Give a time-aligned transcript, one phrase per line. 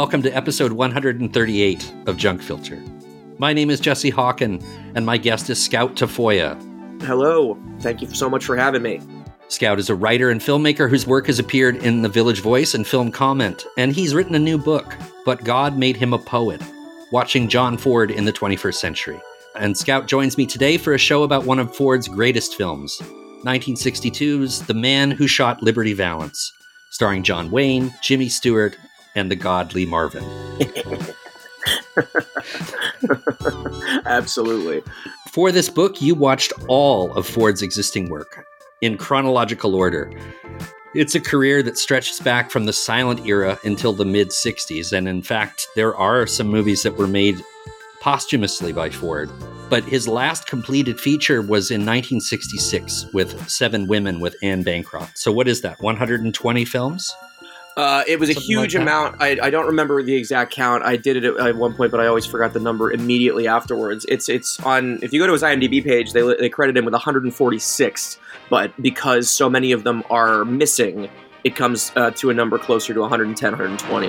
[0.00, 2.82] Welcome to episode 138 of Junk Filter.
[3.36, 6.56] My name is Jesse Hawken, and my guest is Scout Tafoya.
[7.02, 7.58] Hello.
[7.80, 9.02] Thank you so much for having me.
[9.48, 12.86] Scout is a writer and filmmaker whose work has appeared in The Village Voice and
[12.86, 16.62] Film Comment, and he's written a new book, But God Made Him a Poet
[17.12, 19.20] Watching John Ford in the 21st Century.
[19.54, 22.96] And Scout joins me today for a show about one of Ford's greatest films,
[23.44, 26.54] 1962's The Man Who Shot Liberty Valance,
[26.88, 28.78] starring John Wayne, Jimmy Stewart,
[29.14, 30.24] and the godly Marvin.
[34.06, 34.82] Absolutely.
[35.30, 38.44] For this book, you watched all of Ford's existing work
[38.80, 40.10] in chronological order.
[40.94, 45.06] It's a career that stretches back from the silent era until the mid 60s, and
[45.06, 47.40] in fact, there are some movies that were made
[48.00, 49.30] posthumously by Ford.
[49.68, 55.16] But his last completed feature was in 1966 with Seven Women with Anne Bancroft.
[55.16, 57.14] So, what is that, 120 films?
[57.76, 59.16] Uh, it was a huge like amount.
[59.20, 60.82] I, I, don't remember the exact count.
[60.84, 64.04] I did it at, at, one point, but I always forgot the number immediately afterwards.
[64.08, 64.98] It's it's on.
[65.02, 69.30] If you go to his IMDb page, they they credit him with 146, but because
[69.30, 71.08] so many of them are missing,
[71.44, 74.08] it comes uh, to a number closer to 110, 120.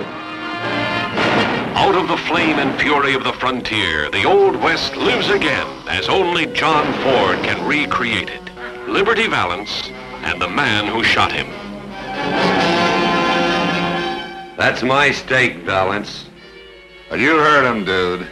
[1.74, 6.08] Out of the flame and fury of the frontier, the Old West lives again as
[6.08, 8.88] only John Ford can recreate it.
[8.88, 9.88] Liberty Valance
[10.22, 11.48] and the man who shot him.
[14.62, 16.26] That's my stake, Valance.
[17.10, 18.28] Well, you heard him, dude.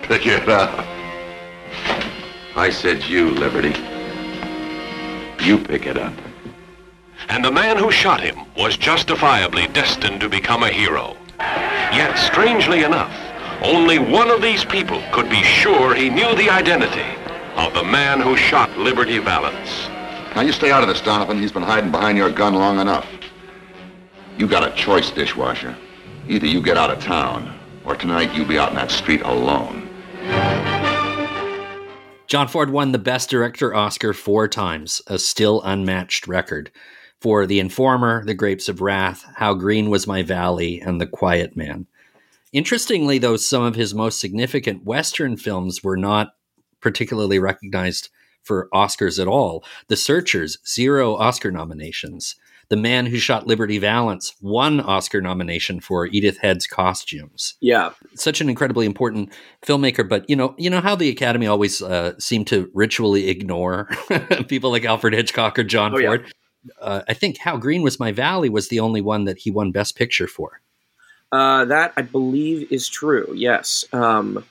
[0.00, 0.82] Pick it up.
[2.56, 3.78] I said you, Liberty.
[5.44, 6.14] You pick it up.
[7.28, 11.18] And the man who shot him was justifiably destined to become a hero.
[11.38, 13.12] Yet, strangely enough,
[13.62, 17.04] only one of these people could be sure he knew the identity
[17.56, 19.86] of the man who shot Liberty Valance.
[20.34, 21.38] Now, you stay out of this, Doniphon.
[21.38, 23.17] He's been hiding behind your gun long enough.
[24.38, 25.76] You got a choice, dishwasher.
[26.28, 29.88] Either you get out of town, or tonight you be out in that street alone.
[32.28, 36.70] John Ford won the Best Director Oscar four times, a still unmatched record,
[37.20, 41.56] for The Informer, The Grapes of Wrath, How Green Was My Valley, and The Quiet
[41.56, 41.88] Man.
[42.52, 46.28] Interestingly, though, some of his most significant Western films were not
[46.80, 48.08] particularly recognized
[48.44, 49.64] for Oscars at all.
[49.88, 52.36] The Searchers, zero Oscar nominations
[52.70, 57.54] the man who shot Liberty Valance won Oscar nomination for Edith Head's costumes.
[57.60, 59.32] Yeah, such an incredibly important
[59.64, 60.08] filmmaker.
[60.08, 63.88] But you know, you know how the Academy always uh, seem to ritually ignore
[64.48, 66.24] people like Alfred Hitchcock or John oh, Ford.
[66.26, 66.32] Yeah.
[66.80, 69.72] Uh, I think How Green Was My Valley was the only one that he won
[69.72, 70.60] Best Picture for.
[71.30, 73.32] Uh, that I believe is true.
[73.34, 73.84] Yes.
[73.92, 74.44] Um,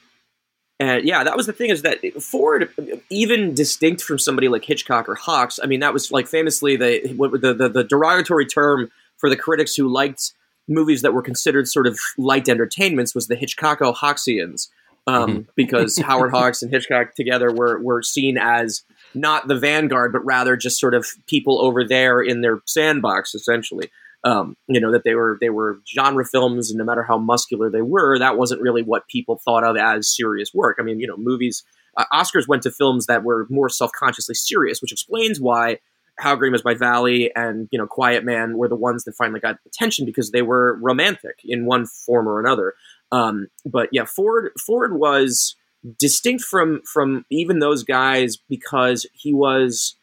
[0.80, 2.70] and yeah, that was the thing is that Ford,
[3.10, 7.02] even distinct from somebody like Hitchcock or Hawks, I mean, that was like famously the
[7.08, 10.34] the, the, the derogatory term for the critics who liked
[10.68, 14.70] movies that were considered sort of light entertainments was the Hitchcocko Hawksians,
[15.08, 15.42] um, mm-hmm.
[15.56, 18.84] because Howard Hawks and Hitchcock together were were seen as
[19.16, 23.90] not the vanguard, but rather just sort of people over there in their sandbox, essentially
[24.28, 27.70] um, you know that they were they were genre films, and no matter how muscular
[27.70, 30.78] they were, that wasn't really what people thought of as serious work.
[30.80, 31.64] I mean, you know, movies
[31.96, 35.80] uh, Oscars went to films that were more self consciously serious, which explains why
[36.20, 39.40] How Green Was My Valley and you know Quiet Man were the ones that finally
[39.40, 42.74] got attention because they were romantic in one form or another.
[43.14, 45.56] Um, but yeah, Ford Ford was
[45.98, 49.96] distinct from from even those guys because he was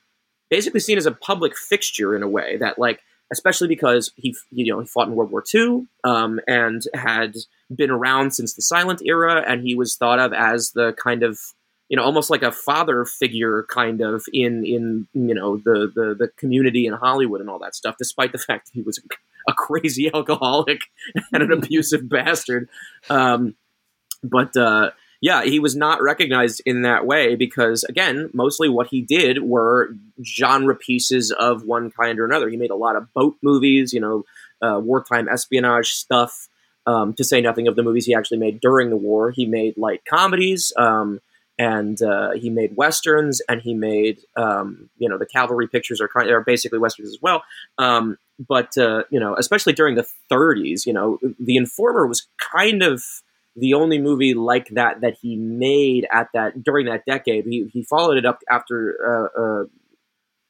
[0.48, 3.00] basically seen as a public fixture in a way that like
[3.32, 7.34] especially because he you know he fought in World War II um, and had
[7.74, 11.38] been around since the silent era, and he was thought of as the kind of
[11.88, 16.14] you know almost like a father figure kind of in in you know the the,
[16.18, 19.00] the community in Hollywood and all that stuff, despite the fact that he was
[19.48, 20.80] a crazy alcoholic
[21.32, 22.68] and an abusive bastard.
[23.10, 23.54] Um,
[24.22, 24.90] but uh,
[25.24, 29.88] yeah, he was not recognized in that way because, again, mostly what he did were
[30.22, 32.50] genre pieces of one kind or another.
[32.50, 34.24] He made a lot of boat movies, you know,
[34.60, 36.48] uh, wartime espionage stuff.
[36.86, 39.78] Um, to say nothing of the movies he actually made during the war, he made
[39.78, 41.22] light comedies, um,
[41.58, 46.08] and uh, he made westerns, and he made, um, you know, the cavalry pictures are
[46.08, 47.44] kind of, are basically westerns as well.
[47.78, 52.82] Um, but uh, you know, especially during the 30s, you know, The Informer was kind
[52.82, 53.02] of
[53.56, 57.44] the only movie like that that he made at that during that decade.
[57.44, 59.64] He, he followed it up after uh, uh,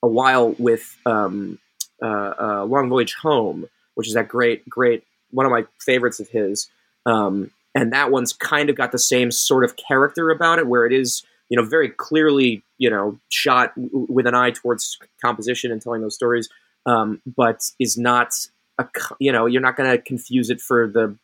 [0.02, 1.58] a while with um,
[2.02, 6.28] uh, uh Long Voyage Home, which is that great, great one of my favorites of
[6.28, 6.68] his.
[7.06, 10.86] Um, and that one's kind of got the same sort of character about it, where
[10.86, 15.70] it is you know very clearly you know shot w- with an eye towards composition
[15.70, 16.48] and telling those stories,
[16.86, 18.32] um, but is not
[18.78, 18.86] a
[19.18, 21.16] you know you're not going to confuse it for the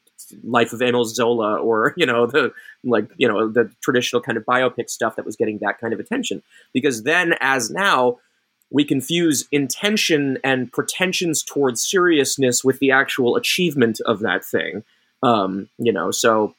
[0.42, 2.52] life of Emile Zola or you know the
[2.84, 6.00] like you know the traditional kind of biopic stuff that was getting that kind of
[6.00, 8.18] attention because then as now
[8.72, 14.82] we confuse intention and pretensions towards seriousness with the actual achievement of that thing
[15.22, 16.54] um, you know so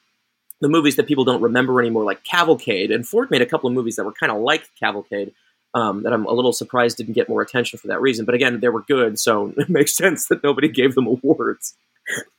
[0.60, 3.74] the movies that people don't remember anymore like Cavalcade and Ford made a couple of
[3.74, 5.32] movies that were kind of like Cavalcade
[5.74, 8.24] um, that I'm a little surprised didn't get more attention for that reason.
[8.24, 11.74] But again, they were good, so it makes sense that nobody gave them awards.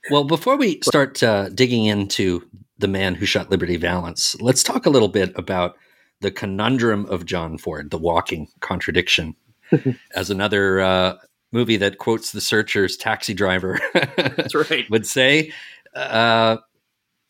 [0.10, 4.86] Well, before we start uh, digging into the man who shot Liberty Valance, let's talk
[4.86, 5.76] a little bit about
[6.22, 9.36] the conundrum of John Ford, the walking contradiction,
[10.16, 11.18] as another uh,
[11.52, 13.80] movie that quotes the Searchers' taxi driver.
[13.94, 14.88] That's right.
[14.90, 15.52] would say.
[15.96, 16.58] Uh,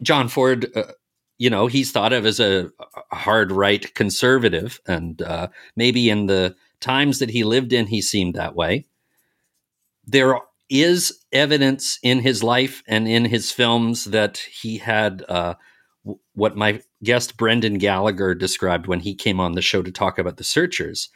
[0.01, 0.83] John Ford uh,
[1.37, 2.71] you know, he's thought of as a,
[3.11, 8.01] a hard right conservative, and uh, maybe in the times that he lived in, he
[8.01, 8.85] seemed that way.
[10.05, 10.39] There
[10.73, 15.53] is evidence in his life and in his films that he had uh,
[16.33, 20.37] what my guest Brendan Gallagher described when he came on the show to talk about
[20.37, 21.09] the Searchers.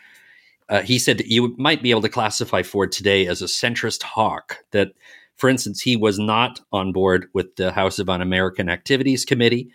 [0.69, 4.57] Uh, he said you might be able to classify Ford today as a centrist hawk.
[4.71, 4.89] That,
[5.37, 9.71] for instance, he was not on board with the House of Un American Activities Committee.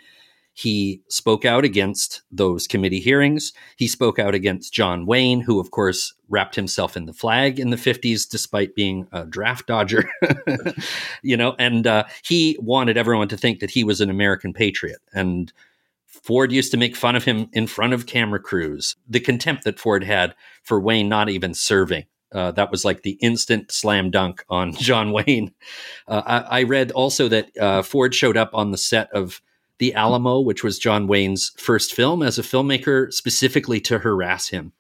[0.55, 3.53] He spoke out against those committee hearings.
[3.77, 7.71] He spoke out against John Wayne, who, of course, wrapped himself in the flag in
[7.71, 10.11] the 50s, despite being a draft dodger.
[11.23, 15.01] you know, and uh, he wanted everyone to think that he was an American patriot.
[15.15, 15.53] And
[16.07, 18.97] Ford used to make fun of him in front of camera crews.
[19.09, 22.05] The contempt that Ford had for Wayne not even serving.
[22.31, 25.53] Uh, that was like the instant slam dunk on John Wayne.
[26.07, 29.43] Uh, I, I, read also that uh, Ford showed up on the set of
[29.83, 34.73] the Alamo, which was John Wayne's first film as a filmmaker, specifically to harass him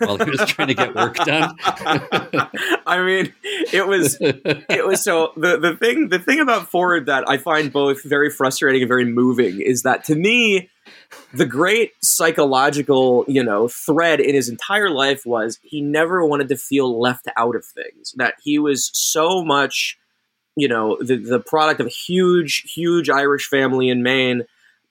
[0.00, 1.54] while he was trying to get work done.
[1.62, 3.32] I mean,
[3.72, 7.72] it was it was so the the thing the thing about Ford that I find
[7.72, 10.70] both very frustrating and very moving is that to me
[11.32, 16.56] the great psychological, you know, thread in his entire life was he never wanted to
[16.56, 18.12] feel left out of things.
[18.16, 20.00] That he was so much
[20.58, 24.42] you know the the product of a huge huge Irish family in Maine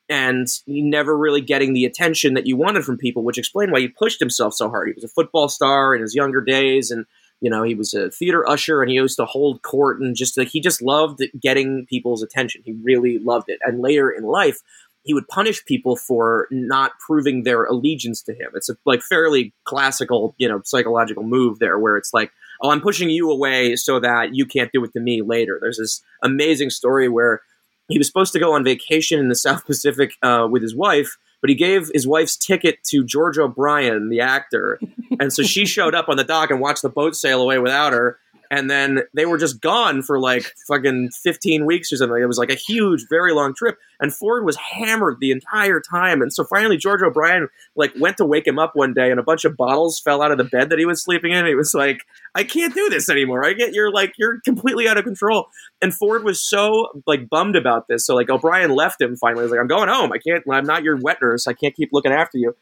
[0.09, 3.89] and never really getting the attention that you wanted from people which explained why he
[3.89, 4.87] pushed himself so hard.
[4.87, 7.05] He was a football star in his younger days and
[7.41, 10.37] you know he was a theater usher and he used to hold court and just
[10.37, 12.61] like he just loved getting people's attention.
[12.63, 13.59] He really loved it.
[13.61, 14.59] And later in life
[15.03, 18.51] he would punish people for not proving their allegiance to him.
[18.53, 22.31] It's a like fairly classical you know psychological move there where it's like
[22.62, 25.57] oh, I'm pushing you away so that you can't do it to me later.
[25.62, 27.42] There's this amazing story where
[27.89, 31.18] he was supposed to go on vacation in the South Pacific uh, with his wife,
[31.42, 34.80] but he gave his wife's ticket to George O'Brien, the actor.
[35.19, 37.94] And so she showed up on the dock and watched the boat sail away without
[37.94, 42.21] her and then they were just gone for like fucking 15 weeks or something.
[42.21, 46.21] It was like a huge, very long trip, and Ford was hammered the entire time.
[46.21, 49.23] And so finally, George O'Brien like went to wake him up one day, and a
[49.23, 51.45] bunch of bottles fell out of the bed that he was sleeping in.
[51.45, 52.01] He was like,
[52.35, 53.45] "I can't do this anymore.
[53.45, 55.47] I get you're like you're completely out of control."
[55.81, 58.05] And Ford was so like bummed about this.
[58.05, 59.41] So like O'Brien left him finally.
[59.41, 60.12] He was like, "I'm going home.
[60.12, 60.43] I can't.
[60.51, 61.48] I'm not your wet nurse.
[61.48, 62.55] I can't keep looking after you."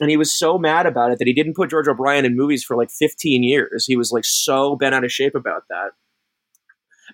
[0.00, 2.64] And he was so mad about it that he didn't put George O'Brien in movies
[2.64, 3.84] for like 15 years.
[3.86, 5.90] He was like so bent out of shape about that.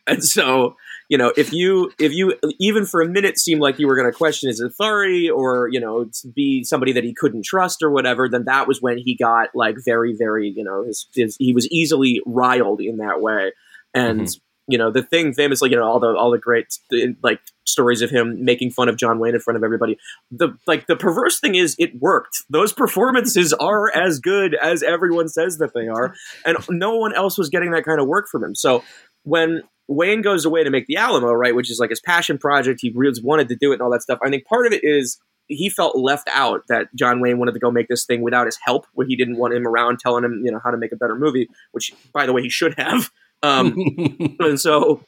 [0.07, 0.77] And so,
[1.09, 4.11] you know, if you if you even for a minute seemed like you were going
[4.11, 8.29] to question his authority or you know be somebody that he couldn't trust or whatever,
[8.29, 11.67] then that was when he got like very very you know his, his he was
[11.73, 13.53] easily riled in that way.
[13.95, 16.79] And mm-hmm you know the thing famously you know all the all the great
[17.23, 19.99] like stories of him making fun of John Wayne in front of everybody.
[20.31, 22.45] The like the perverse thing is it worked.
[22.49, 27.39] Those performances are as good as everyone says that they are and no one else
[27.39, 28.55] was getting that kind of work from him.
[28.55, 28.83] So
[29.25, 32.81] when Wayne goes away to make the Alamo right which is like his passion project
[32.81, 34.83] he really wanted to do it and all that stuff I think part of it
[34.83, 35.19] is
[35.49, 38.59] he felt left out that John Wayne wanted to go make this thing without his
[38.61, 40.97] help where he didn't want him around telling him you know how to make a
[40.97, 43.11] better movie which by the way he should have
[43.47, 43.77] um,
[44.41, 45.03] and so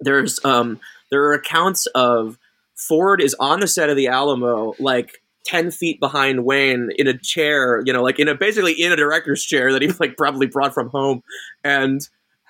[0.00, 2.38] there's um, there are accounts of
[2.76, 7.16] Ford is on the set of the Alamo, like 10 feet behind Wayne in a
[7.18, 10.46] chair, you know, like in a basically in a director's chair that he like probably
[10.46, 11.22] brought from home.
[11.64, 12.00] And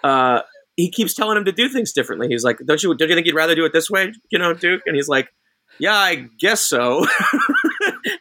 [0.05, 0.43] uh,
[0.77, 2.29] he keeps telling him to do things differently.
[2.29, 4.53] He's like, Don't you don't you think you'd rather do it this way, you know,
[4.53, 4.83] Duke?
[4.87, 5.29] And he's like,
[5.79, 7.07] Yeah, I guess so.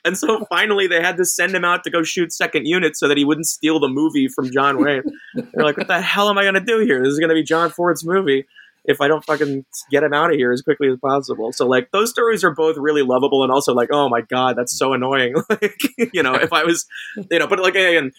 [0.05, 3.07] and so finally they had to send him out to go shoot second unit so
[3.07, 5.03] that he wouldn't steal the movie from John Wayne.
[5.35, 7.03] They're like, what the hell am I going to do here?
[7.03, 8.45] This is going to be John Ford's movie
[8.87, 11.51] if I don't fucking get him out of here as quickly as possible.
[11.51, 14.77] So like those stories are both really lovable and also like, oh my god, that's
[14.77, 15.35] so annoying.
[15.49, 15.77] like
[16.13, 16.85] you know, if I was,
[17.29, 18.11] you know, but like again,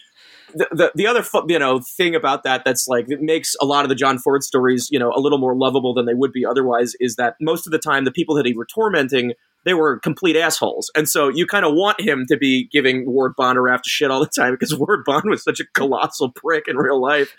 [0.53, 3.85] the, the, the other you know thing about that that's like it makes a lot
[3.85, 6.45] of the John Ford stories you know a little more lovable than they would be
[6.45, 9.33] otherwise is that most of the time the people that he were tormenting
[9.65, 10.89] they were complete assholes.
[10.95, 13.91] And so you kind of want him to be giving Ward Bond a raft of
[13.91, 17.33] shit all the time because Ward Bond was such a colossal prick in real life.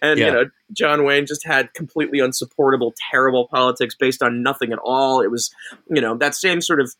[0.00, 0.26] And Yeah.
[0.26, 5.20] you know John Wayne just had completely unsupportable terrible politics based on nothing at all.
[5.20, 5.50] It was
[5.88, 6.92] you know that same sort of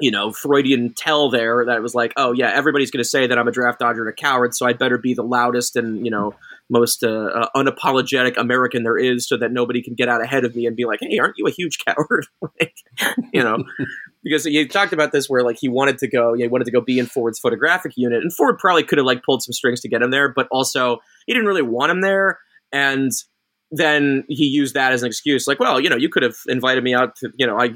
[0.00, 3.26] you know Freudian tell there that it was like, oh yeah, everybody's going to say
[3.26, 6.04] that I'm a draft dodger and a coward, so I better be the loudest and
[6.04, 6.34] you know
[6.70, 10.56] most uh, uh, unapologetic American there is, so that nobody can get out ahead of
[10.56, 12.26] me and be like, hey, aren't you a huge coward?
[12.60, 12.74] like,
[13.32, 13.64] you know,
[14.24, 16.80] because he talked about this where like he wanted to go, he wanted to go
[16.80, 19.88] be in Ford's photographic unit, and Ford probably could have like pulled some strings to
[19.88, 22.38] get him there, but also he didn't really want him there,
[22.72, 23.12] and
[23.70, 26.84] then he used that as an excuse, like, well, you know, you could have invited
[26.84, 27.72] me out to, you know, I.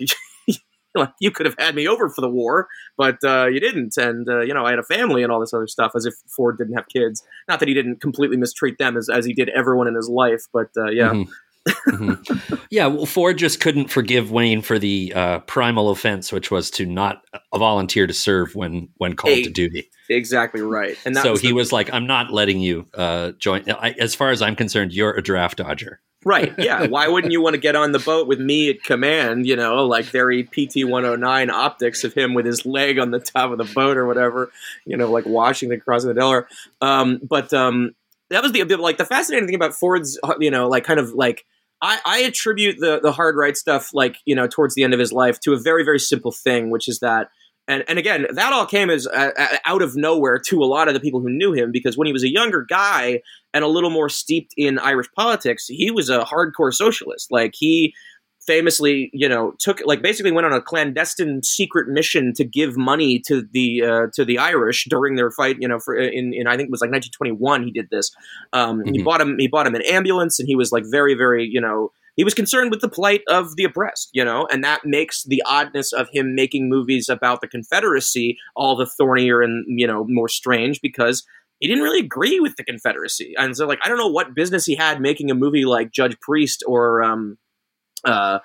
[1.21, 4.41] You could have had me over for the war, but uh, you didn't, and uh,
[4.41, 5.93] you know I had a family and all this other stuff.
[5.95, 7.23] As if Ford didn't have kids.
[7.49, 10.45] Not that he didn't completely mistreat them as, as he did everyone in his life,
[10.53, 11.27] but uh, yeah, Mhm.
[11.89, 12.61] Mhm.
[12.71, 16.87] Yeah, well, Ford just couldn't forgive Wayne for the uh, primal offense, which was to
[16.87, 17.23] not
[17.55, 19.91] volunteer to serve when when called Hey, to duty.
[20.09, 20.97] exactly right.
[21.05, 24.15] And So was he the- was like, "I'm not letting you uh, join." I, as
[24.15, 26.01] far as I'm concerned, you're a draft dodger.
[26.25, 26.53] Right.
[26.59, 26.87] Yeah.
[26.89, 29.47] Why wouldn't you want to get on the boat with me at command?
[29.47, 33.51] You know, like very PT 109 optics of him with his leg on the top
[33.51, 34.51] of the boat or whatever,
[34.85, 36.49] you know, like Washington crossing the Delaware.
[36.81, 37.93] Um, but um,
[38.31, 41.13] that was the, like the fascinating thing about Ford's, uh, you know, like kind of
[41.13, 41.45] like
[41.81, 45.01] I, I attribute the, the hard right stuff, like, you know, towards the end of
[45.01, 47.31] his life to a very, very simple thing, which is that.
[47.69, 50.89] And, and again, that all came as uh, uh, out of nowhere to a lot
[50.89, 53.21] of the people who knew him because when he was a younger guy,
[53.55, 57.31] and a little more steeped in Irish politics, he was a hardcore socialist.
[57.31, 57.95] Like he
[58.47, 63.19] famously, you know, took like basically went on a clandestine secret mission to give money
[63.27, 65.57] to the uh, to the Irish during their fight.
[65.61, 68.11] You know, for in, in I think it was like 1921 he did this.
[68.53, 69.05] Um, He Mhm.
[69.05, 71.93] bought him he bought him an ambulance, and he was like very very you know.
[72.19, 75.41] He was concerned with the plight of the oppressed, you know, and that makes the
[75.47, 80.29] oddness of him making movies about the Confederacy all the thornier and you know more
[80.29, 81.25] strange because
[81.61, 84.67] he didn't really agree with the Confederacy, and so like I don't know what business
[84.67, 87.39] he had making a movie like Judge Priest or um,
[88.05, 88.41] uh,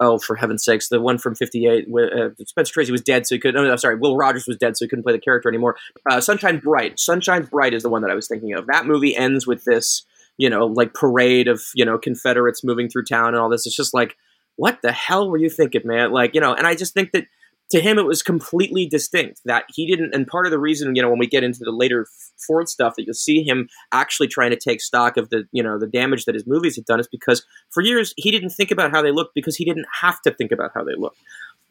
[0.00, 1.86] oh for heaven's sakes, the one from '58.
[1.86, 3.54] Uh, Spencer Tracy was dead, so he could.
[3.54, 5.76] No, no, sorry, Will Rogers was dead, so he couldn't play the character anymore.
[6.10, 8.66] Uh, Sunshine Bright, Sunshine Bright is the one that I was thinking of.
[8.68, 10.06] That movie ends with this,
[10.38, 13.66] you know, like parade of you know Confederates moving through town and all this.
[13.66, 14.16] It's just like,
[14.56, 16.12] what the hell were you thinking, man?
[16.12, 17.24] Like, you know, and I just think that
[17.70, 21.02] to him it was completely distinct that he didn't and part of the reason you
[21.02, 22.06] know when we get into the later
[22.46, 25.78] ford stuff that you'll see him actually trying to take stock of the you know
[25.78, 28.90] the damage that his movies had done is because for years he didn't think about
[28.90, 31.18] how they looked because he didn't have to think about how they looked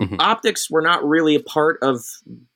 [0.02, 0.18] Mhm.
[0.20, 2.04] optics were not really a part of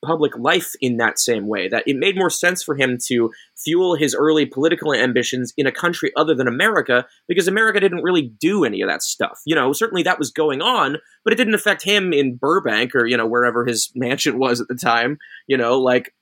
[0.06, 3.96] public life in that same way that it made more sense for him to fuel
[3.96, 8.64] his early political ambitions in a country other than america because america didn't really do
[8.64, 11.84] any of that stuff you know certainly that was going on but it didn't affect
[11.84, 15.18] him in Burbank or you know wherever his mansion was at the time.
[15.48, 16.14] You know, like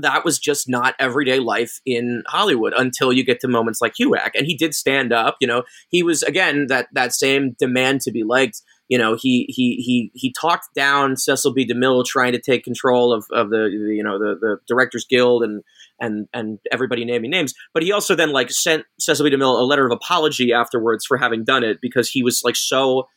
[0.00, 4.30] that was just not everyday life in Hollywood until you get to moments like HUAC.
[4.34, 5.36] And he did stand up.
[5.40, 8.62] You know, he was again that that same demand to be liked.
[8.88, 11.66] You know, he he he he talked down Cecil B.
[11.66, 15.42] DeMille trying to take control of, of the, the you know the the Directors Guild
[15.42, 15.62] and
[16.00, 17.54] and and everybody naming names.
[17.74, 19.34] But he also then like sent Cecil B.
[19.34, 23.08] DeMille a letter of apology afterwards for having done it because he was like so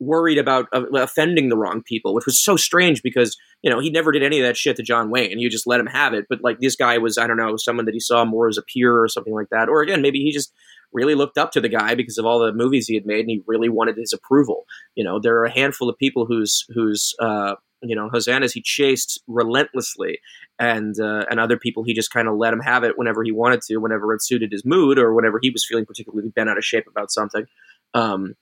[0.00, 3.90] worried about uh, offending the wrong people, which was so strange because you know he
[3.90, 5.38] never did any of that shit to John Wayne.
[5.38, 6.26] You just let him have it.
[6.28, 8.62] But like this guy was, I don't know, someone that he saw more as a
[8.62, 9.68] peer or something like that.
[9.68, 10.52] Or again, maybe he just
[10.92, 13.30] really looked up to the guy because of all the movies he had made, and
[13.30, 14.64] he really wanted his approval.
[14.94, 18.62] You know, there are a handful of people whose whose uh, you know hosannas he
[18.62, 20.18] chased relentlessly,
[20.58, 23.32] and uh, and other people he just kind of let him have it whenever he
[23.32, 26.58] wanted to, whenever it suited his mood, or whenever he was feeling particularly bent out
[26.58, 27.46] of shape about something.
[27.94, 28.34] Um,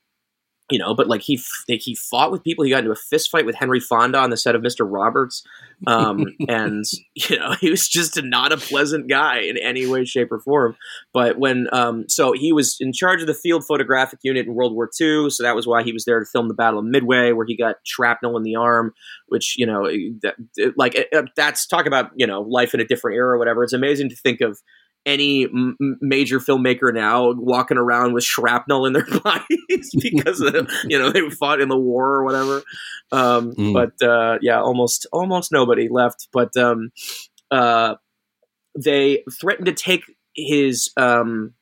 [0.70, 2.64] you know, but like he f- he fought with people.
[2.64, 5.42] He got into a fist fight with Henry Fonda on the set of Mister Roberts,
[5.86, 6.84] um, and
[7.14, 10.40] you know he was just a, not a pleasant guy in any way, shape, or
[10.40, 10.76] form.
[11.14, 14.74] But when um, so he was in charge of the field photographic unit in World
[14.74, 17.32] War II, so that was why he was there to film the Battle of Midway,
[17.32, 18.92] where he got shrapnel in the arm,
[19.28, 19.88] which you know,
[20.22, 20.34] that,
[20.76, 23.64] like that's talk about you know life in a different era or whatever.
[23.64, 24.58] It's amazing to think of
[25.08, 30.98] any m- major filmmaker now walking around with shrapnel in their bodies because of, you
[30.98, 32.62] know they fought in the war or whatever.
[33.10, 33.72] Um, Mm.
[33.72, 36.28] But uh, yeah, almost almost nobody left.
[36.32, 36.90] But um,
[37.50, 37.94] uh,
[38.76, 40.02] they threatened to take
[40.36, 41.54] his um,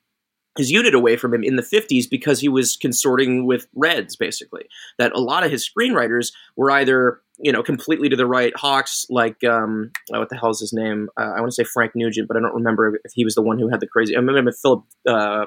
[0.59, 4.65] his unit away from him in the 50s because he was consorting with Reds, basically.
[4.99, 8.53] That a lot of his screenwriters were either you know, completely to the right.
[8.57, 11.09] Hawks, like um, oh, what the hell is his name?
[11.19, 13.43] Uh, I want to say Frank Nugent, but I don't remember if he was the
[13.43, 14.17] one who had the crazy.
[14.17, 14.85] I remember Philip.
[15.09, 15.47] Uh,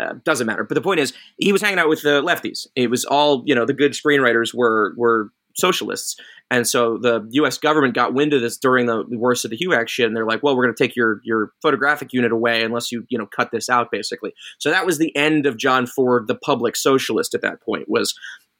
[0.00, 0.64] uh, doesn't matter.
[0.64, 2.66] But the point is, he was hanging out with the lefties.
[2.74, 3.66] It was all you know.
[3.66, 6.16] The good screenwriters were were socialists,
[6.50, 7.58] and so the U.S.
[7.58, 10.42] government got wind of this during the, worst of the HUAC shit, and they're like,
[10.42, 13.50] "Well, we're going to take your your photographic unit away unless you you know cut
[13.50, 17.34] this out." Basically, so that was the end of John Ford, the public socialist.
[17.34, 18.14] At that point, was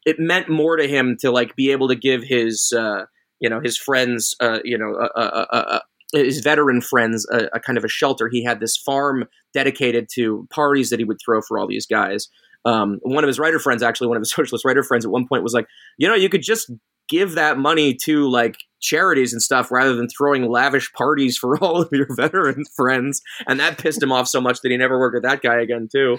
[0.05, 3.05] it meant more to him to like be able to give his uh,
[3.41, 5.81] you know his friends uh, you know a,
[6.13, 8.29] his veteran friends a, a, kind of a shelter.
[8.31, 12.29] He had this farm dedicated to parties that he would throw for all these guys.
[12.65, 15.27] Um, one of his writer friends, actually, one of his socialist writer friends, at one
[15.29, 15.67] point was like,
[15.99, 16.71] you know, you could just
[17.09, 21.83] give that money to like charities and stuff rather than throwing lavish parties for all
[21.83, 23.21] of your veteran friends.
[23.47, 25.89] And that pissed him off so much that he never worked with that guy again,
[25.91, 26.19] too.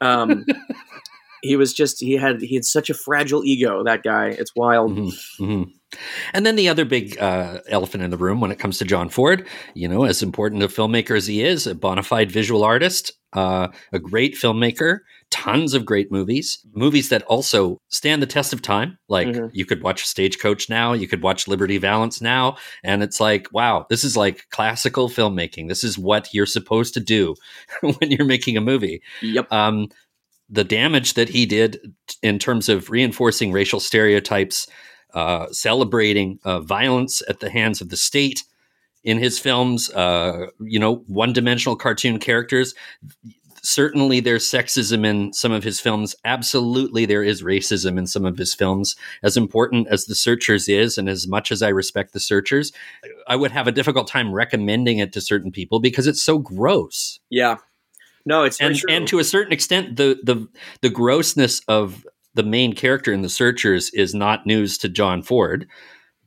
[0.00, 0.44] Um,
[1.42, 3.84] he was just he had he had such a fragile ego.
[3.84, 4.92] That guy, it's wild.
[4.92, 5.70] Mm-hmm, mm-hmm.
[6.34, 9.08] And then the other big uh, elephant in the room when it comes to John
[9.08, 13.12] Ford, you know, as important a filmmaker as he is, a bona fide visual artist,
[13.32, 18.60] uh, a great filmmaker, tons of great movies, movies that also stand the test of
[18.60, 18.98] time.
[19.08, 19.46] Like mm-hmm.
[19.52, 23.86] you could watch Stagecoach now, you could watch Liberty Valance now, and it's like, wow,
[23.88, 25.68] this is like classical filmmaking.
[25.68, 27.34] This is what you're supposed to do
[27.80, 29.02] when you're making a movie.
[29.22, 29.50] Yep.
[29.52, 29.88] Um,
[30.48, 34.66] the damage that he did in terms of reinforcing racial stereotypes,
[35.14, 38.44] uh, celebrating uh, violence at the hands of the state
[39.04, 42.74] in his films, uh, you know, one dimensional cartoon characters.
[43.62, 46.14] Certainly, there's sexism in some of his films.
[46.24, 48.96] Absolutely, there is racism in some of his films.
[49.22, 52.72] As important as The Searchers is, and as much as I respect The Searchers,
[53.26, 57.18] I would have a difficult time recommending it to certain people because it's so gross.
[57.30, 57.56] Yeah,
[58.28, 60.46] no, it's and and to a certain extent, the the
[60.82, 65.66] the grossness of the main character in the Searchers is not news to John Ford,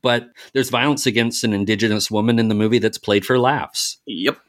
[0.01, 3.99] but there's violence against an indigenous woman in the movie that's played for laughs.
[4.07, 4.39] Yep.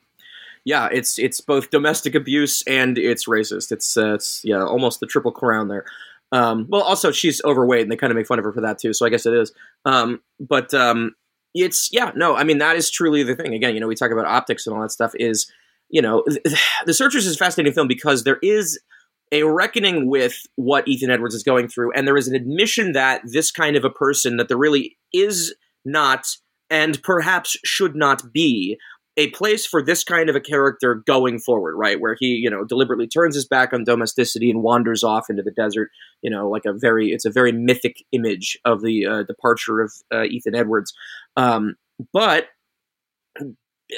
[0.65, 3.71] Yeah, it's it's both domestic abuse and it's racist.
[3.71, 5.85] It's uh, it's yeah, almost the triple crown there.
[6.31, 8.79] Um, well, also she's overweight, and they kind of make fun of her for that
[8.79, 8.95] too.
[8.95, 9.53] So I guess it is.
[9.85, 11.15] Um, but um,
[11.55, 13.53] it's yeah, no, I mean that is truly the thing.
[13.53, 15.13] Again, you know, we talk about optics and all that stuff.
[15.17, 15.53] Is
[15.93, 16.25] you know,
[16.87, 18.81] The Searchers is a fascinating film because there is
[19.31, 23.23] a reckoning with what Ethan Edwards is going through, and there is an admission that
[23.25, 26.27] this kind of a person that there really is not
[26.71, 28.79] and perhaps should not be
[29.19, 32.01] a place for this kind of a character going forward, right?
[32.01, 35.51] Where he, you know, deliberately turns his back on domesticity and wanders off into the
[35.51, 35.91] desert,
[36.23, 39.93] you know, like a very, it's a very mythic image of the uh, departure of
[40.15, 40.95] uh, Ethan Edwards.
[41.37, 41.75] Um,
[42.13, 42.47] but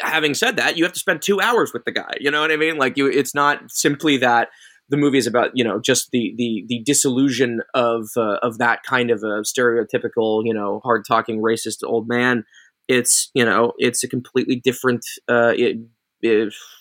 [0.03, 2.15] having said that, you have to spend two hours with the guy.
[2.21, 2.77] You know what I mean?
[2.77, 4.49] Like you, it's not simply that
[4.89, 8.83] the movie is about you know just the the the disillusion of uh, of that
[8.83, 12.45] kind of a stereotypical you know hard talking racist old man.
[12.89, 15.05] It's you know it's a completely different.
[15.29, 15.79] Uh, it,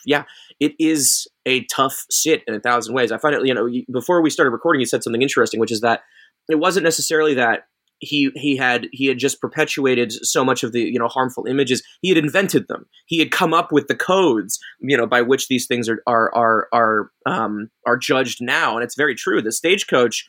[0.05, 0.23] yeah,
[0.61, 3.11] it is a tough sit in a thousand ways.
[3.11, 5.81] I find it you know before we started recording, you said something interesting, which is
[5.81, 6.01] that
[6.49, 7.67] it wasn't necessarily that
[8.03, 11.83] he he had he had just perpetuated so much of the you know harmful images.
[12.01, 12.85] He had invented them.
[13.07, 16.33] He had come up with the codes you know by which these things are are
[16.35, 18.75] are are um, are judged now.
[18.75, 19.41] And it's very true.
[19.41, 20.27] The stagecoach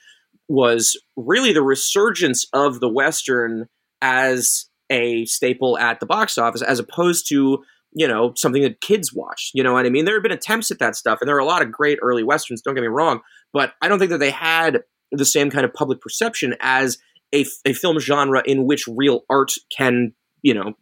[0.48, 3.66] was really the resurgence of the western
[4.02, 9.14] as a staple at the box office as opposed to you know something that kids
[9.14, 10.04] watch you know what i mean?
[10.04, 12.22] There have been attempts at that stuff and there are a lot of great early
[12.22, 13.20] westerns don't get me wrong
[13.52, 16.98] but i don't think that they had the same kind of public perception as
[17.34, 20.74] a, a film genre in which real art can you know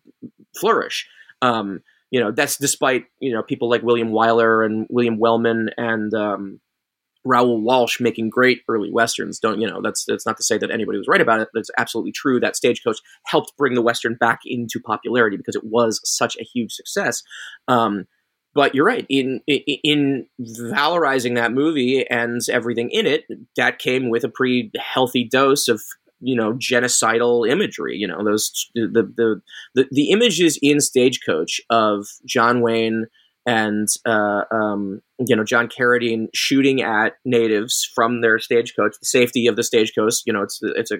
[0.58, 1.08] flourish.
[1.40, 6.12] Um, you know that's despite you know people like William Wyler and William Wellman and
[6.14, 6.60] um,
[7.24, 9.38] Raoul Walsh making great early westerns.
[9.38, 9.80] Don't you know?
[9.82, 11.48] That's that's not to say that anybody was right about it.
[11.52, 15.64] But it's absolutely true that Stagecoach helped bring the western back into popularity because it
[15.64, 17.22] was such a huge success.
[17.68, 18.06] Um,
[18.54, 23.24] but you're right in, in, in valorizing that movie and everything in it.
[23.56, 25.80] That came with a pretty healthy dose of
[26.22, 29.42] you know genocidal imagery you know those the the
[29.74, 33.06] the, the images in stagecoach of john wayne
[33.44, 39.46] and uh, um, you know john carradine shooting at natives from their stagecoach the safety
[39.46, 40.98] of the stagecoach you know it's it's a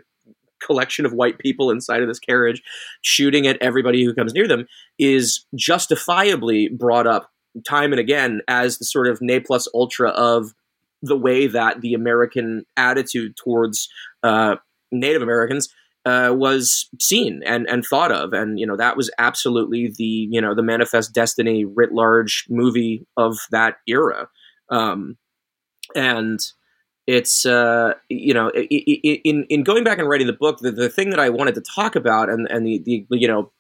[0.65, 2.63] collection of white people inside of this carriage
[3.03, 4.67] shooting at everybody who comes near them
[4.99, 7.31] is justifiably brought up
[7.67, 10.53] time and again as the sort of ne plus ultra of
[11.03, 13.89] the way that the American attitude towards
[14.23, 14.57] uh,
[14.93, 15.69] Native Americans
[16.05, 20.41] uh, was seen and and thought of, and you know that was absolutely the you
[20.41, 24.29] know the manifest destiny writ large movie of that era,
[24.71, 25.17] um,
[25.95, 26.41] and
[27.07, 31.11] it's uh, you know in in going back and writing the book, the, the thing
[31.11, 33.53] that I wanted to talk about and and the, the you know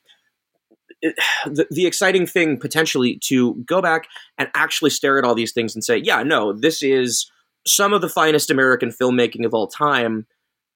[1.47, 5.75] the, the exciting thing potentially to go back and actually stare at all these things
[5.75, 7.31] and say, yeah, no, this is
[7.66, 10.27] some of the finest American filmmaking of all time,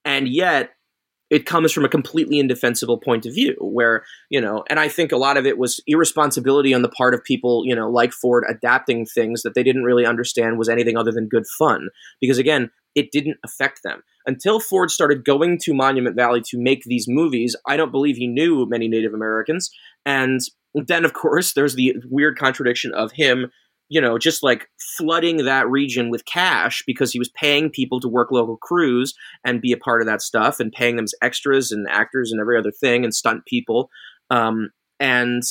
[0.06, 0.70] and yet
[1.28, 5.12] it comes from a completely indefensible point of view where you know and i think
[5.12, 8.44] a lot of it was irresponsibility on the part of people you know like ford
[8.48, 11.88] adapting things that they didn't really understand was anything other than good fun.
[12.20, 14.02] Because again it didn't affect them.
[14.24, 18.28] Until ford started going to monument valley to make these movies i don't believe he
[18.28, 19.70] knew many native americans.
[20.04, 20.40] And
[20.74, 23.50] then of course there's the weird contradiction of him
[23.88, 28.08] you know, just like flooding that region with cash because he was paying people to
[28.08, 31.70] work local crews and be a part of that stuff and paying them as extras
[31.70, 33.90] and actors and every other thing and stunt people.
[34.30, 35.42] Um, and,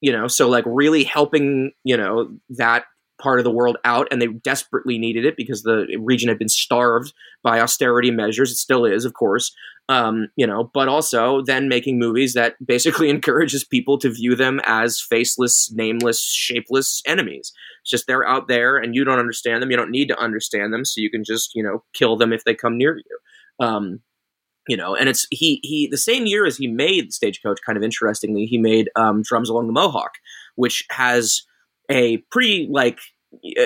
[0.00, 2.84] you know, so like really helping, you know, that
[3.20, 6.48] part of the world out and they desperately needed it because the region had been
[6.48, 8.50] starved by austerity measures.
[8.50, 9.52] It still is, of course
[9.88, 14.60] um, you know, but also then making movies that basically encourages people to view them
[14.64, 17.52] as faceless, nameless, shapeless enemies.
[17.82, 19.70] It's just they're out there and you don't understand them.
[19.70, 22.44] You don't need to understand them, so you can just you know kill them if
[22.44, 23.66] they come near you.
[23.66, 24.00] Um,
[24.68, 27.60] you know, and it's he he the same year as he made Stagecoach.
[27.64, 30.12] Kind of interestingly, he made um, Drums Along the Mohawk,
[30.56, 31.42] which has
[31.90, 32.98] a pretty like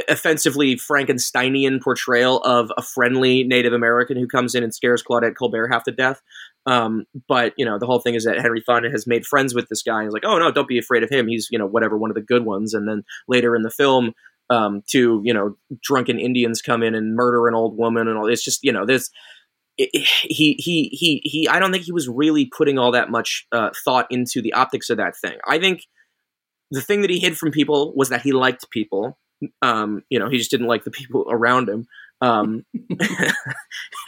[0.08, 5.68] offensively Frankensteinian portrayal of a friendly Native American who comes in and scares Claudette Colbert
[5.68, 6.20] half to death.
[6.66, 9.68] Um, but you know, the whole thing is that Henry Fonda has made friends with
[9.68, 10.04] this guy.
[10.04, 11.28] He's like, "Oh no, don't be afraid of him.
[11.28, 14.12] He's you know whatever, one of the good ones." And then later in the film,
[14.50, 18.28] um, two you know drunken Indians come in and murder an old woman, and all.
[18.28, 19.10] It's just you know this.
[19.76, 21.48] he he he he.
[21.48, 24.88] I don't think he was really putting all that much uh, thought into the optics
[24.90, 25.38] of that thing.
[25.48, 25.82] I think
[26.72, 29.18] the thing that he hid from people was that he liked people
[29.60, 31.86] um, you know, he just didn't like the people around him.
[32.20, 32.64] Um,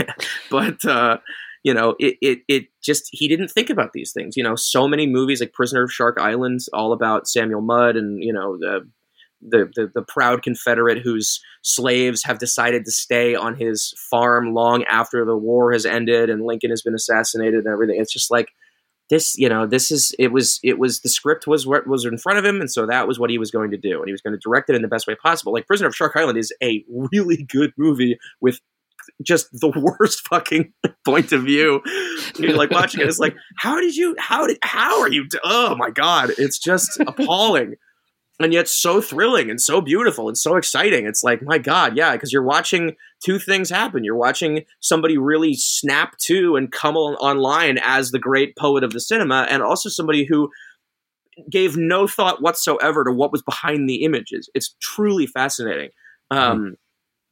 [0.51, 1.19] but uh,
[1.63, 4.37] you know, it, it it just he didn't think about these things.
[4.37, 8.23] You know, so many movies like Prisoner of Shark Island, all about Samuel Mudd, and
[8.23, 8.89] you know the
[9.47, 14.85] the, the, the proud Confederate whose slaves have decided to stay on his farm long
[14.85, 18.01] after the war has ended and Lincoln has been assassinated and everything.
[18.01, 18.49] It's just like
[19.11, 22.19] this you know this is it was it was the script was what was in
[22.19, 24.13] front of him and so that was what he was going to do and he
[24.13, 25.53] was going to direct it in the best way possible.
[25.53, 28.61] Like prisoner of shark island is a really good movie with
[29.23, 30.73] just the worst fucking
[31.05, 31.83] point of view.
[32.39, 35.75] You're like watching it it's like how did you how did how are you oh
[35.77, 37.75] my god it's just appalling
[38.41, 41.07] and yet so thrilling and so beautiful and so exciting.
[41.07, 44.05] It's like, my God, yeah, because you're watching two things happen.
[44.05, 48.93] You're watching somebody really snap to and come on- online as the great poet of
[48.93, 50.51] the cinema, and also somebody who
[51.51, 54.49] gave no thought whatsoever to what was behind the images.
[54.55, 55.91] It's truly fascinating.
[56.31, 56.77] Um,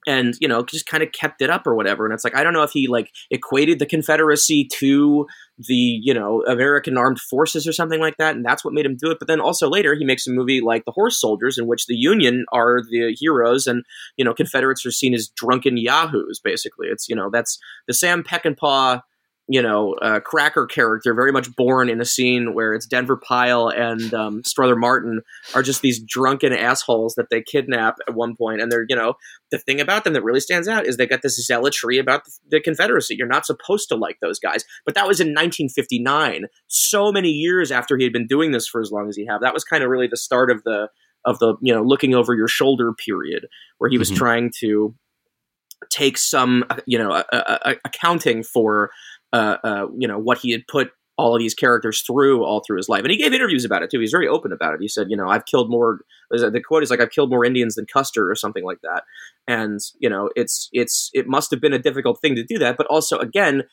[0.06, 2.42] and you know just kind of kept it up or whatever and it's like i
[2.42, 5.26] don't know if he like equated the confederacy to
[5.58, 8.96] the you know american armed forces or something like that and that's what made him
[8.96, 11.66] do it but then also later he makes a movie like the horse soldiers in
[11.66, 13.84] which the union are the heroes and
[14.16, 16.88] you know confederates are seen as drunken yahoos basically.
[16.88, 19.02] It's you know that's the sam peckinpah
[19.48, 23.68] you know, uh, Cracker character, very much born in a scene where it's Denver Pyle
[23.68, 25.22] and um, Strother Martin
[25.54, 29.14] are just these drunken assholes that they kidnap at one point, and they're, you know,
[29.50, 32.60] the thing about them that really stands out is they got this zealotry about the
[32.60, 33.16] Confederacy.
[33.16, 37.72] You're not supposed to like those guys, but that was in 1959, so many years
[37.72, 39.38] after he had been doing this for as long as he had.
[39.40, 40.88] That was kind of really the start of the
[41.24, 43.46] of the you know looking over your shoulder period,
[43.78, 44.18] where he was mm-hmm.
[44.18, 44.94] trying to
[45.90, 48.90] take some you know a, a, a accounting for
[49.32, 52.78] uh, uh, you know what he had put all of these characters through all through
[52.78, 54.00] his life, and he gave interviews about it too.
[54.00, 54.80] He's very open about it.
[54.80, 56.00] He said, you know, I've killed more.
[56.30, 59.04] The quote is like, "I've killed more Indians than Custer" or something like that.
[59.46, 62.76] And you know, it's it's it must have been a difficult thing to do that,
[62.76, 63.64] but also again,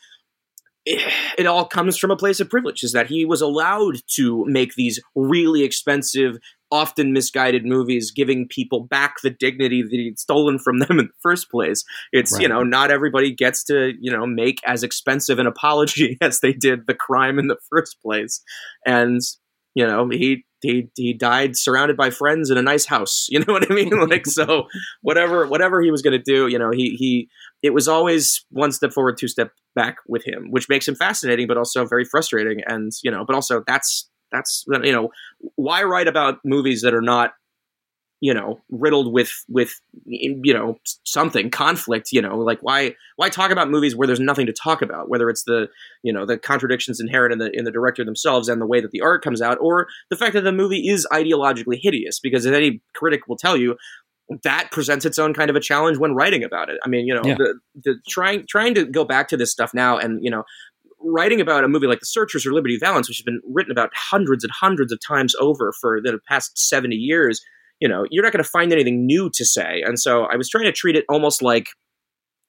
[0.85, 4.75] it, all comes from a place of privilege is that he was allowed to make
[4.75, 6.37] these really expensive
[6.71, 11.19] often misguided movies giving people back the dignity that he'd stolen from them in the
[11.21, 11.83] first place.
[12.11, 12.43] It's right.
[12.43, 16.53] you know not everybody gets to you know make as expensive an apology as they
[16.53, 18.41] did the crime in the first place.
[18.85, 19.21] And
[19.75, 23.27] you know he he he died surrounded by friends in a nice house.
[23.39, 23.89] You know what i mean?
[24.07, 24.67] Like so
[25.01, 27.29] whatever whatever he was going to do you know he he
[27.61, 31.47] it was always one step forward two step back with him which makes him fascinating
[31.47, 32.61] but also very frustrating.
[32.67, 35.09] And you know but also that's that's you know
[35.55, 37.33] why write about movies that are not
[38.21, 43.49] you know riddled with with you know something conflict you know like why why talk
[43.51, 45.67] about movies where there's nothing to talk about whether it's the
[46.03, 48.91] you know the contradictions inherent in the in the director themselves and the way that
[48.91, 52.51] the art comes out or the fact that the movie is ideologically hideous because as
[52.53, 53.77] any critic will tell you
[54.43, 56.77] that presents its own kind of a challenge when writing about it.
[56.85, 57.35] I mean, you know, Yeah.
[57.35, 60.43] the, the trying trying to go back to this stuff now and you know
[61.01, 63.91] writing about a movie like The Searchers or Liberty Valance, which has been written about
[63.95, 67.41] hundreds and hundreds of times over for the past seventy years.
[67.79, 70.49] You know, you're not going to find anything new to say, and so I was
[70.49, 71.67] trying to treat it almost like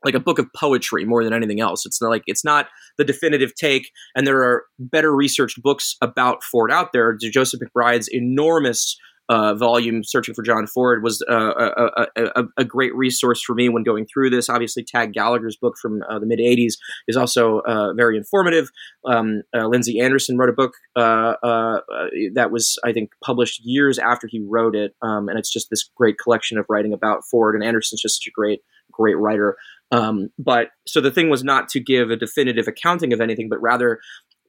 [0.04, 1.84] like a book of poetry more than anything else.
[1.84, 6.42] It's not like it's not the definitive take, and there are better researched books about
[6.42, 7.16] Ford out there.
[7.16, 8.96] Joseph McBride's enormous
[9.30, 13.54] uh, volume, "Searching for John Ford," was uh, a, a, a, a great resource for
[13.54, 14.48] me when going through this.
[14.48, 16.74] Obviously, Tag Gallagher's book from uh, the mid '80s
[17.06, 18.70] is also uh, very informative.
[19.06, 21.34] Um, uh, Lindsay Anderson wrote a book uh,
[22.34, 25.88] that was, I think, published years after he wrote it, um, and it's just this
[25.96, 27.54] great collection of writing about Ford.
[27.54, 29.56] And Anderson's just such a great, great writer.
[29.92, 33.60] Um, but so the thing was not to give a definitive accounting of anything, but
[33.60, 34.00] rather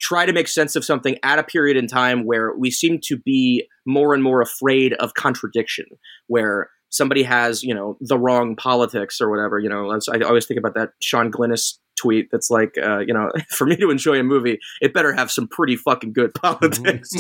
[0.02, 3.18] try to make sense of something at a period in time where we seem to
[3.18, 5.86] be more and more afraid of contradiction,
[6.28, 9.60] where somebody has, you know, the wrong politics or whatever.
[9.60, 13.30] You know, I always think about that Sean Glynis tweet that's like, uh, you know,
[13.50, 17.12] for me to enjoy a movie, it better have some pretty fucking good politics,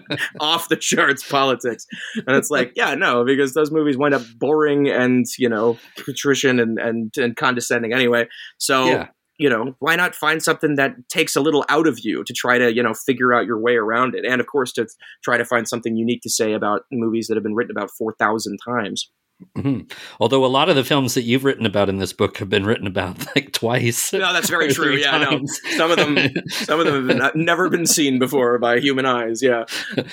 [0.40, 1.86] off the charts politics.
[2.26, 6.58] And it's like, yeah, no, because those movies wind up boring and, you know, patrician
[6.58, 8.26] and, and, and condescending anyway.
[8.58, 9.08] So, yeah.
[9.38, 12.58] You know, why not find something that takes a little out of you to try
[12.58, 14.24] to, you know, figure out your way around it?
[14.24, 14.86] And of course, to
[15.22, 18.58] try to find something unique to say about movies that have been written about 4,000
[18.64, 19.10] times.
[19.56, 19.90] Mhm.
[20.20, 22.64] Although a lot of the films that you've written about in this book have been
[22.64, 24.12] written about like twice.
[24.12, 24.94] No, that's very true.
[24.94, 25.40] Yeah, no.
[25.76, 26.16] Some of them,
[26.48, 29.42] some of them have uh, never been seen before by human eyes.
[29.42, 29.64] Yeah.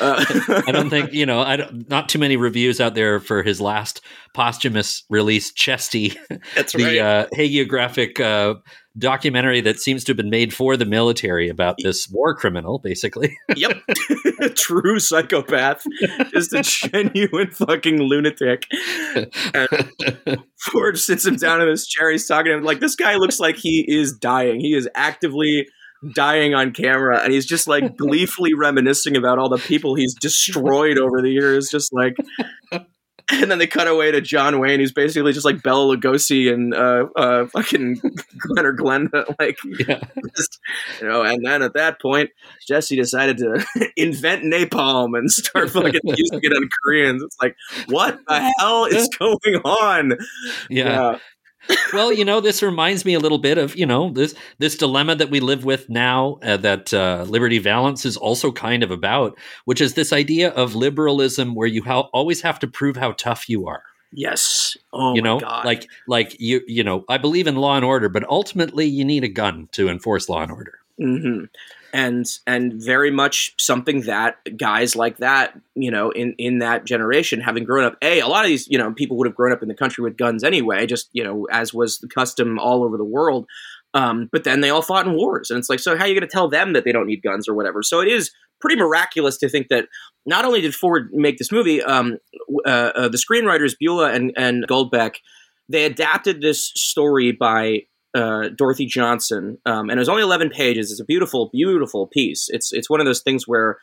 [0.02, 0.26] Uh,
[0.66, 1.42] I don't think you know.
[1.42, 4.02] I don't, not too many reviews out there for his last
[4.34, 6.18] posthumous release, Chesty,
[6.56, 6.98] that's the right.
[6.98, 8.56] uh, hagiographic uh,
[8.98, 13.38] documentary that seems to have been made for the military about this war criminal, basically.
[13.56, 13.78] yep.
[14.56, 15.84] True psychopath.
[16.32, 18.66] Just a genuine fucking lunatic.
[19.54, 22.12] And Ford sits him down in his chair.
[22.12, 24.60] He's talking to him like this guy looks like he is dying.
[24.60, 25.68] He is actively
[26.14, 30.98] dying on camera and he's just like gleefully reminiscing about all the people he's destroyed
[30.98, 32.16] over the years just like
[33.32, 36.74] and then they cut away to John Wayne, who's basically just like Bela Lugosi and
[36.74, 37.96] uh, uh, fucking
[38.38, 39.26] Glen or Glenda.
[39.40, 40.02] Like, yeah.
[40.36, 40.60] just,
[41.00, 42.32] you know, and then at that point,
[42.68, 43.66] Chesty decided to
[43.96, 47.24] invent napalm and start fucking using it on Koreans.
[47.24, 47.56] It's like,
[47.88, 50.18] what the hell is going on?
[50.70, 51.20] yeah.
[51.94, 55.16] Well, you know, this reminds me a little bit of you know this this dilemma
[55.16, 59.38] that we live with now uh, that uh, Liberty Valance is also kind of about,
[59.66, 63.50] which is this idea of liberalism where you ha- always have to prove how tough
[63.50, 63.84] you are.
[64.12, 64.76] Yes.
[64.92, 65.66] Oh, you my know, God.
[65.66, 69.24] like like you you know, I believe in law and order, but ultimately you need
[69.24, 70.80] a gun to enforce law and order.
[70.98, 71.46] hmm
[71.94, 77.42] And and very much something that guys like that, you know, in in that generation,
[77.42, 79.62] having grown up, a a lot of these, you know, people would have grown up
[79.62, 82.98] in the country with guns anyway, just you know, as was the custom all over
[82.98, 83.48] the world.
[83.96, 86.14] Um, but then they all fought in wars, and it's like, so how are you
[86.14, 87.82] going to tell them that they don't need guns or whatever?
[87.82, 89.88] So it is pretty miraculous to think that
[90.26, 92.18] not only did Ford make this movie, um,
[92.66, 95.16] uh, uh, the screenwriters Bellah and and Goldbeck,
[95.70, 97.84] they adapted this story by
[98.16, 100.92] uh, Dorothy Johnson, um, and it was only eleven pages.
[100.92, 102.48] It's a beautiful, beautiful piece.
[102.50, 103.78] It's it's one of those things where,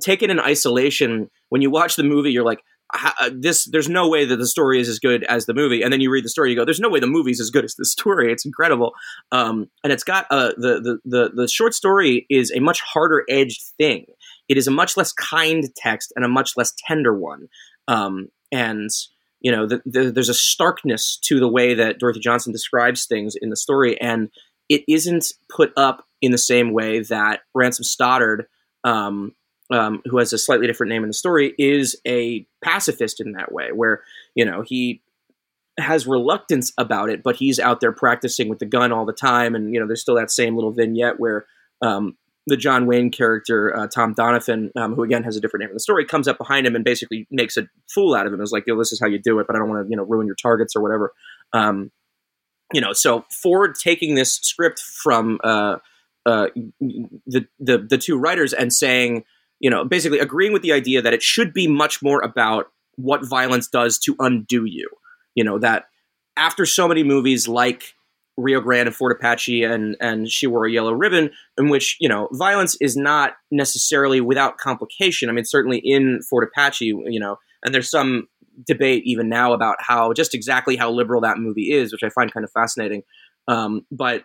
[0.00, 2.60] taken in isolation, when you watch the movie, you're like,
[2.94, 3.66] uh, this.
[3.70, 6.10] There's no way that the story is as good as the movie, and then you
[6.10, 8.32] read the story, you go, there's no way the movie's as good as the story.
[8.32, 8.92] It's incredible,
[9.30, 13.24] um, and it's got uh, the, the the the short story is a much harder
[13.28, 14.06] edged thing.
[14.48, 17.48] It is a much less kind text and a much less tender one,
[17.86, 18.90] um, and
[19.40, 23.36] you know, the, the, there's a starkness to the way that Dorothy Johnson describes things
[23.36, 24.30] in the story, and
[24.68, 28.46] it isn't put up in the same way that Ransom Stoddard,
[28.84, 29.34] um,
[29.70, 33.52] um, who has a slightly different name in the story, is a pacifist in that
[33.52, 34.02] way, where
[34.34, 35.02] you know he
[35.78, 39.54] has reluctance about it, but he's out there practicing with the gun all the time,
[39.54, 41.46] and you know, there's still that same little vignette where.
[41.80, 42.16] Um,
[42.48, 45.74] the John Wayne character, uh, Tom Doniphon, um, who again has a different name in
[45.74, 48.40] the story, comes up behind him and basically makes a fool out of him.
[48.40, 49.96] It's like, yo, this is how you do it, but I don't want to, you
[49.96, 51.12] know, ruin your targets or whatever.
[51.52, 51.90] Um,
[52.72, 55.76] you know, so Ford taking this script from uh,
[56.26, 56.48] uh,
[57.26, 59.24] the, the the two writers and saying,
[59.60, 63.26] you know, basically agreeing with the idea that it should be much more about what
[63.26, 64.88] violence does to undo you.
[65.34, 65.86] You know that
[66.36, 67.94] after so many movies like
[68.38, 72.08] Rio Grande and Fort Apache and and She Wore a Yellow Ribbon, in which you
[72.08, 75.28] know violence is not necessarily without complication.
[75.28, 78.28] I mean, certainly in Fort Apache, you know, and there's some
[78.66, 82.32] debate even now about how just exactly how liberal that movie is, which I find
[82.32, 83.02] kind of fascinating.
[83.46, 84.24] Um, but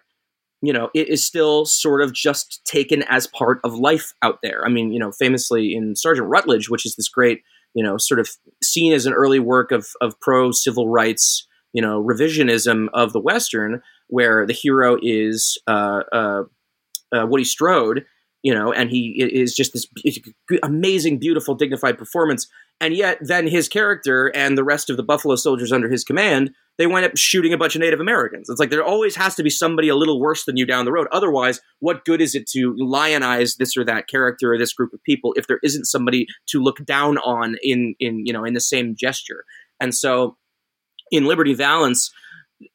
[0.61, 4.65] you know, it is still sort of just taken as part of life out there.
[4.65, 7.41] I mean, you know, famously in Sergeant Rutledge, which is this great
[7.73, 8.29] you know, sort of
[8.61, 13.19] seen as an early work of of pro civil rights, you know, revisionism of the
[13.19, 16.43] Western, where the hero is uh, uh,
[17.13, 18.05] uh, Woody Strode,
[18.43, 19.87] you know, and he is just this
[20.63, 22.47] amazing, beautiful, dignified performance.
[22.81, 26.51] And yet, then his character and the rest of the Buffalo soldiers under his command,
[26.77, 28.49] they wind up shooting a bunch of Native Americans.
[28.49, 30.91] It's like there always has to be somebody a little worse than you down the
[30.91, 31.07] road.
[31.11, 35.01] Otherwise, what good is it to lionize this or that character or this group of
[35.03, 38.61] people if there isn't somebody to look down on in in you know in the
[38.61, 39.45] same gesture?
[39.79, 40.37] And so,
[41.13, 42.11] in Liberty Valance,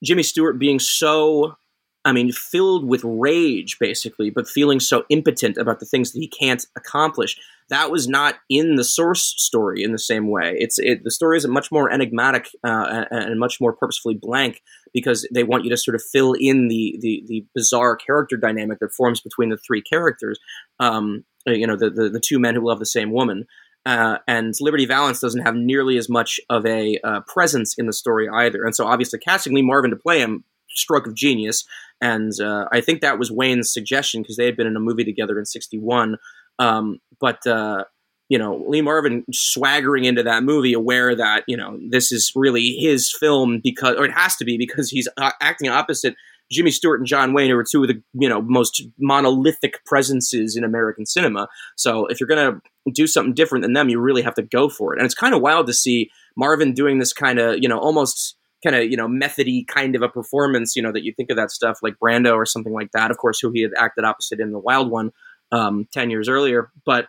[0.03, 1.57] Jimmy Stewart being so
[2.05, 6.29] I mean, filled with rage, basically, but feeling so impotent about the things that he
[6.29, 7.37] can't accomplish.
[7.69, 10.57] That was not in the source story in the same way.
[10.59, 14.63] It's it, the story is much more enigmatic uh, and much more purposefully blank
[14.95, 18.79] because they want you to sort of fill in the the, the bizarre character dynamic
[18.79, 20.39] that forms between the three characters.
[20.81, 23.47] Um, you know, the, the, the two men who love the same woman.
[23.87, 27.93] Uh, and Liberty Valance doesn't have nearly as much of a uh, presence in the
[27.93, 28.65] story either.
[28.65, 31.65] And so, obviously, casting Lee Marvin to play him, stroke of genius.
[32.01, 35.05] And uh, I think that was Wayne's suggestion because they had been in a movie
[35.05, 36.17] together in '61.
[36.59, 37.85] Um, but uh,
[38.29, 42.77] you know, Lee Marvin swaggering into that movie, aware that you know this is really
[42.79, 46.15] his film because, or it has to be because he's uh, acting opposite
[46.51, 50.57] Jimmy Stewart and John Wayne, who are two of the you know most monolithic presences
[50.57, 51.49] in American cinema.
[51.77, 52.61] So if you're gonna
[52.93, 54.99] do something different than them, you really have to go for it.
[54.99, 58.37] And it's kind of wild to see Marvin doing this kind of you know almost
[58.63, 61.37] kind of you know methody kind of a performance you know that you think of
[61.37, 64.41] that stuff like brando or something like that of course who he had acted opposite
[64.41, 65.13] in the wild one
[65.53, 67.07] um, 10 years earlier but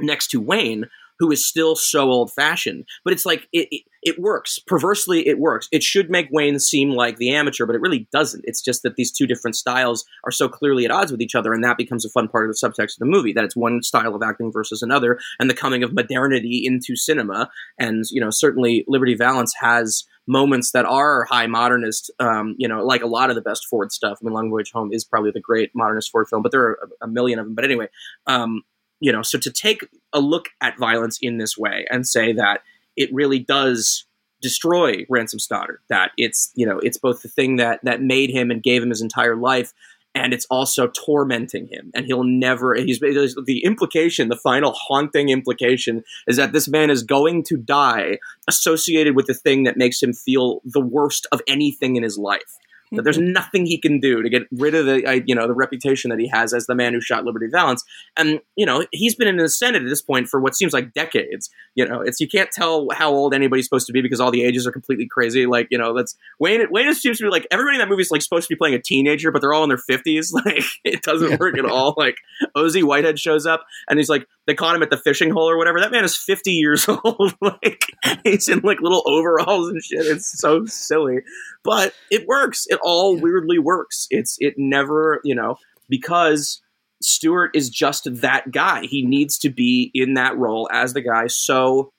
[0.00, 0.88] next to wayne
[1.20, 4.58] who is still so old fashioned but it's like it, it, it works.
[4.58, 5.68] Perversely it works.
[5.70, 8.44] It should make wayne seem like the amateur but it really doesn't.
[8.46, 11.52] It's just that these two different styles are so clearly at odds with each other
[11.52, 13.82] and that becomes a fun part of the subtext of the movie that it's one
[13.82, 17.50] style of acting versus another and the coming of modernity into cinema.
[17.78, 22.84] And you know certainly liberty valance has moments that are high modernist, um, you know,
[22.84, 24.18] like a lot of the best Ford stuff.
[24.20, 26.88] I mean, Long Voyage Home is probably the great modernist Ford film, but there are
[27.00, 27.54] a, a million of them.
[27.54, 27.88] But anyway,
[28.26, 28.62] um,
[29.00, 32.62] you know, so to take a look at violence in this way and say that
[32.96, 34.04] it really does
[34.42, 38.50] destroy Ransom Stoddard, that it's, you know, it's both the thing that that made him
[38.50, 39.72] and gave him his entire life,
[40.14, 46.02] and it's also tormenting him and he'll never he's the implication the final haunting implication
[46.26, 50.12] is that this man is going to die associated with the thing that makes him
[50.12, 52.58] feel the worst of anything in his life
[52.92, 53.32] that there's mm-hmm.
[53.32, 56.28] nothing he can do to get rid of the you know the reputation that he
[56.28, 57.84] has as the man who shot Liberty Valance.
[58.16, 60.92] And you know he's been in the Senate at this point for what seems like
[60.92, 61.50] decades.
[61.74, 64.42] You know, it's you can't tell how old anybody's supposed to be because all the
[64.42, 65.46] ages are completely crazy.
[65.46, 66.66] Like you know, that's Wayne.
[66.70, 68.74] Wayne seems to be like everybody in that movie is like supposed to be playing
[68.74, 70.34] a teenager, but they're all in their fifties.
[70.40, 71.94] Like it doesn't work at all.
[71.98, 72.16] Like
[72.54, 72.82] O.Z.
[72.82, 75.78] Whitehead shows up and he's like they caught him at the fishing hole or whatever.
[75.78, 77.34] That man is 50 years old.
[77.40, 77.84] like
[78.24, 80.06] he's in like little overalls and shit.
[80.06, 81.20] It's so silly,
[81.62, 82.66] but it works.
[82.68, 84.06] It all weirdly works.
[84.10, 85.56] It's it never you know
[85.88, 86.60] because
[87.02, 88.82] Stewart is just that guy.
[88.86, 91.92] He needs to be in that role as the guy so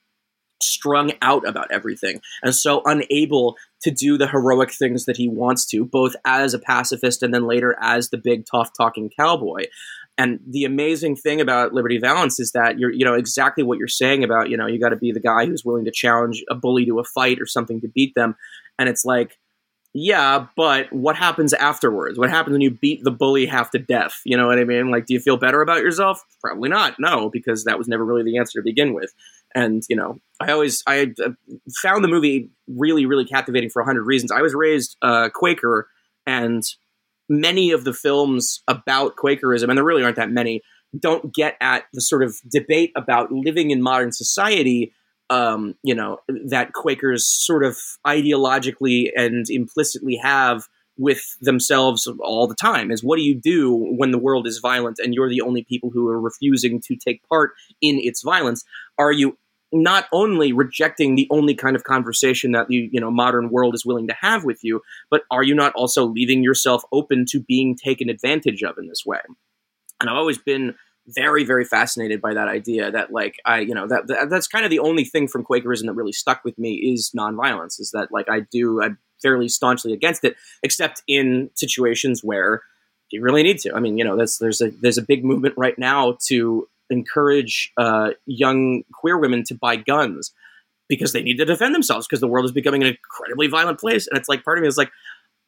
[0.61, 5.65] strung out about everything and so unable to do the heroic things that he wants
[5.65, 9.65] to, both as a pacifist and then later as the big tough talking cowboy.
[10.17, 13.87] And the amazing thing about Liberty Valance is that you're, you know, exactly what you're
[13.87, 16.55] saying about, you know, you got to be the guy who's willing to challenge a
[16.55, 18.35] bully to a fight or something to beat them.
[18.77, 19.37] And it's like,
[19.93, 22.17] yeah, but what happens afterwards?
[22.17, 24.21] What happens when you beat the bully half to death?
[24.23, 24.89] You know what I mean?
[24.89, 26.23] Like, do you feel better about yourself?
[26.39, 26.95] Probably not.
[26.97, 29.13] No, because that was never really the answer to begin with.
[29.53, 31.31] And you know, I always I uh,
[31.81, 34.31] found the movie really, really captivating for a hundred reasons.
[34.31, 35.89] I was raised uh, Quaker,
[36.25, 36.63] and
[37.27, 40.61] many of the films about Quakerism, and there really aren't that many,
[40.97, 44.93] don't get at the sort of debate about living in modern society
[45.31, 50.67] um, you know, that Quakers sort of ideologically and implicitly have
[50.97, 54.99] with themselves all the time is what do you do when the world is violent
[54.99, 58.65] and you're the only people who are refusing to take part in its violence?
[58.97, 59.37] Are you
[59.71, 63.85] not only rejecting the only kind of conversation that the you know modern world is
[63.85, 67.73] willing to have with you but are you not also leaving yourself open to being
[67.73, 69.21] taken advantage of in this way?
[70.01, 70.75] And i've always been
[71.13, 74.65] very very fascinated by that idea that like i you know that, that, that's kind
[74.65, 78.11] of the only thing from quakerism that really stuck with me is nonviolence is that
[78.11, 82.61] like i do i'm fairly staunchly against it except in situations where
[83.11, 83.73] you really need to.
[83.75, 87.71] I mean you know there's there's a there's a big movement right now to encourage
[87.77, 90.33] uh, young queer women to buy guns
[90.89, 94.07] because they need to defend themselves because the world is becoming an incredibly violent place.
[94.07, 94.91] And it's like part of me is like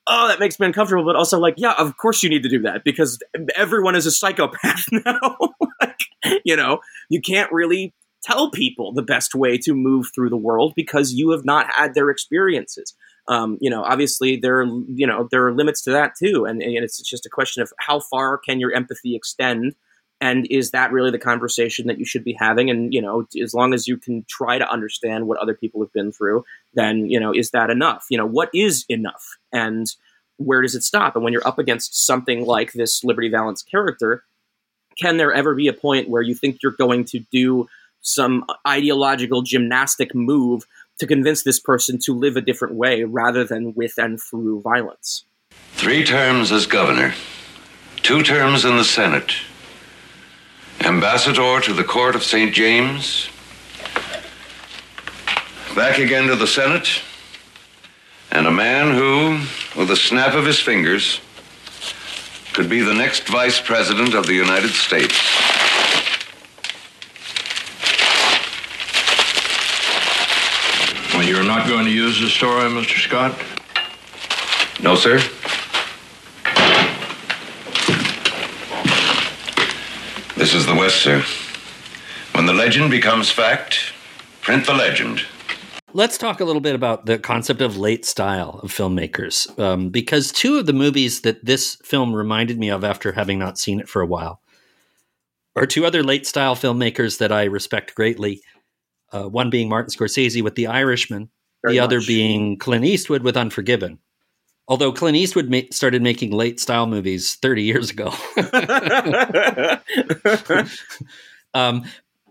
[0.08, 2.62] oh, that makes me uncomfortable, but also like, yeah, of course you need to do
[2.62, 3.20] that because
[3.56, 5.38] everyone is a psychopath now.
[5.82, 6.00] like,
[6.44, 6.80] you know,
[7.10, 7.94] you can't really
[8.24, 11.94] tell people the best way to move through the world because you have not had
[11.94, 12.96] their experiences.
[13.28, 16.62] Um, you know, obviously there are you know there are limits to that too, and,
[16.62, 19.76] and it's just a question of how far can your empathy extend,
[20.24, 22.70] and is that really the conversation that you should be having?
[22.70, 25.92] And you know, as long as you can try to understand what other people have
[25.92, 28.06] been through, then you know, is that enough?
[28.10, 29.86] You know, what is enough, and
[30.38, 31.16] where does it stop?
[31.16, 34.24] And when you're up against something like this Liberty Valance character,
[34.98, 37.68] can there ever be a point where you think you're going to do
[38.00, 40.64] some ideological gymnastic move
[41.00, 45.26] to convince this person to live a different way rather than with and through violence?
[45.74, 47.14] Three terms as governor,
[47.98, 49.34] two terms in the Senate,
[50.86, 52.54] ambassador to the court of St.
[52.54, 53.30] James,
[55.76, 57.02] back again to the Senate,
[58.32, 59.40] and a man who,
[59.80, 61.22] with a snap of his fingers,
[62.54, 65.18] could be the next vice president of the United States.
[71.14, 73.00] Well, you're not going to use the story, Mr.
[73.00, 73.40] Scott?
[74.82, 75.22] No, sir.
[80.44, 81.24] This is the West, sir.
[82.34, 83.94] When the legend becomes fact,
[84.42, 85.22] print the legend.
[85.94, 90.34] Let's talk a little bit about the concept of late style of filmmakers, um, because
[90.34, 93.88] two of the movies that this film reminded me of after having not seen it
[93.88, 94.42] for a while
[95.56, 98.42] are two other late style filmmakers that I respect greatly.
[99.14, 101.30] Uh, one being Martin Scorsese with The Irishman,
[101.64, 104.00] Very the other being Clint Eastwood with Unforgiven.
[104.68, 108.14] Although Clint Eastwood ma- started making late style movies 30 years ago.
[111.54, 111.84] um,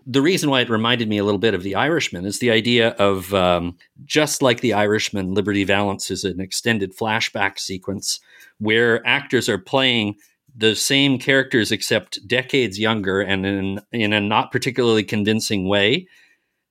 [0.05, 2.89] the reason why it reminded me a little bit of The Irishman is the idea
[2.91, 8.19] of um, just like The Irishman, Liberty Valance is an extended flashback sequence
[8.59, 10.15] where actors are playing
[10.55, 16.07] the same characters except decades younger and in, in a not particularly convincing way.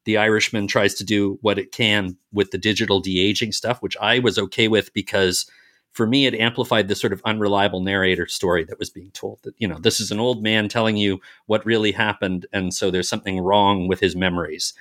[0.05, 3.97] The Irishman tries to do what it can with the digital de aging stuff, which
[3.99, 5.47] I was okay with because
[5.93, 9.55] for me it amplified the sort of unreliable narrator story that was being told that
[9.59, 13.09] you know this is an old man telling you what really happened and so there's
[13.09, 14.75] something wrong with his memories.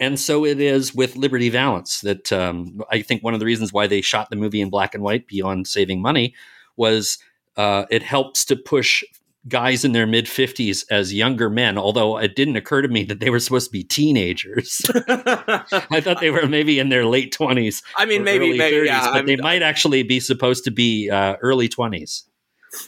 [0.00, 3.72] And so it is with liberty valance that um, i think one of the reasons
[3.72, 6.34] why they shot the movie in black and white beyond saving money
[6.76, 7.18] was
[7.56, 9.04] uh, it helps to push
[9.48, 13.18] guys in their mid 50s as younger men although it didn't occur to me that
[13.18, 17.82] they were supposed to be teenagers i thought they were maybe in their late 20s
[17.96, 19.10] I mean, maybe, maybe, 30s, yeah.
[19.12, 22.24] but I they might actually be supposed to be uh, early 20s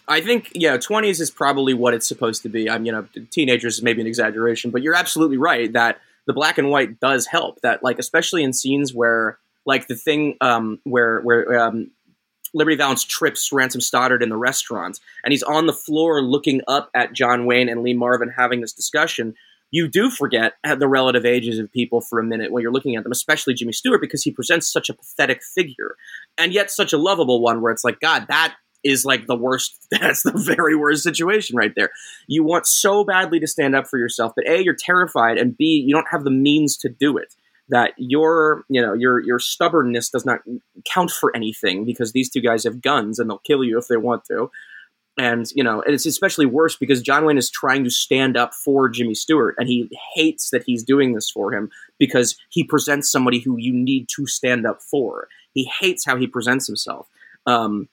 [0.08, 2.70] I think yeah, twenties is probably what it's supposed to be.
[2.70, 6.58] I'm you know, teenagers is maybe an exaggeration, but you're absolutely right that the black
[6.58, 7.60] and white does help.
[7.60, 11.90] That like especially in scenes where like the thing um, where where um,
[12.54, 16.88] Liberty Valance trips Ransom Stoddard in the restaurant, and he's on the floor looking up
[16.94, 19.34] at John Wayne and Lee Marvin having this discussion.
[19.70, 23.02] You do forget the relative ages of people for a minute when you're looking at
[23.02, 25.96] them, especially Jimmy Stewart, because he presents such a pathetic figure,
[26.38, 27.60] and yet such a lovable one.
[27.60, 29.86] Where it's like, God, that is like the worst.
[29.90, 31.90] That's the very worst situation right there.
[32.28, 35.82] You want so badly to stand up for yourself, but a, you're terrified, and b,
[35.84, 37.34] you don't have the means to do it.
[37.70, 40.40] That your, you know, your your stubbornness does not
[40.84, 43.96] count for anything because these two guys have guns and they'll kill you if they
[43.96, 44.50] want to.
[45.16, 48.52] And you know, and it's especially worse because John Wayne is trying to stand up
[48.52, 53.10] for Jimmy Stewart, and he hates that he's doing this for him because he presents
[53.10, 55.28] somebody who you need to stand up for.
[55.52, 57.08] He hates how he presents himself.
[57.46, 57.88] Um,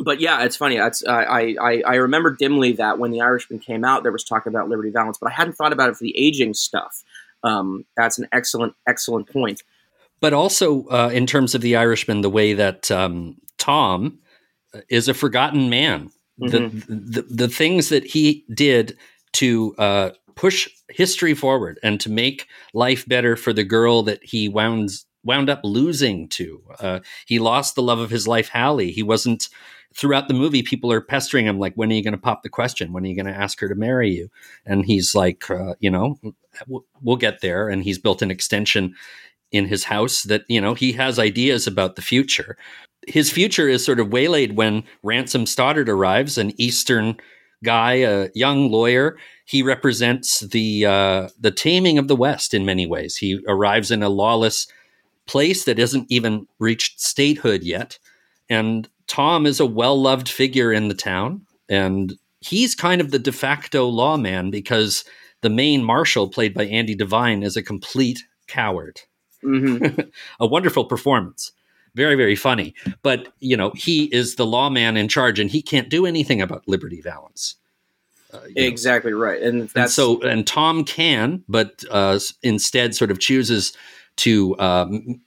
[0.00, 0.80] but yeah, it's funny.
[0.80, 4.68] I, I I remember dimly that when The Irishman came out, there was talk about
[4.68, 7.02] Liberty Valance, but I hadn't thought about it for the aging stuff.
[7.44, 9.62] Um, that's an excellent excellent point.
[10.20, 14.18] but also uh, in terms of the Irishman, the way that um, Tom
[14.88, 16.10] is a forgotten man.
[16.40, 18.96] The, the the things that he did
[19.32, 24.48] to uh, push history forward and to make life better for the girl that he
[24.48, 24.90] wound
[25.24, 26.62] wound up losing to.
[26.78, 28.92] Uh, he lost the love of his life, Hallie.
[28.92, 29.48] He wasn't
[29.94, 30.62] throughout the movie.
[30.62, 32.92] People are pestering him like, "When are you going to pop the question?
[32.92, 34.30] When are you going to ask her to marry you?"
[34.64, 36.20] And he's like, uh, "You know,
[36.66, 38.94] we'll get there." And he's built an extension
[39.50, 42.56] in his house that you know he has ideas about the future.
[43.06, 47.16] His future is sort of waylaid when ransom stoddard arrives an eastern
[47.64, 49.18] guy a young lawyer.
[49.44, 53.16] He represents the uh, the taming of the west in many ways.
[53.16, 54.66] He arrives in a lawless
[55.26, 57.98] place that hasn't even reached statehood yet.
[58.48, 63.32] And tom is a well-loved figure in the town and he's kind of the de
[63.32, 65.04] facto lawman because
[65.42, 69.00] the main marshal played by andy devine is a complete coward.
[69.42, 69.86] Hmm
[70.40, 71.52] a wonderful performance.
[71.94, 72.74] Very very funny.
[73.02, 76.66] But you know he is the lawman in charge and he can't do anything about
[76.66, 77.56] liberty valance.
[78.32, 78.68] Uh, you know.
[78.68, 83.72] exactly right, and And so, and Tom can, but uh, instead sort of chooses
[84.16, 85.20] to um,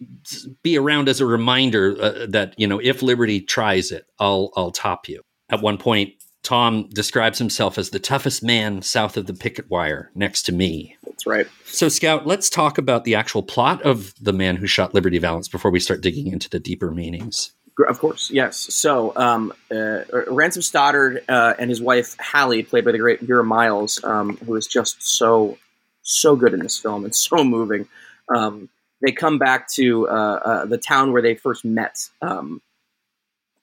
[0.61, 4.71] be around as a reminder uh, that you know if Liberty tries it, I'll I'll
[4.71, 5.23] top you.
[5.49, 6.13] At one point,
[6.43, 10.97] Tom describes himself as the toughest man south of the Picketwire, next to me.
[11.05, 11.47] that's right.
[11.65, 15.47] So, Scout, let's talk about the actual plot of the man who shot Liberty Valance
[15.47, 17.51] before we start digging into the deeper meanings.
[17.87, 18.57] Of course, yes.
[18.57, 23.43] So, um, uh, Ransom Stoddard uh, and his wife Hallie, played by the great Vera
[23.43, 25.57] Miles, um, who is just so
[26.03, 27.87] so good in this film and so moving.
[28.33, 28.69] Um,
[29.01, 32.61] they come back to uh, uh, the town where they first met, um,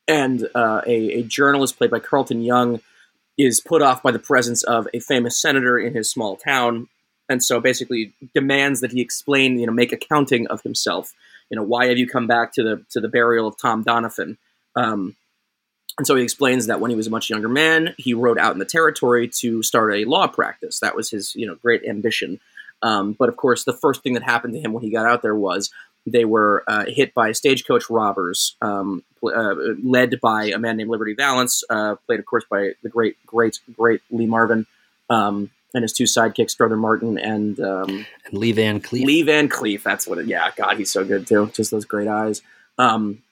[0.08, 2.80] and uh, a, a journalist played by Carlton Young
[3.36, 6.88] is put off by the presence of a famous senator in his small town,
[7.28, 11.14] and so basically demands that he explain, you know, make accounting of himself
[11.50, 14.36] you know, why have you come back to the to the burial of Tom Doniphon?
[14.76, 15.16] Um,
[15.96, 18.52] and so he explains that when he was a much younger man, he rode out
[18.52, 20.78] in the territory to start a law practice.
[20.80, 22.38] That was his, you know, great ambition.
[22.82, 25.22] Um, but of course, the first thing that happened to him when he got out
[25.22, 25.72] there was
[26.06, 31.14] they were uh, hit by stagecoach robbers, um, uh, led by a man named Liberty
[31.14, 34.66] Valance, uh, played, of course, by the great, great, great Lee Marvin,
[35.10, 39.04] um, and his two sidekicks, Strother Martin and um, And Lee Van Cleef.
[39.04, 39.82] Lee Van Cleef.
[39.82, 40.26] That's what it.
[40.26, 41.50] Yeah, God, he's so good too.
[41.52, 42.40] Just those great eyes.
[42.78, 43.22] Um,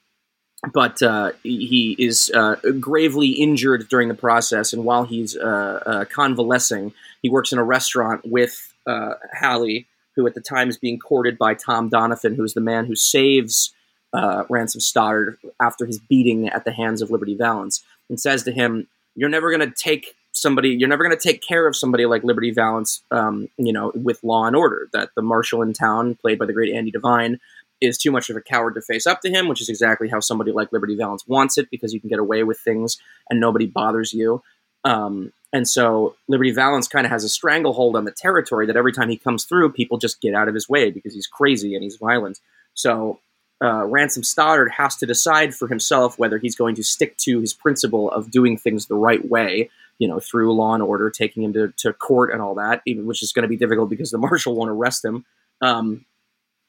[0.73, 6.05] but uh, he is uh, gravely injured during the process, and while he's uh, uh,
[6.07, 6.93] convalescing,
[7.23, 9.87] he works in a restaurant with uh, Hallie,
[10.17, 12.97] who at the time is being courted by Tom Doniphon, who is the man who
[12.97, 13.73] saves
[14.13, 18.53] uh, Ransom Stoddard after his beating at the hands of Liberty Valance, and says to
[18.53, 22.05] him, "You're never going to take." Somebody, you're never going to take care of somebody
[22.05, 24.87] like Liberty Valance, um, you know, with law and order.
[24.93, 27.41] That the marshal in town, played by the great Andy Devine,
[27.81, 30.21] is too much of a coward to face up to him, which is exactly how
[30.21, 32.99] somebody like Liberty Valance wants it because you can get away with things
[33.31, 34.43] and nobody bothers you.
[34.85, 38.93] Um, and so Liberty Valance kind of has a stranglehold on the territory that every
[38.93, 41.83] time he comes through, people just get out of his way because he's crazy and
[41.83, 42.41] he's violent.
[42.75, 43.21] So
[43.63, 47.55] uh, Ransom Stoddard has to decide for himself whether he's going to stick to his
[47.55, 51.53] principle of doing things the right way, you know, through law and order, taking him
[51.55, 54.19] to, to court and all that, even, which is going to be difficult because the
[54.27, 55.25] marshal won't arrest him.
[55.63, 56.05] Um,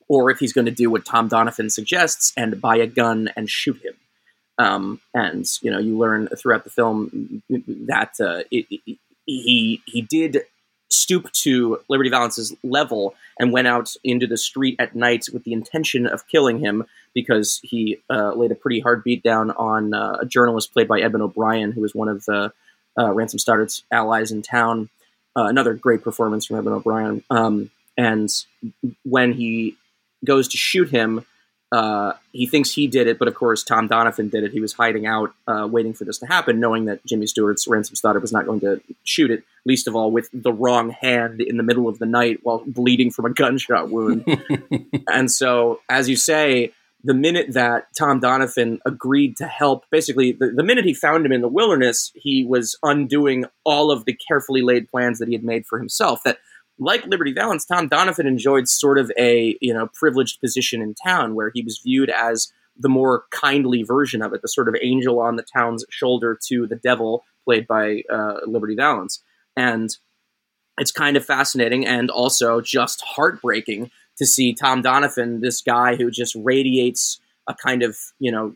[0.08, 3.50] or if he's going to do what Tom Doniphon suggests and buy a gun and
[3.50, 3.96] shoot him.
[4.60, 10.02] Um, and you know, you learn throughout the film that uh, it, it, he he
[10.02, 10.44] did
[10.90, 15.54] stoop to Liberty Valance's level and went out into the street at night with the
[15.54, 20.18] intention of killing him because he uh, laid a pretty hard beat down on uh,
[20.22, 22.50] a journalist played by Edmund O'Brien, who was one of uh,
[22.98, 24.90] Ransom Stoddard's allies in town.
[25.36, 27.24] Uh, another great performance from Edmund O'Brien.
[27.30, 28.30] Um, and
[29.04, 29.76] when he
[30.26, 31.26] goes to shoot him,
[31.72, 34.52] uh, he thinks he did it, but of course Tom Doniphon did it.
[34.52, 37.96] He was hiding out, uh, waiting for this to happen, knowing that Jimmy Stewart's Ransom
[37.96, 39.44] Stoddard was not going to shoot it.
[39.66, 43.12] Least of all, with the wrong hand in the middle of the night while bleeding
[43.12, 44.26] from a gunshot wound.
[45.10, 46.72] and so, as you say,
[47.04, 51.34] the minute that Tom Doniphon agreed to help, basically, the, the minute he found him
[51.34, 55.44] in the wilderness, he was undoing all of the carefully laid plans that he had
[55.44, 56.24] made for himself.
[56.24, 56.38] That
[56.80, 61.36] like Liberty Valance, Tom Doniphon enjoyed sort of a you know privileged position in town
[61.36, 65.20] where he was viewed as the more kindly version of it, the sort of angel
[65.20, 69.24] on the town's shoulder to the devil, played by uh, Liberty Valance,
[69.56, 69.98] and
[70.78, 76.12] it's kind of fascinating and also just heartbreaking to see Tom Doniphon, this guy who
[76.12, 78.56] just radiates a kind of you know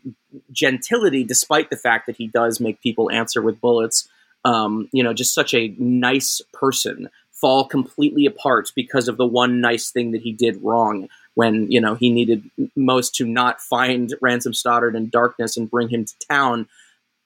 [0.52, 4.08] gentility, despite the fact that he does make people answer with bullets.
[4.44, 7.08] Um, you know, just such a nice person
[7.42, 11.80] fall completely apart because of the one nice thing that he did wrong when you
[11.80, 16.14] know he needed most to not find Ransom Stoddard in darkness and bring him to
[16.30, 16.68] town,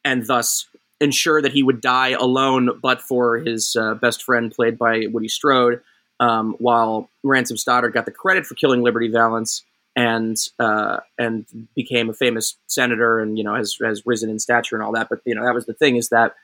[0.05, 0.67] and thus
[1.01, 5.29] ensure that he would die alone, but for his uh, best friend played by Woody
[5.29, 5.81] Strode.
[6.19, 9.63] Um, while Ransom Stoddard got the credit for killing Liberty Valance
[9.95, 11.45] and uh, and
[11.75, 15.11] became a famous senator and you know has has risen in stature and all that,
[15.11, 16.35] but you know that was the thing is that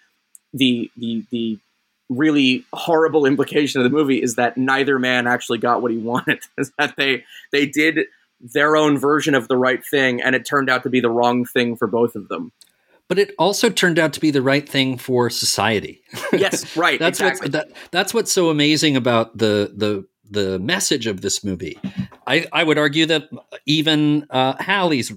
[0.53, 1.59] the the the
[2.17, 6.41] really horrible implication of the movie is that neither man actually got what he wanted.
[6.59, 8.01] is that they they did
[8.41, 11.45] their own version of the right thing, and it turned out to be the wrong
[11.45, 12.53] thing for both of them.
[13.09, 16.03] But it also turned out to be the right thing for society.
[16.33, 16.99] Yes, right.
[16.99, 17.51] that's exactly.
[17.51, 21.79] what's that, that's what's so amazing about the the the message of this movie.
[22.27, 23.29] I, I would argue that
[23.67, 25.13] even uh, Hallie's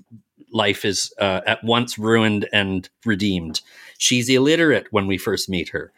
[0.51, 3.61] life is uh, at once ruined and redeemed.
[3.97, 5.93] She's illiterate when we first meet her.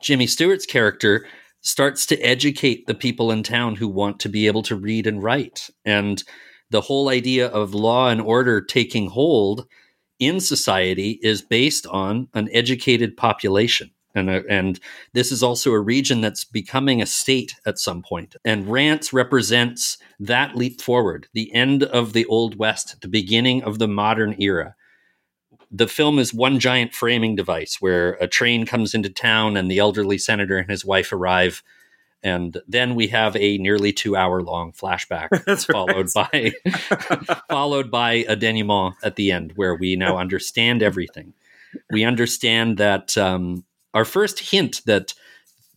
[0.00, 1.26] Jimmy Stewart's character
[1.60, 5.22] starts to educate the people in town who want to be able to read and
[5.22, 5.68] write.
[5.84, 6.22] And
[6.70, 9.66] the whole idea of law and order taking hold
[10.18, 13.90] in society is based on an educated population.
[14.14, 14.80] and uh, and
[15.12, 18.36] this is also a region that's becoming a state at some point.
[18.44, 23.78] And Rance represents that leap forward, the end of the old west, the beginning of
[23.78, 24.74] the modern era.
[25.70, 29.78] The film is one giant framing device where a train comes into town and the
[29.78, 31.62] elderly senator and his wife arrive.
[32.22, 36.52] And then we have a nearly two hour long flashback that's followed by
[37.48, 41.34] followed by a denouement at the end where we now understand everything.
[41.90, 45.14] We understand that um, our first hint that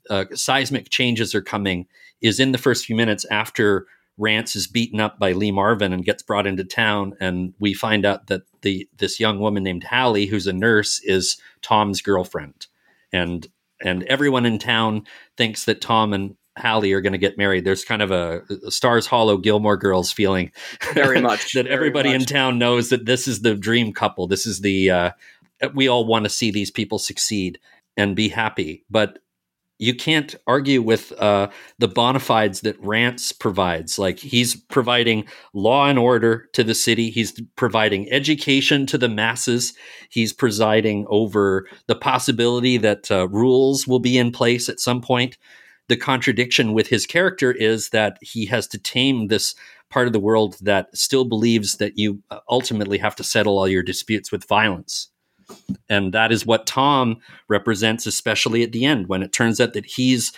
[0.10, 1.88] uh, seismic changes are coming
[2.22, 3.86] is in the first few minutes after
[4.18, 8.06] Rance is beaten up by Lee Marvin and gets brought into town, and we find
[8.06, 12.68] out that the this young woman named Hallie, who's a nurse, is Tom's girlfriend,
[13.12, 13.48] and
[13.82, 15.06] and everyone in town
[15.38, 17.64] thinks that Tom and Hallie are going to get married.
[17.64, 20.52] There's kind of a, a Stars Hollow Gilmore Girls feeling,
[20.94, 22.22] very much that very everybody much.
[22.22, 24.28] in town knows that this is the dream couple.
[24.28, 25.12] This is the uh,
[25.74, 27.60] we all want to see these people succeed
[27.98, 29.20] and be happy, but
[29.80, 31.50] you can't argue with uh,
[31.80, 33.98] the bona fides that Rance provides.
[33.98, 37.10] Like he's providing law and order to the city.
[37.10, 39.74] He's providing education to the masses.
[40.10, 45.38] He's presiding over the possibility that uh, rules will be in place at some point.
[45.88, 49.56] The contradiction with his character is that he has to tame this
[49.90, 53.68] part of the world that still believes that you uh, ultimately have to settle all
[53.68, 55.10] your disputes with violence
[55.90, 59.86] and that is what Tom represents, especially at the end when it turns out that
[59.86, 60.32] he's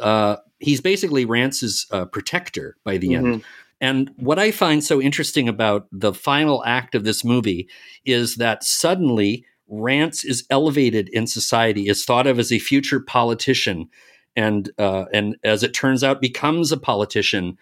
[0.00, 3.26] uh, he's basically Rance's uh, protector by the Mm-hmm.
[3.26, 3.44] end.
[3.80, 7.68] And what I find so interesting about the final act of this movie
[8.06, 13.88] is that suddenly Rance is elevated in society, is thought of as a future politician,
[14.34, 17.58] and uh, and as it turns out, becomes a politician,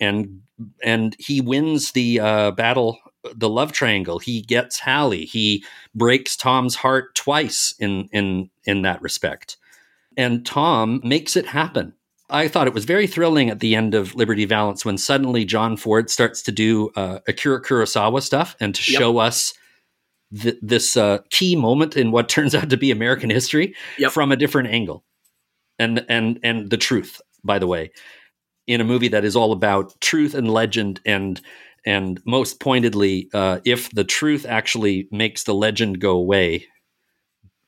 [0.00, 0.42] and
[0.82, 2.98] and he wins the uh, battle,
[3.34, 4.18] the love triangle.
[4.18, 5.24] He gets Hallie.
[5.24, 5.64] He
[5.94, 9.56] breaks Tom's heart twice in in in that respect.
[10.16, 11.94] And Tom makes it happen.
[12.30, 15.76] I thought it was very thrilling at the end of Liberty Valance when suddenly John
[15.76, 19.00] Ford starts to do uh, Akira Kurosawa stuff and to Yep.
[19.00, 19.52] show us
[20.40, 24.12] th- this uh, key moment in what turns out to be American history Yep.
[24.12, 25.04] from a different angle,
[25.78, 27.20] and and and the truth.
[27.44, 27.90] By the way,
[28.66, 31.40] in a movie that is all about truth and legend and
[31.84, 36.66] and most pointedly, uh, if the truth actually makes the legend go away,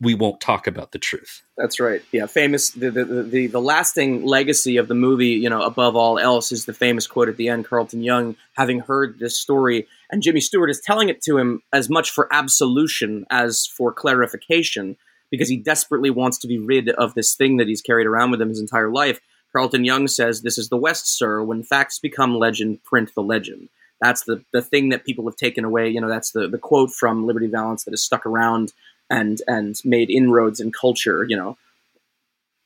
[0.01, 1.43] we won't talk about the truth.
[1.57, 2.03] That's right.
[2.13, 2.71] Yeah, famous.
[2.71, 6.67] The, the the the lasting legacy of the movie, you know, above all else, is
[6.67, 7.65] the famous quote at the end.
[7.65, 11.89] Carlton Young, having heard this story, and Jimmy Stewart is telling it to him as
[11.89, 14.97] much for absolution as for clarification,
[15.31, 18.43] because he desperately wants to be rid of this thing that he's carried around with
[18.43, 19.21] him his entire life.
[19.51, 21.43] Carlton Young says, "This is the West, sir.
[21.43, 23.71] When facts become legend, print the legend."
[24.01, 25.89] That's the the thing that people have taken away.
[25.89, 28.73] You know, that's the the quote from Liberty Valance that has stuck around
[29.11, 31.25] and and made inroads in culture.
[31.29, 31.57] You know,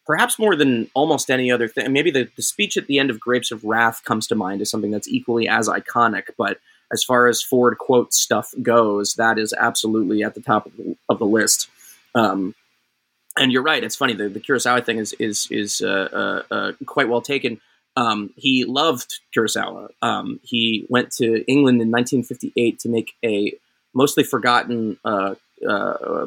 [0.07, 1.93] perhaps more than almost any other thing.
[1.93, 4.71] Maybe the, the speech at the end of Grapes of Wrath comes to mind as
[4.71, 6.25] something that's equally as iconic.
[6.37, 6.59] But
[6.93, 10.97] as far as Ford quote stuff goes, that is absolutely at the top of the,
[11.09, 11.69] of the list.
[12.15, 12.55] Um,
[13.37, 13.83] and you're right.
[13.83, 14.15] It's funny.
[14.15, 17.61] The, the Kurosawa thing is is is uh, uh, uh, quite well taken.
[18.01, 19.91] Um, he loved Kurosawa.
[20.01, 23.53] Um, he went to England in 1958 to make a
[23.93, 25.35] mostly forgotten uh,
[25.69, 26.27] uh,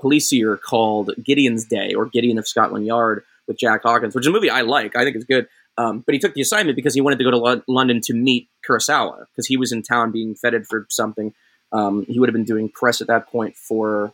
[0.00, 4.30] policier called Gideon's Day or Gideon of Scotland Yard with Jack Hawkins, which is a
[4.30, 4.94] movie I like.
[4.94, 5.48] I think it's good.
[5.76, 8.14] Um, but he took the assignment because he wanted to go to Lo- London to
[8.14, 11.34] meet Kurosawa because he was in town being feted for something.
[11.72, 14.12] Um, he would have been doing press at that point for,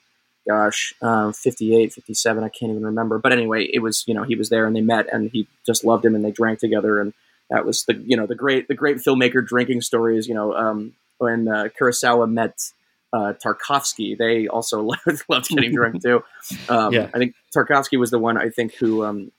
[0.48, 2.44] gosh, um, 58, 57.
[2.44, 3.18] I can't even remember.
[3.18, 5.84] But anyway, it was, you know, he was there and they met and he just
[5.84, 7.00] loved him and they drank together.
[7.00, 7.12] And
[7.50, 10.92] that was the, you know, the great, the great filmmaker drinking stories, you know, um,
[11.18, 12.72] when uh, Kurosawa met
[13.12, 16.22] uh, Tarkovsky, they also loved, loved getting drunk too.
[16.68, 17.10] Um, Yeah.
[17.12, 19.32] I think Tarkovsky was the one I think who um,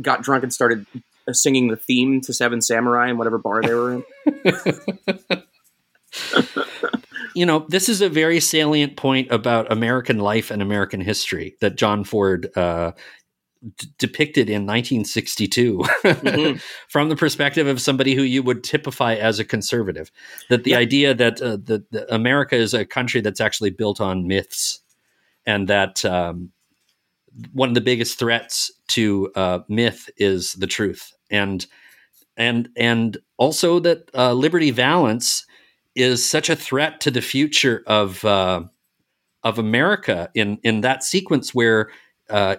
[0.00, 0.86] got drunk and started
[1.28, 4.04] uh, singing the theme to Seven Samurai in whatever bar they were in.
[7.34, 11.76] you know, this is a very salient point about American life and American history that
[11.76, 12.92] John Ford uh,
[13.76, 16.60] d- depicted in 1962 Mhm.
[16.88, 20.10] from the perspective of somebody who you would typify as a conservative.
[20.48, 20.78] That the Yeah.
[20.78, 24.80] idea that uh, the, the America is a country that's actually built on myths,
[25.46, 26.50] and that um,
[27.52, 31.66] one of the biggest threats to uh, myth is the truth, and
[32.36, 35.44] and and also that uh, Liberty Valance
[35.94, 38.62] is such a threat to the future of uh,
[39.42, 41.90] of America in in that sequence where
[42.28, 42.56] uh,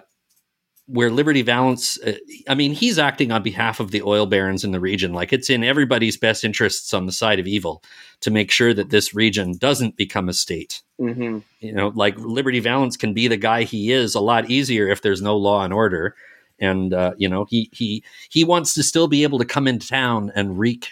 [0.86, 2.12] where Liberty Valance, uh,
[2.48, 5.12] I mean, he's acting on behalf of the oil barons in the region.
[5.12, 7.82] Like it's in everybody's best interests on the side of evil
[8.20, 10.82] to make sure that this region doesn't become a state.
[11.00, 11.38] Mm-hmm.
[11.60, 15.02] You know, like Liberty Valance can be the guy he is a lot easier if
[15.02, 16.14] there's no law and order.
[16.58, 19.88] And uh, you know, he he he wants to still be able to come into
[19.88, 20.88] town and wreak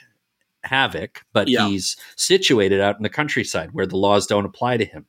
[0.64, 1.68] havoc, but Yeah.
[1.68, 5.06] he's situated out in the countryside where the laws don't apply to him.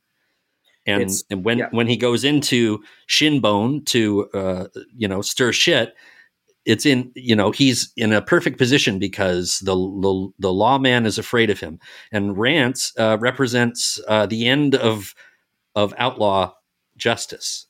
[0.87, 1.67] And, It's- and when yeah.
[1.71, 5.93] when he goes into Shinbone to uh, you know stir shit,
[6.65, 11.17] it's in you know he's in a perfect position because the the, the lawman is
[11.19, 11.79] afraid of him,
[12.11, 15.13] and Rance uh, represents uh, the end of
[15.75, 16.51] of outlaw
[16.97, 17.67] justice,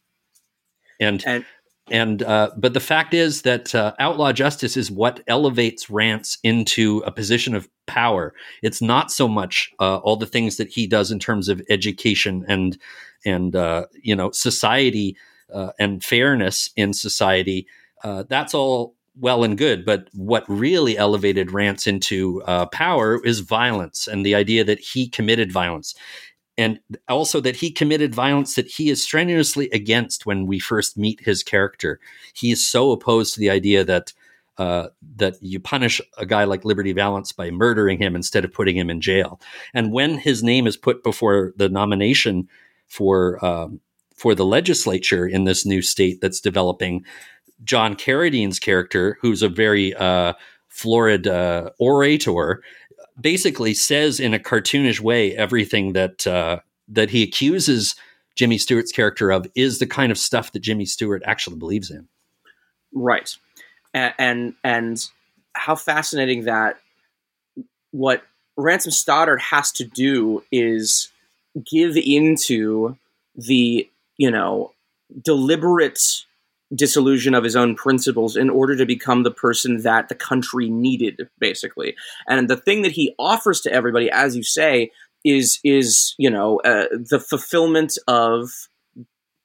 [1.00, 1.46] and And
[1.92, 7.04] and uh, but the fact is that uh, outlaw justice is what elevates Rance into
[7.06, 8.34] a position of power.
[8.64, 12.46] It's not so much uh, all the things that he does in terms of education
[12.48, 12.78] and
[13.26, 15.18] and uh, you know society
[15.54, 17.68] uh, and fairness in society.
[18.06, 24.08] Uh, that's all well and good, but what really elevated Rance into power is violence
[24.08, 25.94] and the idea that he committed violence
[26.62, 31.20] and also that he committed violence that he is strenuously against when we first meet
[31.22, 32.00] his character.
[32.34, 34.14] He is so opposed to the idea that
[34.58, 38.78] uh, that you punish a guy like Liberty Valance by murdering him instead of putting
[38.78, 39.40] him in jail.
[39.74, 42.48] And when his name is put before the nomination
[42.88, 43.80] for um,
[44.16, 47.04] for the legislature in this new state that's developing,
[47.64, 50.34] John Carradine's character, who's a very uh,
[50.68, 52.62] florid uh, orator,
[53.22, 57.96] basically says in a cartoonish way everything that uh, that he accuses
[58.36, 62.08] Jimmy Stewart's character of is the kind of stuff that Jimmy Stewart actually believes in.
[62.94, 63.36] Right.
[63.94, 65.06] And, and and
[65.54, 66.78] how fascinating that
[67.92, 68.24] what
[68.58, 71.12] Ransom Stoddard has to do is
[71.70, 72.98] give into
[73.36, 74.72] the, you know,
[75.22, 76.00] deliberate
[76.74, 81.28] disillusion of his own principles in order to become the person that the country needed
[81.40, 81.96] basically.
[82.28, 84.92] And the thing that he offers to everybody as you say
[85.24, 88.50] is is, you know, uh, the fulfillment of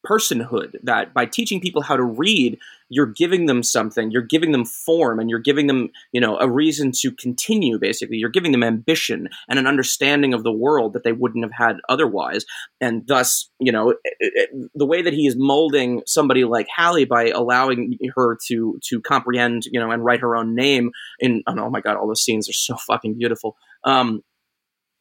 [0.07, 4.65] personhood that by teaching people how to read you're giving them something you're giving them
[4.65, 8.17] form and you're giving them you know a reason to continue basically.
[8.17, 11.77] You're giving them ambition and an understanding of the world that they wouldn't have had
[11.89, 12.45] otherwise.
[12.81, 17.05] And thus you know it- it- the way that he is molding somebody like Hallie
[17.05, 21.71] by allowing her to to comprehend you know and write her own name in oh
[21.71, 23.57] my god all those scenes are so fucking beautiful.
[23.85, 24.23] Um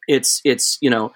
[0.08, 1.12] it's it's you know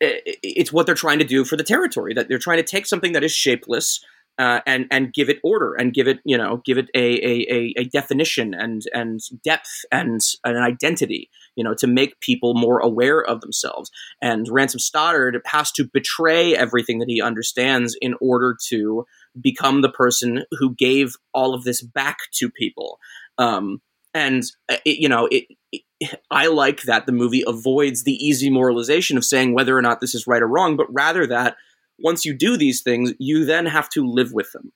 [0.00, 3.12] it's what they're trying to do for the territory that they're trying to take something
[3.12, 4.00] that is shapeless
[4.40, 7.74] uh, and and give it order and give it you know give it a, a,
[7.76, 13.22] a, definition and and depth and an identity you know to make people more aware
[13.22, 13.90] of themselves.
[14.22, 19.04] And ransom stoddard has to betray everything that he understands in order to
[19.38, 22.98] become the person who gave all of this back to people.
[23.36, 23.82] Um,
[24.14, 25.82] and uh, it, you know it, it
[26.30, 30.14] I like that the movie avoids the easy moralization of saying whether or not this
[30.14, 31.56] is right or wrong, but rather that
[31.98, 34.72] once you do these things, you then have to live with them.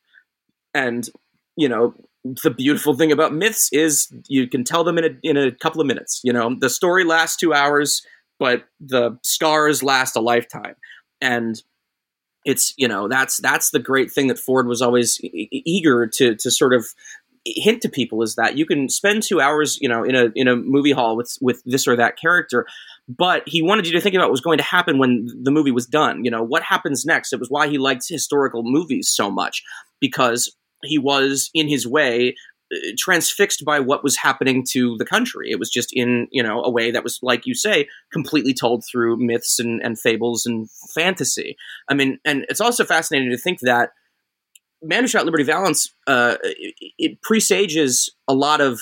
[0.74, 1.08] And
[1.56, 1.94] you know,
[2.42, 5.80] the beautiful thing about myths is you can tell them in a in a couple
[5.80, 6.20] of minutes.
[6.24, 8.04] You know, the story lasts two hours,
[8.38, 10.74] but the scars last a lifetime.
[11.20, 11.62] And
[12.44, 16.34] it's you know that's that's the great thing that Ford was always e- eager to
[16.34, 16.86] to sort of
[17.44, 20.48] hint to people is that you can spend two hours, you know, in a in
[20.48, 22.66] a movie hall with with this or that character,
[23.08, 25.70] but he wanted you to think about what was going to happen when the movie
[25.70, 26.24] was done.
[26.24, 27.32] You know, what happens next?
[27.32, 29.62] It was why he liked historical movies so much
[30.00, 32.34] because he was in his way
[32.74, 35.50] uh, transfixed by what was happening to the country.
[35.50, 38.84] It was just in you know a way that was like you say completely told
[38.90, 41.56] through myths and, and fables and fantasy.
[41.90, 43.90] I mean, and it's also fascinating to think that
[44.84, 48.80] Man Who Shot Liberty Valance uh, it, it presages a lot of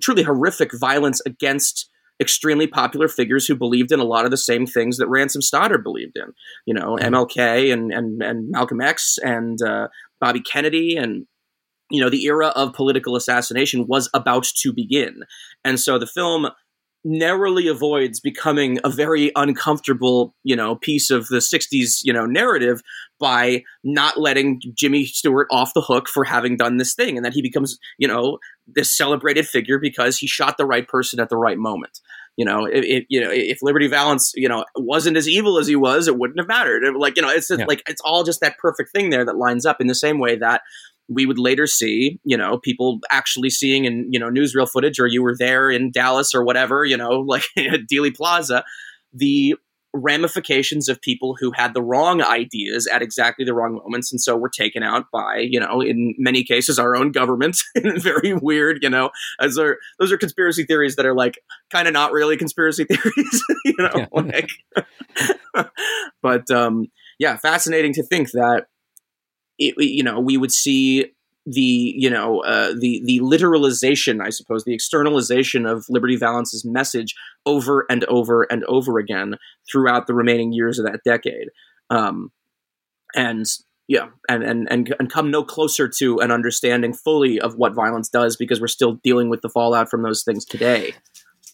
[0.00, 1.88] truly horrific violence against
[2.20, 5.82] extremely popular figures who believed in a lot of the same things that Ransom Stoddard
[5.82, 6.32] believed in.
[6.66, 9.88] You know, MLK and and, and Malcolm X and uh,
[10.20, 11.26] Bobby Kennedy and
[11.90, 15.22] you know the era of political assassination was about to begin,
[15.64, 16.50] and so the film
[17.04, 22.82] narrowly avoids becoming a very uncomfortable, you know, piece of the 60s, you know, narrative
[23.18, 27.32] by not letting Jimmy Stewart off the hook for having done this thing and that
[27.32, 31.36] he becomes, you know, this celebrated figure because he shot the right person at the
[31.36, 32.00] right moment.
[32.36, 35.66] You know, if, if you know if Liberty Valance, you know, wasn't as evil as
[35.66, 36.84] he was, it wouldn't have mattered.
[36.84, 37.66] It- like you know, it's just, Yeah.
[37.66, 40.36] like it's all just that perfect thing there that lines up in the same way
[40.36, 40.62] that
[41.10, 45.06] we would later see, you know, people actually seeing in, you know, newsreel footage or
[45.06, 48.64] you were there in Dallas or whatever, you know, like at Dealey Plaza,
[49.12, 49.56] the
[49.92, 54.36] ramifications of people who had the wrong ideas at exactly the wrong moments and so
[54.36, 58.78] were taken out by you know in many cases our own government in very weird
[58.82, 61.40] you know as are those are conspiracy theories that are like
[61.70, 64.48] kind of not really conspiracy theories you know like
[66.22, 66.86] but um
[67.18, 68.66] yeah fascinating to think that
[69.60, 71.12] it, you know we would see
[71.46, 77.14] the you know uh, the the literalization, I suppose, the externalization of Liberty Valance's message
[77.46, 79.36] over and over and over again
[79.70, 81.48] throughout the remaining years of that decade,
[81.88, 82.30] um,
[83.14, 83.46] and
[83.88, 88.08] yeah, and, and and and come no closer to an understanding fully of what violence
[88.08, 90.94] does because we're still dealing with the fallout from those things today.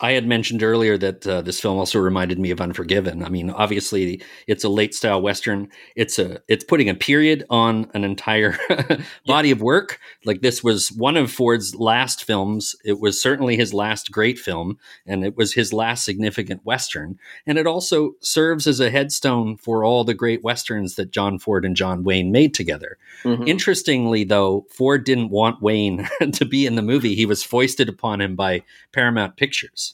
[0.00, 3.22] I had mentioned earlier that uh, this film also reminded me of Unforgiven.
[3.22, 5.68] I mean, obviously, it's a late style western.
[5.94, 8.58] It's a it's putting a period on an entire
[9.26, 9.54] body yeah.
[9.54, 9.98] of work.
[10.26, 12.76] Like this was one of Ford's last films.
[12.84, 17.18] It was certainly his last great film, and it was his last significant western.
[17.46, 21.64] And it also serves as a headstone for all the great westerns that John Ford
[21.64, 22.98] and John Wayne made together.
[23.24, 23.46] Mm-hmm.
[23.46, 27.14] Interestingly, though, Ford didn't want Wayne to be in the movie.
[27.14, 29.85] He was foisted upon him by Paramount Pictures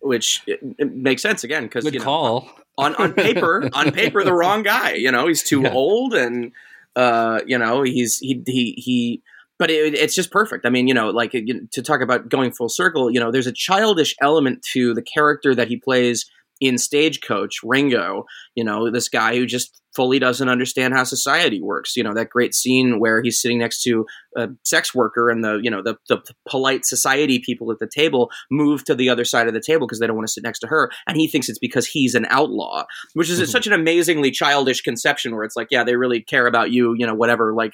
[0.00, 4.24] which it, it makes sense again because you know, call on on paper on paper
[4.24, 4.94] the wrong guy.
[4.94, 5.72] You know, he's too yeah.
[5.72, 6.52] old and
[6.96, 9.22] uh, you know he's he he he.
[9.58, 10.64] But it, it's just perfect.
[10.64, 13.52] I mean, you know, like to talk about going full circle, you know, there's a
[13.52, 16.24] childish element to the character that he plays
[16.60, 21.96] in Stagecoach, Ringo, you know, this guy who just fully doesn't understand how society works.
[21.96, 24.06] You know, that great scene where he's sitting next to
[24.36, 28.30] a sex worker and the, you know, the, the polite society people at the table
[28.50, 30.60] move to the other side of the table because they don't want to sit next
[30.60, 30.90] to her.
[31.06, 32.84] And he thinks it's because he's an outlaw,
[33.14, 33.50] which is mm-hmm.
[33.50, 37.06] such an amazingly childish conception where it's like, yeah, they really care about you, you
[37.06, 37.72] know, whatever, like,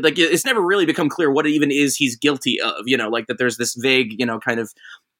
[0.00, 3.08] like it's never really become clear what it even is he's guilty of you know
[3.08, 4.72] like that there's this vague you know kind of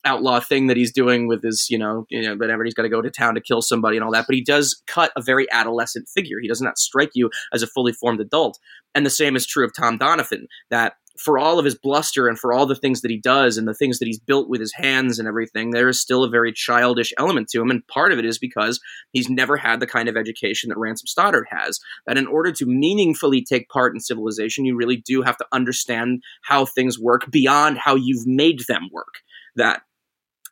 [0.05, 2.89] outlaw thing that he's doing with his, you know, you know, whatever he's got to
[2.89, 4.27] go to town to kill somebody and all that.
[4.27, 6.39] But he does cut a very adolescent figure.
[6.41, 8.59] He does not strike you as a fully formed adult.
[8.95, 10.47] And the same is true of Tom Doniphon.
[10.71, 13.67] That for all of his bluster and for all the things that he does and
[13.67, 16.53] the things that he's built with his hands and everything, there is still a very
[16.53, 17.71] childish element to him.
[17.71, 18.81] And part of it is because
[19.13, 21.81] he's never had the kind of education that Ransom Stoddard has.
[22.07, 26.23] That in order to meaningfully take part in civilization, you really do have to understand
[26.43, 29.23] how things work beyond how you've made them work.
[29.57, 29.83] That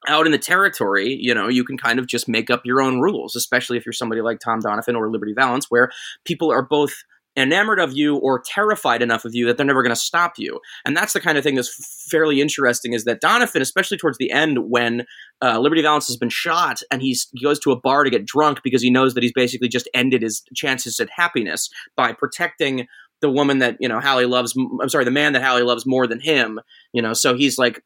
[0.09, 3.01] out in the territory, you know, you can kind of just make up your own
[3.01, 5.91] rules, especially if you're somebody like Tom Doniphon or Liberty Valance, where
[6.25, 6.95] people are both
[7.37, 10.59] enamored of you or terrified enough of you that they're never going to stop you.
[10.85, 14.31] And that's the kind of thing that's fairly interesting is that Doniphon, especially towards the
[14.31, 15.05] end when
[15.43, 18.61] uh, Liberty Valance has been shot and he goes to a bar to get drunk
[18.65, 22.87] because he knows that he's basically just ended his chances at happiness by protecting
[23.21, 26.07] the woman that, you know, Hallie loves, I'm sorry, the man that Hallie loves more
[26.07, 26.61] than him,
[26.93, 27.83] you know, so he's like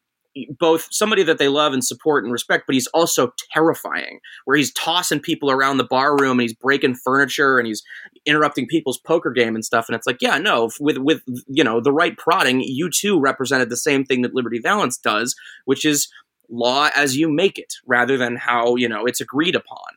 [0.57, 4.19] both somebody that they love and support and respect, but he's also terrifying.
[4.45, 7.83] Where he's tossing people around the bar room and he's breaking furniture and he's
[8.25, 9.87] interrupting people's poker game and stuff.
[9.87, 13.69] And it's like, yeah, no, with with you know the right prodding, you too represented
[13.69, 16.09] the same thing that Liberty Valance does, which is
[16.49, 19.87] law as you make it, rather than how you know it's agreed upon.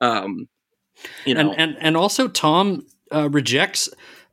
[0.00, 0.48] Um,
[1.24, 3.88] you know, and and, and also Tom uh, rejects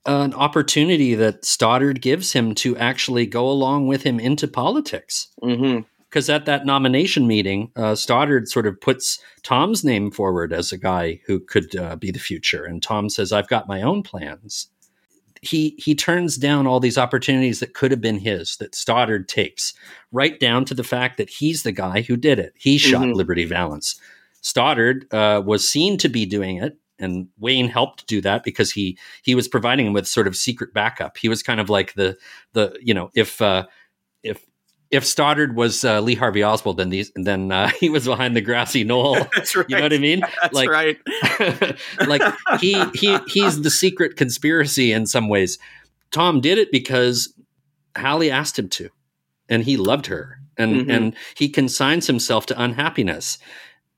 [0.06, 5.28] an opportunity that Stoddard gives him to actually go along with him into politics.
[5.40, 6.32] Because mm-hmm.
[6.32, 11.22] at that nomination meeting, uh, Stoddard sort of puts Tom's name forward as a guy
[11.26, 14.68] who could uh, be the future, and Tom says, "I've got my own plans."
[15.44, 19.74] He he turns down all these opportunities that could have been his that Stoddard takes,
[20.12, 22.54] right down to the fact that he's the guy who did it.
[22.58, 23.14] He shot mm-hmm.
[23.14, 24.00] Liberty Valance.
[24.42, 28.98] Stoddard uh, was seen to be doing it and Wayne helped do that because he
[29.24, 31.18] he was providing him with sort of secret backup.
[31.18, 32.18] He was kind of like the
[32.54, 33.66] the you know if uh,
[34.24, 34.46] if
[34.92, 38.42] if Stoddard was uh, Lee Harvey Oswald, then these then uh, he was behind the
[38.42, 39.16] grassy knoll.
[39.36, 39.66] That's right.
[39.68, 40.22] You know what I mean?
[40.42, 40.98] That's like, right.
[42.08, 42.22] like
[42.60, 45.58] he he he's the secret conspiracy in some ways.
[46.12, 47.34] Tom did it because
[47.98, 48.90] Hallie asked him to,
[49.48, 50.92] and he loved her, and mm-hmm.
[50.92, 53.38] and he consigns himself to unhappiness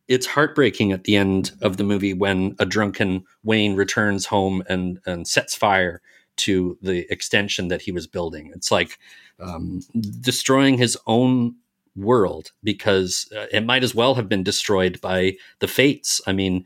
[0.08, 5.00] it's heartbreaking at the end of the movie when a drunken Wayne returns home and
[5.06, 6.02] and sets fire
[6.36, 8.52] to the extension that he was building.
[8.56, 8.98] It's like
[9.40, 9.82] um,
[10.20, 11.56] destroying his own
[11.96, 16.22] world because uh, it might as well have been destroyed by the fates.
[16.26, 16.66] I mean,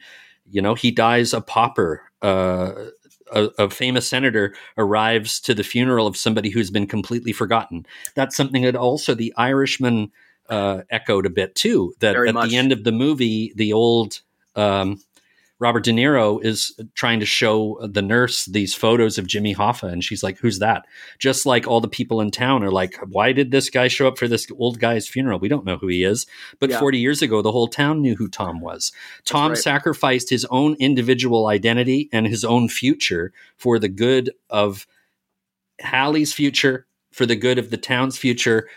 [0.49, 2.03] you know, he dies a pauper.
[2.21, 2.85] Uh,
[3.31, 7.85] a, a, famous senator arrives to the funeral of somebody who's been completely forgotten.
[8.15, 10.11] That's something that also the Irishman
[10.49, 11.93] uh, echoed a bit too.
[11.99, 12.49] That Very at much.
[12.49, 14.21] the end of the movie, the old
[14.55, 14.99] um,
[15.59, 20.03] Robert De Niro is trying to show the nurse these photos of Jimmy Hoffa, and
[20.03, 20.85] she's like, "Who's that?"
[21.17, 24.19] Just like all the people in town are like, "Why did this guy show up
[24.19, 25.39] for this old guy's funeral?
[25.39, 26.27] We don't know who he is."
[26.59, 26.79] But Yeah.
[26.79, 28.91] 40 years ago, the whole town knew who Tom was.
[29.25, 29.57] Tom right.
[29.57, 34.85] sacrificed his own individual identity and his own future for the good of
[35.79, 38.69] Hallie's future, for the good of the town's future.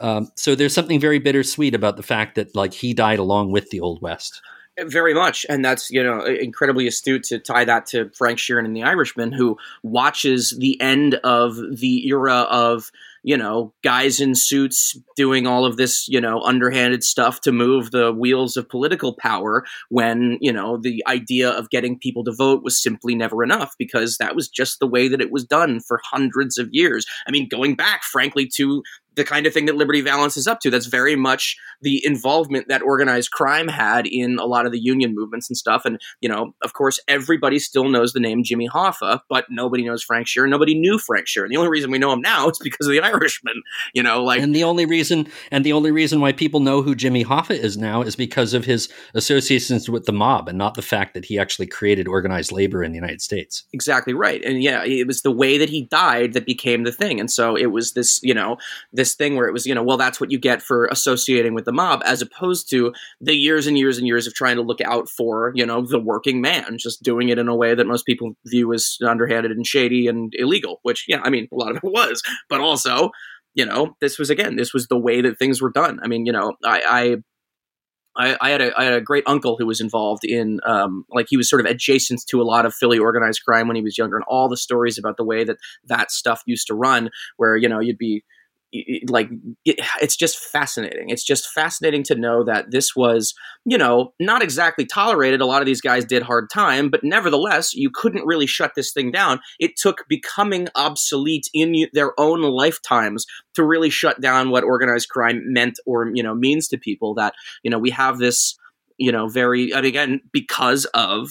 [0.00, 3.70] Um, so there's something very bittersweet about the fact that like he died along with
[3.70, 4.40] the Old West.
[4.80, 8.76] Very much, and that's you know incredibly astute to tie that to Frank Sheeran and
[8.76, 12.92] The Irishman, who watches the end of the era of
[13.24, 17.90] you know guys in suits doing all of this you know underhanded stuff to move
[17.90, 22.62] the wheels of political power when you know the idea of getting people to vote
[22.62, 26.00] was simply never enough because that was just the way that it was done for
[26.04, 27.04] hundreds of years.
[27.26, 28.84] I mean, going back frankly to
[29.18, 30.70] the kind of thing that Liberty Valance is up to.
[30.70, 35.14] That's very much the involvement that organized crime had in a lot of the union
[35.14, 35.84] movements and stuff.
[35.84, 40.02] And, you know, of course, everybody still knows the name Jimmy Hoffa, but nobody knows
[40.02, 40.48] Frank Sheeran.
[40.48, 41.48] Nobody knew Frank Sheeran.
[41.48, 43.62] The only reason we know him now is because of the Irishman,
[43.92, 44.40] you know, like.
[44.40, 47.76] And the only reason and the only reason why people know who Jimmy Hoffa is
[47.76, 51.38] now is because of his associations with the mob and not the fact that he
[51.38, 53.64] actually created organized labor in the United States.
[53.72, 54.42] Exactly right.
[54.44, 57.20] And yeah, it was the way that he died that became the thing.
[57.20, 58.56] And so it was this, you know,
[58.92, 61.64] this thing where it was, you know, well, that's what you get for associating with
[61.64, 64.80] the mob, as opposed to the years and years and years of trying to look
[64.80, 68.06] out for, you know, the working man, just doing it in a way that most
[68.06, 71.76] people view as underhanded and shady and illegal, which, yeah, I mean, a lot of
[71.76, 73.10] it was, but also,
[73.54, 75.98] you know, this was again, this was the way that things were done.
[76.02, 77.16] I mean, you know, I, I
[78.18, 81.26] I, I, had a, I had a great uncle who was involved in um, like
[81.28, 83.96] he was sort of adjacent to a lot of Philly organized crime when he was
[83.96, 87.56] younger, and all the stories about the way that that stuff used to run, where
[87.56, 88.24] you know you'd be
[89.08, 89.30] like
[89.64, 91.10] it, it's just fascinating.
[91.10, 95.40] It's just fascinating to know that this was you know not exactly tolerated.
[95.40, 98.92] A lot of these guys did hard time, but nevertheless you couldn't really shut this
[98.92, 99.40] thing down.
[99.58, 105.42] It took becoming obsolete in their own lifetimes to really shut down what organized crime
[105.46, 108.56] meant or you know means to people that you know we have this
[108.98, 111.30] you know very and again because of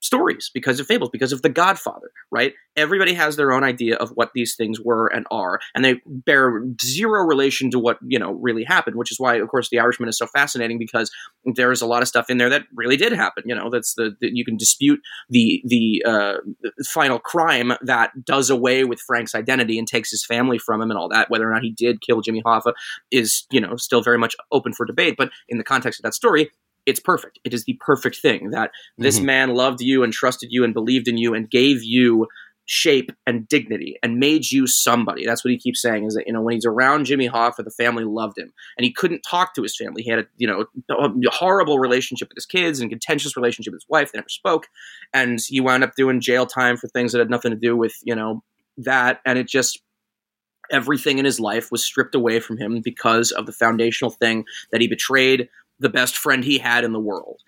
[0.00, 2.54] stories because of fables because of the godfather right?
[2.76, 6.62] Everybody has their own idea of what these things were and are and they bear
[6.82, 10.08] zero relation to what you know really happened which is why of course the irishman
[10.08, 11.10] is so fascinating because
[11.56, 14.14] there's a lot of stuff in there that really did happen you know that's the,
[14.20, 16.34] the you can dispute the the uh,
[16.86, 20.98] final crime that does away with frank's identity and takes his family from him and
[20.98, 21.30] all that.
[21.30, 22.72] Whether or not he did kill jimmy hoffa
[23.10, 26.14] is you know still very much open for debate but in the context of that
[26.14, 26.50] story
[26.88, 27.38] it's perfect.
[27.44, 29.24] It is the perfect thing that this Mhm.
[29.24, 32.26] man loved you and trusted you and believed in you and gave you
[32.70, 35.24] shape and dignity and made you somebody.
[35.24, 37.70] That's what he keeps saying is that, you know, when he's around Jimmy Hoffa, the
[37.70, 40.02] family loved him and he couldn't talk to his family.
[40.02, 43.80] He had a, you know, a horrible relationship with his kids and contentious relationship with
[43.82, 44.12] his wife.
[44.12, 44.66] They never spoke.
[45.14, 47.94] And he wound up doing jail time for things that had nothing to do with,
[48.02, 48.42] you know,
[48.76, 49.20] that.
[49.24, 49.80] And it just,
[50.70, 54.82] everything in his life was stripped away from him because of the foundational thing that
[54.82, 55.48] he betrayed
[55.80, 57.40] the best friend he had in the world.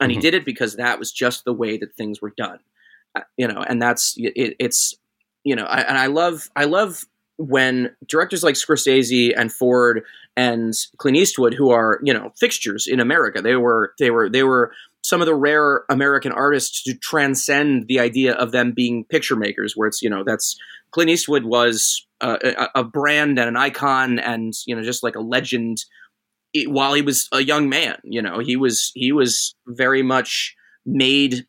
[0.00, 0.22] And he Mhm.
[0.22, 2.60] did it because that was just the way that things were done.
[3.14, 4.94] Uh, You know, and that's it, it's
[5.44, 7.04] you know, I, and I love I love
[7.36, 10.02] when directors like Scorsese and Ford
[10.36, 14.42] and Clint Eastwood, who are you know fixtures in America, they were they were they
[14.42, 14.72] were
[15.02, 19.74] some of the rare American artists to transcend the idea of them being picture makers,
[19.76, 20.56] where it's you know that's
[20.90, 25.16] Clint Eastwood was uh, a, a brand and an icon, and you know just like
[25.16, 25.84] a legend.
[26.54, 30.54] It, while he was a young man, you know he was he was very much
[30.86, 31.46] made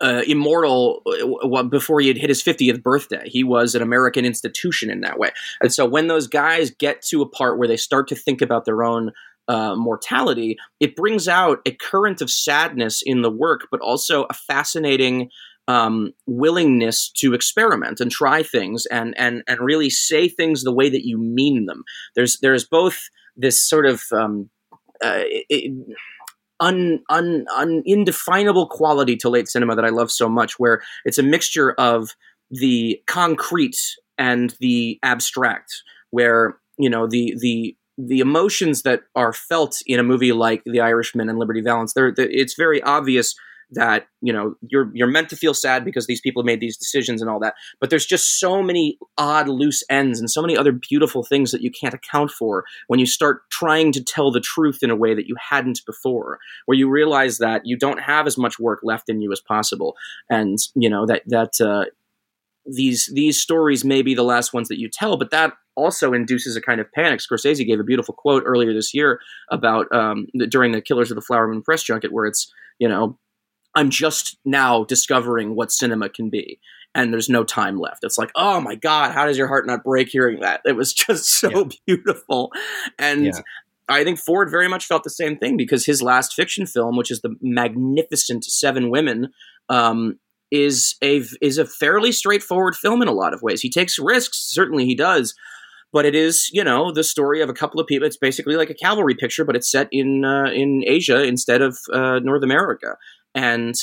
[0.00, 3.28] uh, immortal uh, before he had hit his 50th birthday.
[3.28, 5.30] He was an American institution in that way.
[5.60, 8.64] And so when those guys get to a part where they start to think about
[8.64, 9.12] their own
[9.46, 14.34] uh, mortality, it brings out a current of sadness in the work, but also a
[14.34, 15.30] fascinating
[15.68, 20.90] um, willingness to experiment and try things and and and really say things the way
[20.90, 21.84] that you mean them.
[22.14, 24.50] There's there's both this sort of um,
[25.02, 25.22] uh,
[26.60, 31.18] un, un, un indefinable quality to late cinema that I love so much, where it's
[31.18, 32.10] a mixture of
[32.50, 33.80] the concrete
[34.18, 40.02] and the abstract, where you know the the the emotions that are felt in a
[40.02, 43.34] movie like The Irishman and Liberty Valance, they're, they it's very obvious
[43.74, 47.20] that you know you're you're meant to feel sad because these people made these decisions
[47.20, 50.72] and all that but there's just so many odd loose ends and so many other
[50.72, 54.78] beautiful things that you can't account for when you start trying to tell the truth
[54.82, 58.38] in a way that you hadn't before where you realize that you don't have as
[58.38, 59.94] much work left in you as possible.
[60.30, 61.84] And you know that that uh,
[62.66, 66.54] these these stories may be the last ones that you tell but that also induces
[66.54, 67.18] a kind of panic.
[67.18, 69.18] Scorsese gave a beautiful quote earlier this year
[69.50, 73.18] about um, during the killers of the flower moon press junket where it's you know
[73.74, 76.60] I'm just now discovering what cinema can be.
[76.94, 78.04] And there's no time left.
[78.04, 80.60] It's like, oh my God, how does your heart not break hearing that?
[80.64, 81.64] It was just so yeah.
[81.86, 82.52] beautiful.
[82.98, 83.40] And yeah.
[83.88, 87.10] I think Ford very much felt the same thing because his last fiction film, which
[87.10, 89.30] is the magnificent Seven Women,
[89.68, 90.18] um,
[90.50, 93.60] is a is a fairly straightforward film in a lot of ways.
[93.60, 95.34] He takes risks, certainly he does,
[95.92, 98.06] but it is you know the story of a couple of people.
[98.06, 101.78] It's basically like a cavalry picture, but it's set in uh, in Asia instead of
[101.92, 102.96] uh, North America,
[103.34, 103.74] and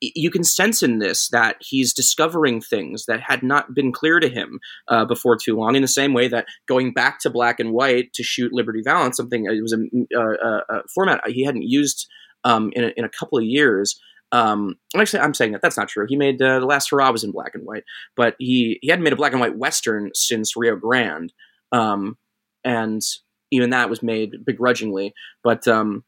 [0.00, 4.28] you can sense in this that he's discovering things that had not been clear to
[4.28, 5.74] him uh, before too long.
[5.74, 9.16] In the same way that going back to black and white to shoot Liberty Valance,
[9.16, 12.06] something it was a, a, a format he hadn't used
[12.44, 14.00] um, in, a, in a couple of years.
[14.30, 16.06] Um, actually, I'm saying that that's not true.
[16.08, 17.84] He made uh, the last hurrah was in black and white,
[18.16, 21.32] but he he hadn't made a black and white western since Rio Grande,
[21.72, 22.16] um,
[22.64, 23.02] and
[23.50, 25.12] even that was made begrudgingly.
[25.44, 26.04] But um,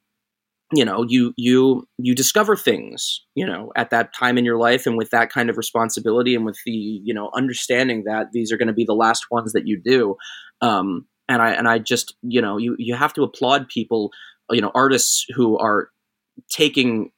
[0.77, 4.87] you know, you you you discover things, you know, at that time in your life,
[4.87, 8.57] and with that kind of responsibility, and with the you know understanding that these are
[8.57, 10.16] going to be the last ones that you do.
[10.61, 14.11] Um, and I and I just you know you you have to applaud people,
[14.51, 15.91] you know, artists who are
[16.51, 17.11] taking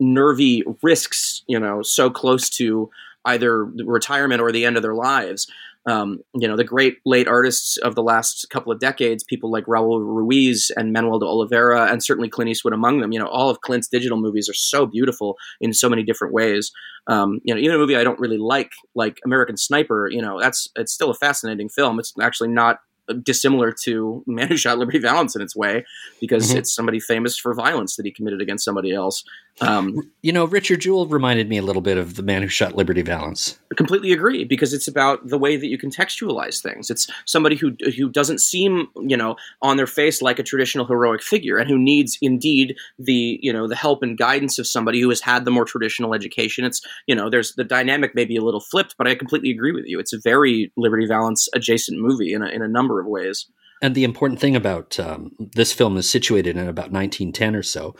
[0.00, 2.90] nervy risks, you know, so close to
[3.24, 5.46] either retirement or the end of their lives.
[5.86, 9.64] Um, you know, the great late artists of the last couple of decades, people like
[9.64, 13.10] Raul Ruiz and Manoel de Oliveira, and certainly Clint Eastwood among them.
[13.10, 16.72] You know, all of Clint's digital movies are so beautiful in so many different ways.
[17.06, 20.38] Um, you know, even a movie I don't really like, like American Sniper, you know,
[20.38, 21.98] that's it's still a fascinating film.
[21.98, 22.80] It's actually not
[23.22, 25.86] dissimilar to Man Who Shot Liberty Valance in its way,
[26.20, 26.58] because mm-hmm.
[26.58, 29.24] it's somebody famous for violence that he committed against somebody else.
[29.60, 32.76] Um, you know, Richard Jewell reminded me a little bit of the Man Who Shot
[32.76, 33.58] Liberty Valance.
[33.72, 36.90] I completely agree because it's about the way that you contextualize things.
[36.90, 41.22] It's somebody who who doesn't seem, you know, on their face like a traditional heroic
[41.22, 45.08] figure, and who needs indeed the you know the help and guidance of somebody who
[45.08, 46.64] has had the more traditional education.
[46.64, 49.72] It's you know, there's the dynamic may be a little flipped, but I completely agree
[49.72, 49.98] with you.
[49.98, 53.46] It's a very Liberty Valance adjacent movie in a, in a number of ways.
[53.80, 57.94] And the important thing about um, this film is situated in about 1910 or so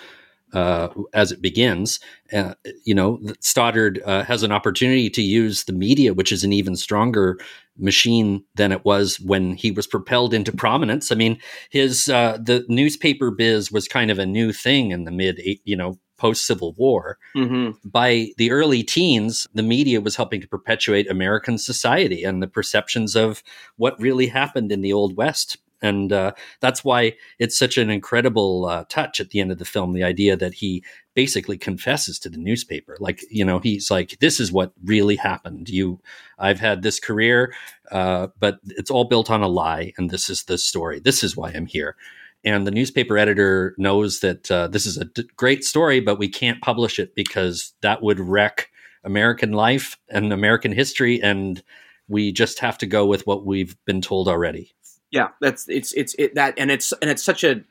[0.53, 2.01] uh, as it begins.
[2.33, 6.53] Uh, you know, Stoddard uh, has an opportunity to use the media, which is an
[6.53, 7.39] even stronger
[7.77, 11.13] machine than it was when he was propelled into prominence.
[11.13, 11.39] I mean,
[11.71, 15.77] his uh, the newspaper biz was kind of a new thing in the mid, you
[15.77, 17.19] know, post Civil War.
[17.37, 17.89] Mm-hmm.
[17.89, 23.15] By the early teens, the media was helping to perpetuate American society and the perceptions
[23.15, 23.43] of
[23.77, 28.67] what really happened in the Old West and uh, that's why it's such an incredible
[28.67, 30.83] uh, touch at the end of the film the idea that he
[31.15, 32.97] basically confesses to the newspaper.
[33.01, 35.69] Like you know he's like this is what really happened.
[35.69, 36.01] You
[36.39, 37.53] i've had this career
[37.91, 41.01] uh, but it's all built on a lie and this is the story.
[41.01, 41.97] This is why i'm here.
[42.45, 46.29] And the newspaper editor knows that uh, this is a d- great story but we
[46.29, 48.71] can't publish it because that would wreck
[49.05, 51.63] american life and american history and
[52.09, 54.73] we just have to go with what we've been told already
[55.11, 57.63] yeah, that's it's it's it, that, and it's and it's such a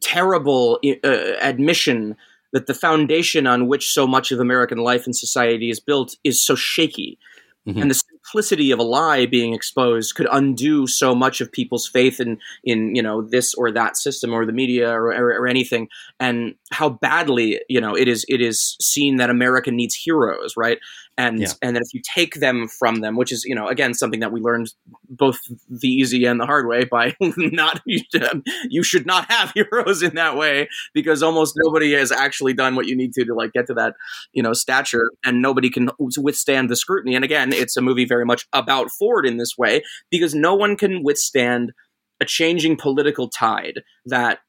[0.00, 1.08] terrible uh,
[1.40, 2.16] admission
[2.52, 6.44] that the foundation on which so much of American life and society is built is
[6.44, 7.18] so shaky.
[7.66, 7.80] Mm-hmm.
[7.80, 12.20] And the simplicity of a lie being exposed could undo so much of people's faith
[12.20, 15.88] in, in you know this or that system or the media or, or, or anything,
[16.20, 20.78] and how badly you know it is it is seen that America needs heroes, right?
[21.18, 21.48] and yeah.
[21.60, 24.32] and then if you take them from them, which is you know again something that
[24.32, 24.72] we learned
[25.10, 30.14] both the easy and the hard way by not you should not have heroes in
[30.14, 33.66] that way because almost nobody has actually done what you need to to like get
[33.66, 33.94] to that
[34.32, 37.14] you know stature, and nobody can withstand the scrutiny.
[37.14, 40.76] And again, it's a movie very much about Ford in this way because no one
[40.76, 41.72] can withstand
[42.20, 44.40] a changing political tide that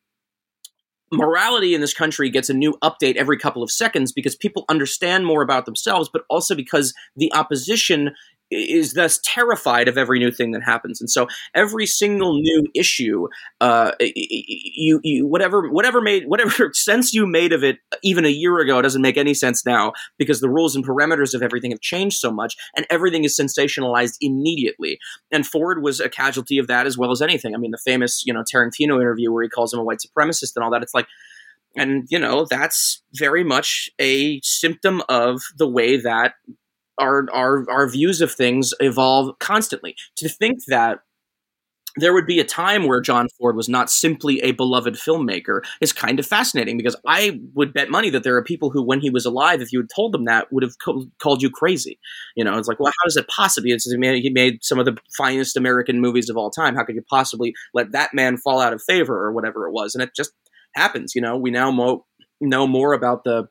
[1.13, 5.25] morality in this country gets a new update every couple of seconds because people understand
[5.25, 8.11] more about themselves, but also because the opposition
[8.53, 11.01] is thus terrified of every new thing that happens.
[11.01, 13.27] And so every single new issue
[13.61, 18.59] uh, you, you whatever whatever made whatever sense you made of it even a year
[18.59, 22.17] ago doesn't make any sense now because the rules and parameters of everything have changed
[22.17, 24.97] so much and everything is sensationalized immediately.
[25.31, 27.55] And ford was a casualty of that as well as anything.
[27.55, 30.53] I mean the famous you know tarantino interview where he calls him a white supremacist
[30.55, 31.07] and all that it's like
[31.75, 36.33] and you know that's very much a symptom of the way that
[36.97, 39.95] our our our views of things evolve constantly.
[40.17, 40.99] To think that
[41.95, 45.93] there would be a time where John Ford was not simply a beloved filmmaker is
[45.93, 49.11] kind of fascinating because I would bet money that there are people who, when he
[49.11, 51.99] was alive, if you had told them that, would have co- called you crazy.
[52.35, 53.71] You know, it's like, well, how does it possibly?
[53.71, 56.75] It's, he made some of the finest American movies of all time.
[56.75, 59.93] How could you possibly let that man fall out of favor or whatever it was?
[59.93, 60.31] And it just
[60.73, 61.13] happens.
[61.13, 62.05] You know, we now mo-
[62.41, 63.47] know more about the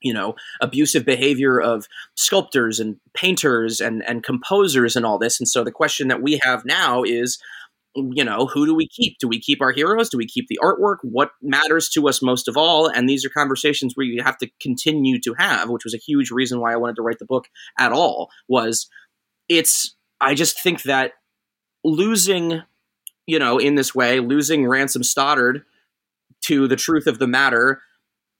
[0.00, 5.40] you know abusive behavior of sculptors and painters and and composers and all this.
[5.40, 7.38] And so the question that we have now is
[7.94, 9.18] you know who do we keep?
[9.18, 10.08] Do we keep our heroes?
[10.08, 10.98] Do we keep the artwork?
[11.02, 12.86] What matters to us most of all?
[12.86, 16.30] And these are conversations where you have to continue to have which was a huge
[16.30, 17.48] reason why i wanted to write the book
[17.78, 18.88] at all was
[19.48, 21.12] it's i just think that
[21.84, 22.62] losing
[23.26, 25.62] you know in this way losing ransom stoddard
[26.42, 27.80] to the truth of the matter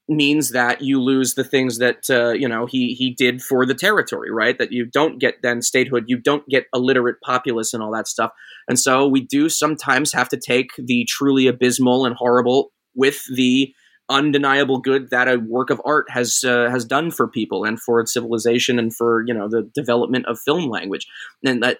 [0.08, 3.74] means that you lose the things that uh, you know he he did for the
[3.74, 4.58] territory, right?
[4.58, 8.32] That you don't get then statehood, you don't get illiterate populace and all that stuff.
[8.68, 13.72] And so we do sometimes have to take the truly abysmal and horrible with the
[14.10, 18.04] undeniable good that a work of art has uh, has done for people and for
[18.06, 21.06] civilization and for you know the development of film language
[21.44, 21.78] and that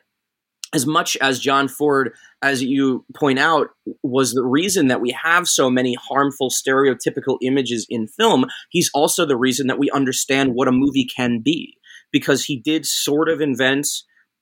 [0.74, 2.12] as much as John Ford,
[2.42, 3.68] as you point out,
[4.02, 9.24] was the reason that we have so many harmful stereotypical images in film, he's also
[9.24, 11.74] the reason that we understand what a movie can be.
[12.10, 13.86] Because he did sort of invent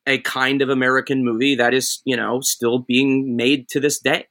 [0.06, 4.26] a kind of American movie that is, you know, still being made to this day.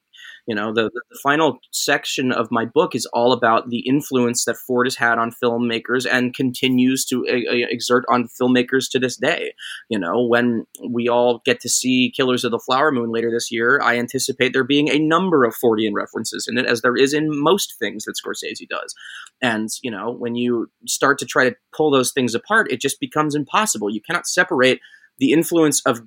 [0.48, 4.58] You know, the, the final section of my book is all about the influence that
[4.58, 9.54] Ford has had on filmmakers and continues to uh, exert on filmmakers to this day.
[9.90, 13.52] You know, when we all get to see Killers of the Flower Moon later this
[13.52, 17.14] year, I anticipate there being a number of Fordian references in it, as there is
[17.14, 18.94] in most things that Scorsese does.
[19.42, 23.00] And, you know, when you start to try to pull those things apart, it just
[23.00, 23.90] becomes impossible.
[23.90, 24.80] You cannot separate
[25.18, 26.02] the influence of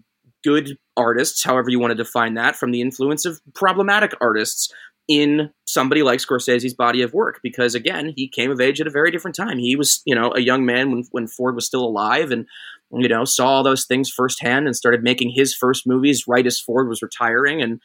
[0.44, 4.72] good artists, however you want to define that, from the influence of problematic artists
[5.08, 7.40] in somebody like Scorsese's body of work.
[7.42, 9.58] Because again, he came of age at a very different time.
[9.58, 12.46] He was, you know, a young man when, when Ford was still alive and,
[12.92, 16.60] you know, saw all those things firsthand and started making his first movies right as
[16.60, 17.62] Ford was retiring.
[17.62, 17.80] And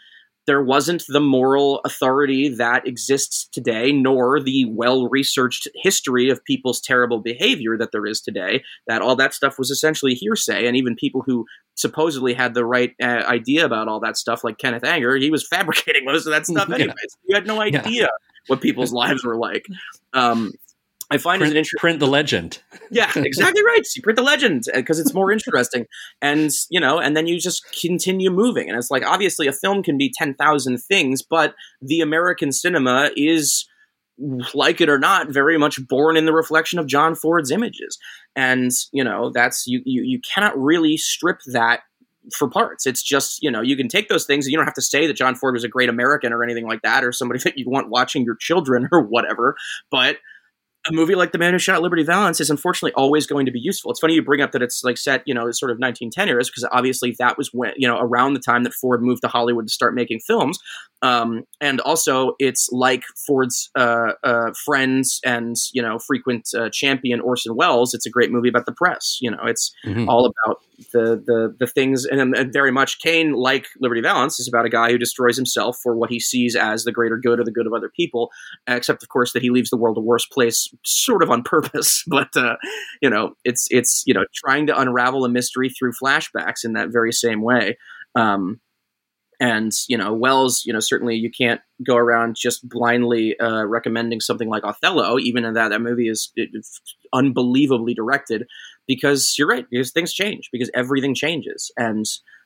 [0.46, 6.82] there wasn't the moral authority that exists today, nor the well researched history of people's
[6.82, 8.64] terrible behavior that there is today.
[8.88, 10.68] That all that stuff was essentially hearsay.
[10.68, 11.46] And even people who
[11.76, 15.48] supposedly had the right uh, idea about all that stuff, like Kenneth Anger, he was
[15.50, 16.96] fabricating most of that stuff anyways.
[16.98, 17.18] Yeah.
[17.28, 18.08] You had no idea yeah.
[18.48, 19.66] what people's lives were like.
[20.16, 20.52] Um,
[21.14, 21.80] I find print, it interesting.
[21.80, 22.62] Print the legend.
[22.92, 23.82] yeah, exactly right.
[23.96, 25.86] You print the legend because uh, it's more interesting,
[26.22, 28.70] and you know, and then you just continue moving.
[28.70, 33.12] And it's like obviously a film can be ten thousand things, but the American cinema
[33.16, 33.66] is
[34.54, 37.98] like it or not, very much born in the reflection of John Ford's images.
[38.36, 41.82] And, you know, that's you you, you cannot really strip that
[42.36, 42.86] for parts.
[42.86, 45.08] It's just, you know, you can take those things and you don't have to say
[45.08, 47.66] that John Ford was a great American or anything like that, or somebody that you
[47.68, 49.56] want watching your children or whatever.
[49.92, 50.18] But
[50.88, 53.60] a movie like The Man Who Shot Liberty Valance is unfortunately always going to be
[53.60, 53.92] useful.
[53.92, 56.50] It's funny you bring up that it's like set, you know, sort of 1910 eras
[56.50, 59.68] because obviously that was when, you know, around the time that Ford moved to Hollywood
[59.68, 60.60] to start making films.
[61.04, 67.20] Um, and also, it's like Ford's uh, uh, friends and you know frequent uh, champion
[67.20, 67.94] Orson Welles.
[67.94, 69.18] It's a great movie about the press.
[69.22, 70.08] You know, it's mm-hmm.
[70.08, 70.62] all about
[70.92, 74.70] the the the things, and, and, very much Kane, like Liberty Valance, is about a
[74.70, 77.68] guy who destroys himself for what he sees as the greater good or the good
[77.68, 78.30] of other people.
[78.68, 82.04] Except, of course, that he leaves the world a worse place, sort of on purpose.
[82.14, 82.58] But uh,
[83.02, 86.90] you know, it's it's you know trying to unravel a mystery through flashbacks in that
[86.90, 87.78] very same way.
[88.16, 88.60] Um,
[89.40, 94.20] and you know welles you know certainly you can't go around just blindly uh, recommending
[94.20, 96.32] something like Othello, even in that that movie is
[97.14, 98.46] unbelievably directed,
[98.88, 102.06] because you're right, because things change, because everything changes, and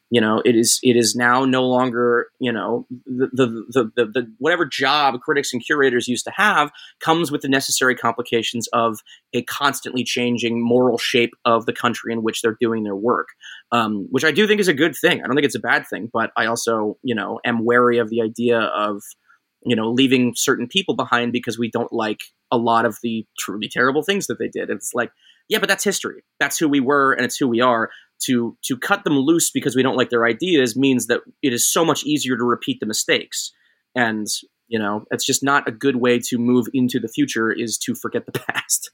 [0.09, 4.05] you know it is it is now no longer you know the the, the the,
[4.05, 8.99] the, whatever job critics and curators used to have comes with the necessary complications of
[9.33, 13.27] a constantly changing moral shape of the country in which they're doing their work
[13.73, 15.21] um, which i do think is a good thing.
[15.21, 18.09] I don't think it's a bad thing but i also you know am wary of
[18.09, 19.01] the idea of
[19.65, 23.67] you know leaving certain people behind because we don't like a lot of the truly
[23.67, 24.69] terrible things that they did.
[24.69, 25.11] It's like
[25.49, 26.23] yeah but that's history.
[26.39, 27.89] That's who we were and it's who we are.
[28.25, 31.71] To to cut them loose because we don't like their ideas means that it is
[31.71, 33.51] so much easier to repeat the mistakes.
[33.95, 34.25] And
[34.67, 37.93] you know it's just not a good way to move into the future is to
[37.93, 38.89] forget the past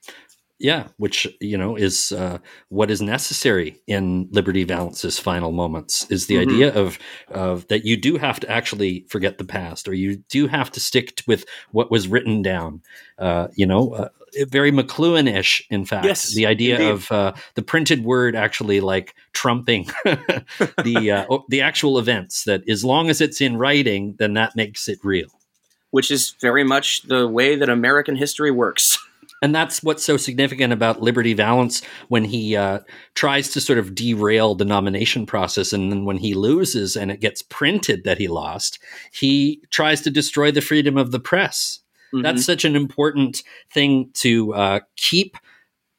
[0.64, 6.26] yeah which you know is uh, what is necessary in liberty valance's final moments is
[6.26, 6.50] the mm-hmm.
[6.50, 10.48] idea of of that you do have to actually forget the past or you do
[10.48, 12.82] have to stick with what was written down
[13.20, 14.10] uh, you know uh,
[14.48, 16.06] very McLuhan-ish, in fact.
[16.06, 16.90] Yes, the idea indeed.
[16.90, 22.44] of uh, the printed word actually like trumping the uh, the actual events.
[22.46, 25.30] That as long as it's in writing, then that makes it real.
[25.92, 28.98] Which is very much the way that American history works.
[29.44, 32.80] And that's what's so significant about Liberty Valance when he uh,
[33.14, 35.74] tries to sort of derail the nomination process.
[35.74, 38.80] And then when he loses and it gets printed that he lost,
[39.12, 41.82] he tries to destroy the freedom of the press.
[42.14, 42.22] Mm-hmm.
[42.22, 45.36] That's such an important thing to uh, keep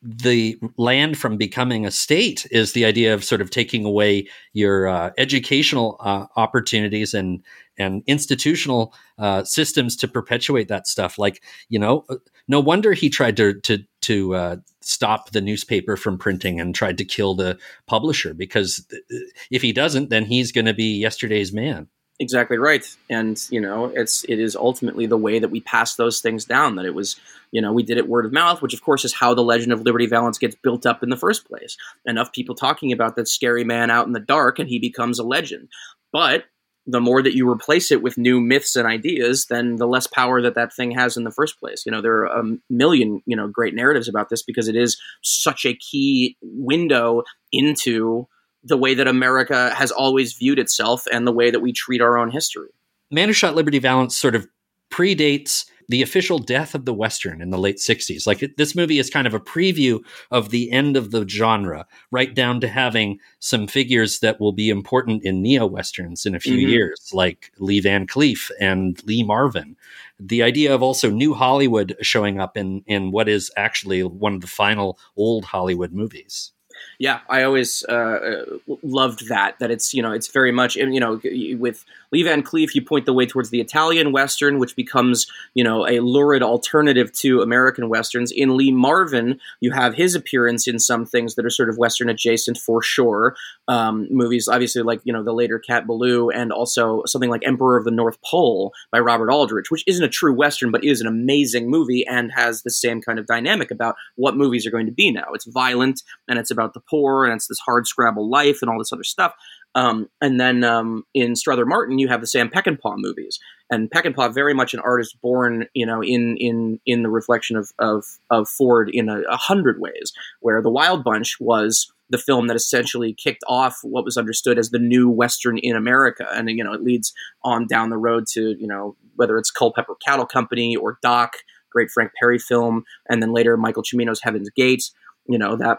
[0.05, 4.87] the land from becoming a state is the idea of sort of taking away your
[4.87, 7.43] uh, educational uh, opportunities and
[7.79, 11.19] and institutional uh, systems to perpetuate that stuff.
[11.19, 12.17] Like you know, uh,
[12.47, 16.99] no wonder he tried to to to uh, stop the newspaper from printing and tried
[16.99, 19.17] to kill the publisher because uh,
[19.51, 21.89] if he doesn't, then he's going to be yesterday's man.
[22.21, 26.21] Exactly right, and you know, it's it is ultimately the way that we pass those
[26.21, 26.77] things down.
[26.77, 27.17] That it was,
[27.51, 29.73] you know, we did it word of mouth, which of course is how the legend
[29.73, 31.77] of Liberty Valance gets built up in the first place.
[32.07, 35.25] Enough people talking about that scary man out in the dark, and he becomes a
[35.25, 35.69] legend.
[36.13, 36.45] But
[36.87, 40.41] the more that you replace it with new myths and ideas, then the less power
[40.41, 41.83] that that thing has in the first place.
[41.85, 44.97] You know, there are a million, you know, great narratives about this because it is
[45.25, 48.29] such a key window into
[48.65, 52.17] the way that America has always viewed itself and the way that we treat our
[52.17, 52.71] own history.
[53.11, 54.47] Man Who Shot Liberty Valance sort of
[54.91, 58.27] predates the official death of the Western in the late 60s.
[58.27, 60.01] Like it, this movie is kind of a preview
[60.31, 64.71] of the end of the genre, right down to having some figures that will be
[64.71, 66.71] important in neo Westerns in a few mm-hmm.
[66.71, 69.77] years, like Lee Van Cleef and Lee Marvin.
[70.19, 74.41] The idea of also new Hollywood showing up in, in what is actually one of
[74.41, 76.54] the final old Hollywood movies
[76.99, 79.59] yeah, I always uh, loved that.
[79.59, 81.21] That it's you know it's very much you know
[81.59, 81.85] with
[82.15, 85.85] Lee Van Cleef, you point the way towards the Italian Western, which becomes you know
[85.89, 88.31] a lurid alternative to American westerns.
[88.31, 92.09] In Lee Marvin, you have his appearance in some things that are sort of Western
[92.09, 93.35] adjacent for sure.
[93.67, 97.77] Um, movies, obviously, like you know the later Cat Ballou, and also something like Emperor
[97.77, 101.09] of the North Pole by Robert Aldrich, which isn't a true Western, but is an
[101.09, 104.93] amazing movie and has the same kind of dynamic about what movies are going to
[104.93, 105.33] be now.
[105.33, 108.79] It's violent and it's about the poor and it's this hard scrabble life and all
[108.79, 109.35] this other stuff.
[109.75, 113.41] Um, and then um, in Strother Martin, you have the Sam Peckinpah movies,
[113.71, 117.73] and Peckinpah very much an artist born, you know, in in in the reflection of
[117.79, 120.13] of, of Ford in a, a hundred ways.
[120.41, 124.71] Where The Wild Bunch was the film that essentially kicked off what was understood as
[124.71, 128.55] the new Western in America, and you know, it leads on down the road to
[128.59, 131.39] you know whether it's Culpepper Cattle Company or Doc,
[131.73, 134.85] great Frank Perry film, and then later Michael Cimino's Heaven's Gate.
[135.27, 135.79] You know that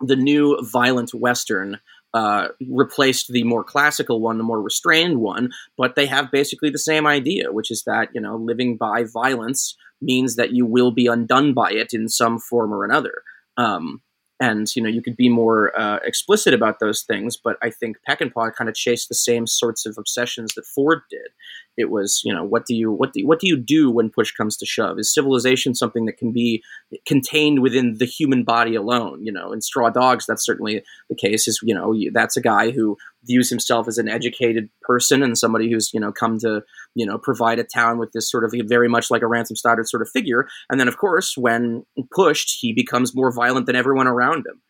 [0.00, 1.78] the new violent western
[2.14, 6.78] uh, replaced the more classical one, the more restrained one, but they have basically the
[6.78, 11.06] same idea, which is that you know living by violence means that you will be
[11.06, 13.22] undone by it in some form or another.
[13.56, 14.02] Um,
[14.42, 17.96] and you know you could be more uh, explicit about those things but i think
[18.08, 21.28] peckinpah kind of chased the same sorts of obsessions that ford did
[21.76, 24.32] it was you know what do you what do what do you do when push
[24.32, 24.98] comes to shove?
[24.98, 26.62] Is civilization something that can be
[27.06, 29.24] contained within the human body alone?
[29.24, 32.70] You know in straw dogs that's certainly the case is you know that's a guy
[32.70, 36.62] who views himself as an educated person and somebody who's you know come to
[36.94, 39.88] you know provide a town with this sort of very much like a ransom stoddard
[39.88, 40.48] sort of figure.
[40.68, 41.84] And then of course when
[42.14, 44.60] pushed he becomes more violent than everyone around him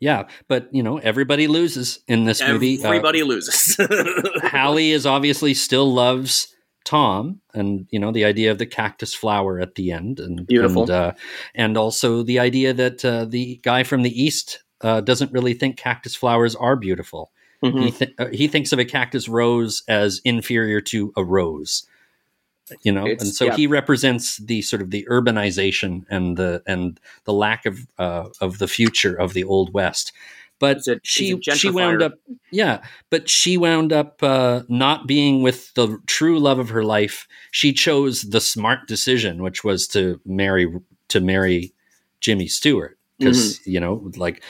[0.00, 2.82] yeah, but you know everybody loses in this movie.
[2.82, 3.76] Uh, everybody uh, loses.
[4.44, 6.54] Hallie is obviously still loves
[6.84, 10.82] Tom, and you know the idea of the cactus flower at the end, and beautiful,
[10.82, 11.12] and, uh,
[11.54, 15.76] and also the idea that uh, the guy from the east uh, doesn't really think
[15.76, 17.32] cactus flowers are beautiful.
[17.62, 17.78] Mm-hmm.
[17.78, 21.86] He th- uh, he thinks of a cactus rose as inferior to a rose
[22.82, 23.56] you know it's, and so yeah.
[23.56, 28.58] he represents the sort of the urbanization and the and the lack of uh, of
[28.58, 30.12] the future of the old west.
[30.60, 32.14] But a, she she wound up
[32.50, 37.28] yeah but she wound up uh, not being with the true love of her life.
[37.52, 40.72] She chose the smart decision which was to marry
[41.08, 41.74] to marry
[42.20, 42.98] jimmy stewart.
[43.18, 43.70] Because mm-hmm.
[43.70, 44.42] you know like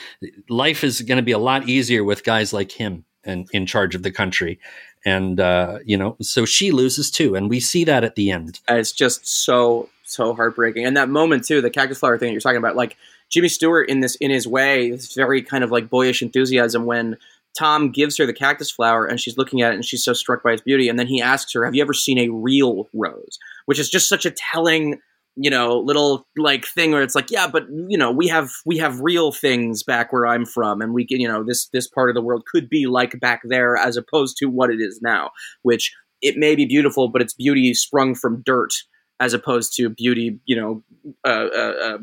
[0.49, 3.95] life is going to be a lot easier with guys like him and in charge
[3.95, 4.59] of the country
[5.05, 8.59] and uh, you know, so she loses too, and we see that at the end.
[8.67, 12.41] it's just so so heartbreaking, and that moment too, the cactus flower thing that you're
[12.41, 12.97] talking about, like
[13.29, 17.17] Jimmy Stewart in this in his way, this very kind of like boyish enthusiasm when
[17.57, 20.43] Tom gives her the cactus flower and she's looking at it and she's so struck
[20.43, 23.39] by its beauty, and then he asks her, "Have you ever seen a real rose?"
[23.65, 24.99] Which is just such a telling
[25.41, 28.77] you know little like thing where it's like yeah but you know we have we
[28.77, 32.09] have real things back where i'm from and we can you know this this part
[32.09, 35.29] of the world could be like back there as opposed to what it is now
[35.61, 38.73] which it may be beautiful but it's beauty sprung from dirt
[39.21, 40.83] as opposed to beauty you know
[41.25, 41.97] uh, uh, uh,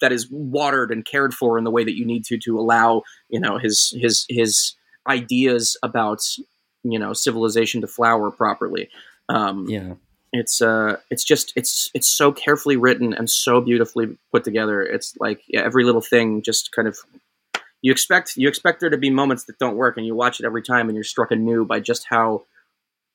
[0.00, 3.02] that is watered and cared for in the way that you need to to allow
[3.30, 4.76] you know his his his
[5.08, 6.20] ideas about
[6.84, 8.88] you know civilization to flower properly.
[9.28, 9.94] Um, yeah
[10.32, 14.82] it's uh it's just it's it's so carefully written and so beautifully put together.
[14.82, 16.98] It's like yeah, every little thing just kind of
[17.82, 20.46] you expect you expect there to be moments that don't work and you watch it
[20.46, 22.44] every time and you're struck anew by just how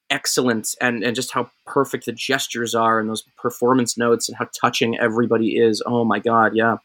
[0.09, 4.47] excellent and and just how perfect the gestures are and those performance notes and how
[4.59, 5.81] touching everybody is.
[5.85, 6.77] Oh my god yeah.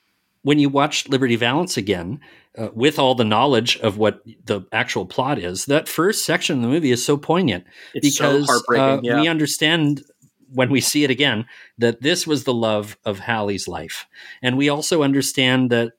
[0.44, 2.20] When you watch Liberty Valance again,
[2.58, 6.62] uh, with all the knowledge of what the actual plot is, that first section of
[6.62, 7.64] the movie is so poignant
[7.94, 9.20] It's so because heartbreaking, uh, yeah.
[9.20, 10.02] we understand
[10.52, 11.46] when we see it again
[11.78, 14.06] that this was the love of Hallie's life,
[14.42, 15.92] and we also understand that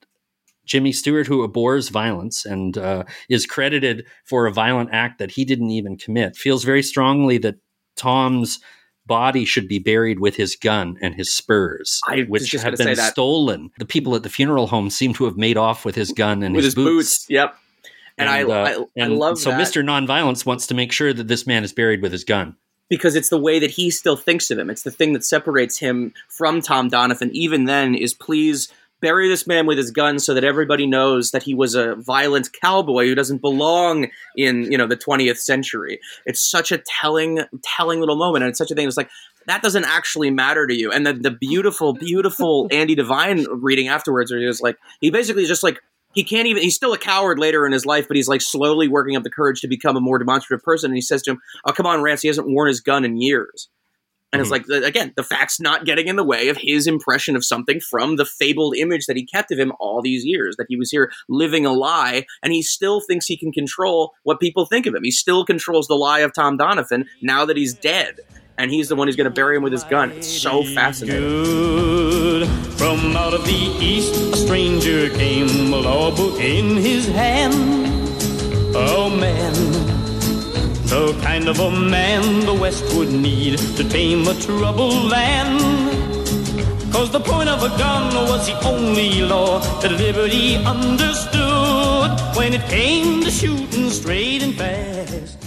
[0.65, 5.45] Jimmy Stewart, who abhors violence and uh, is credited for a violent act that he
[5.45, 7.55] didn't even commit, feels very strongly that
[7.95, 8.59] Tom's
[9.05, 13.71] body should be buried with his gun and his spurs, I which have been stolen.
[13.77, 16.55] The people at the funeral home seem to have made off with his gun and
[16.55, 17.25] with his, his boots.
[17.29, 17.55] Yep.
[18.17, 19.83] And, I, uh, I, I and love so that Mr.
[19.83, 22.55] Nonviolence wants to make sure that this man is buried with his gun.
[22.93, 24.69] Because it's the way that he still thinks of him.
[24.69, 27.31] It's the thing that separates him from Tom Doniphon.
[27.31, 28.71] Even then, is please
[29.01, 32.49] bury this man with his gun so that everybody knows that he was a violent
[32.53, 34.07] cowboy who doesn't belong
[34.37, 35.99] in you know the 20th century.
[36.27, 38.87] It's such a telling, telling little moment, and it's such a thing.
[38.87, 39.09] It's like
[39.47, 40.91] that doesn't actually matter to you.
[40.91, 45.45] And then the beautiful, beautiful Andy Devine reading afterwards, where he was like, he basically
[45.45, 45.79] just like
[46.13, 48.87] he can't even he's still a coward later in his life but he's like slowly
[48.87, 51.41] working up the courage to become a more demonstrative person and he says to him
[51.65, 53.69] oh come on rance he hasn't worn his gun in years.
[54.31, 54.71] And it's mm-hmm.
[54.71, 58.15] like again the facts not getting in the way of his impression of something from
[58.15, 61.11] the fabled image that he kept of him all these years that he was here
[61.29, 65.03] living a lie and he still thinks he can control what people think of him.
[65.03, 68.21] He still controls the lie of tom doniphon now that he's dead
[68.57, 71.21] and he's the one who's going to bury him with his gun it's so fascinating
[71.21, 72.47] good.
[72.77, 77.53] From out of the east, a stranger came, a law book in his hand.
[78.75, 79.53] Oh man,
[80.87, 85.59] the kind of a man the West would need to tame a troubled land.
[86.91, 92.61] Cause the point of a gun was the only law that liberty understood when it
[92.69, 95.42] came to shooting straight and fast.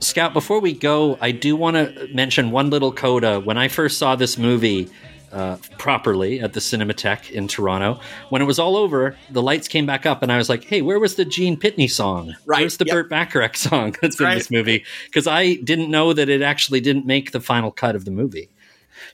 [0.00, 3.38] Scout, before we go, I do want to mention one little coda.
[3.38, 4.88] When I first saw this movie
[5.30, 8.00] uh, properly at the Cinematheque in Toronto,
[8.30, 10.80] when it was all over, the lights came back up, and I was like, "Hey,
[10.80, 12.34] where was the Gene Pitney song?
[12.46, 12.94] Right, Where's the yep.
[12.94, 14.38] Burt Bacharach song that's in right.
[14.38, 18.06] this movie?" Because I didn't know that it actually didn't make the final cut of
[18.06, 18.48] the movie.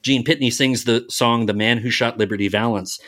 [0.02, 3.00] Gene Pitney sings the song "The Man Who Shot Liberty Valance."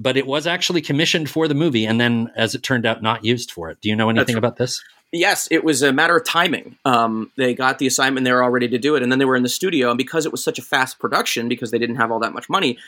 [0.00, 3.24] But it was actually commissioned for the movie, and then, as it turned out, not
[3.24, 3.80] used for it.
[3.82, 4.38] Do you know anything right.
[4.38, 4.82] about this?
[5.12, 6.78] Yes, it was a matter of timing.
[6.86, 9.26] Um, they got the assignment; they were all ready to do it, and then they
[9.26, 9.90] were in the studio.
[9.90, 12.48] And because it was such a fast production, because they didn't have all that much
[12.48, 12.78] money,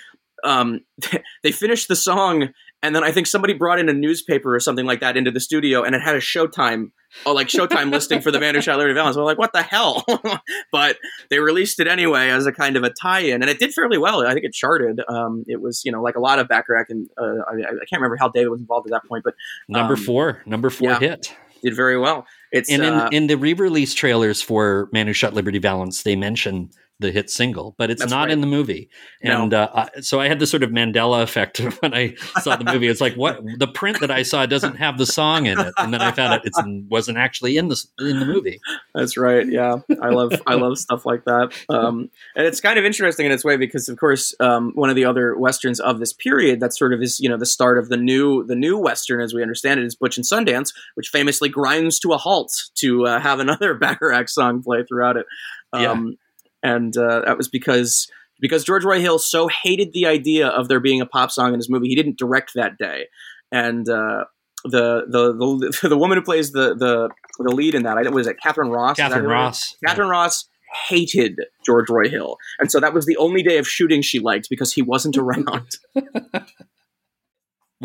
[0.44, 0.80] um,
[1.42, 2.50] they finished the song,
[2.82, 5.40] and then I think somebody brought in a newspaper or something like that into the
[5.40, 6.92] studio, and it had a Showtime,
[7.26, 9.16] oh, like Showtime listing for the Man Who Shot Liberty Valance.
[9.16, 10.04] We're like, what the hell?
[10.72, 10.98] but
[11.30, 14.26] they released it anyway as a kind of a tie-in, and it did fairly well.
[14.26, 15.00] I think it charted.
[15.08, 18.00] Um, it was, you know, like a lot of Bacharach, and uh, I, I can't
[18.00, 19.34] remember how David was involved at that point, but
[19.68, 20.98] Number um, four, number four yeah.
[20.98, 21.34] hit.
[21.64, 22.26] Did very well.
[22.52, 26.14] It's And in, uh, in the re-release trailers for Man Who Shot Liberty Valance, they
[26.14, 28.30] mention the hit single, but it's That's not right.
[28.30, 28.88] in the movie.
[29.22, 29.42] No.
[29.42, 32.64] And uh, I, so I had this sort of Mandela effect when I saw the
[32.64, 32.86] movie.
[32.86, 35.92] It's like what the print that I saw doesn't have the song in it, and
[35.92, 36.52] then I found out it
[36.88, 38.60] wasn't actually in the in the movie.
[38.94, 39.46] That's right.
[39.46, 41.52] Yeah, I love I love stuff like that.
[41.68, 44.96] Um, and it's kind of interesting in its way because, of course, um, one of
[44.96, 47.88] the other westerns of this period that sort of is you know the start of
[47.88, 51.48] the new the new western as we understand it is Butch and Sundance, which famously
[51.48, 55.26] grinds to a halt to uh, have another Bacharach song play throughout it.
[55.72, 56.16] Um,
[56.64, 58.08] And uh, that was because
[58.40, 61.60] because George Roy Hill so hated the idea of there being a pop song in
[61.60, 63.06] his movie, he didn't direct that day,
[63.52, 63.88] and.
[63.88, 64.24] Uh,
[64.66, 65.34] the, the
[65.82, 68.70] the the woman who plays the the the lead in that I was it Katharine
[68.70, 68.96] Ross.
[68.96, 69.36] Katharine who it is?
[69.36, 69.76] Ross.
[69.84, 70.48] Katharine Ross
[70.88, 74.48] hated George Roy Hill, and so that was the only day of shooting she liked
[74.48, 75.68] because he wasn't around.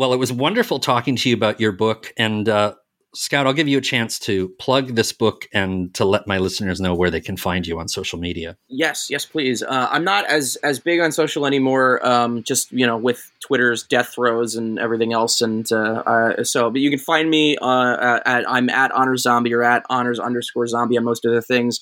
[0.00, 2.14] Well, it was wonderful talking to you about your book.
[2.16, 2.74] And uh,
[3.14, 6.80] Scout, I'll give you a chance to plug this book and to let my listeners
[6.80, 8.56] know where they can find you on social media.
[8.68, 9.62] yes, yes, please.
[9.62, 12.06] Uh, I'm not as as big on social anymore.
[12.06, 16.70] Um, just you know, with Twitter's death throes and everything else, and uh, uh, so.
[16.70, 20.68] But you can find me uh, at I'm at honors zombie or at honors underscore
[20.68, 21.80] zombie on most of the things.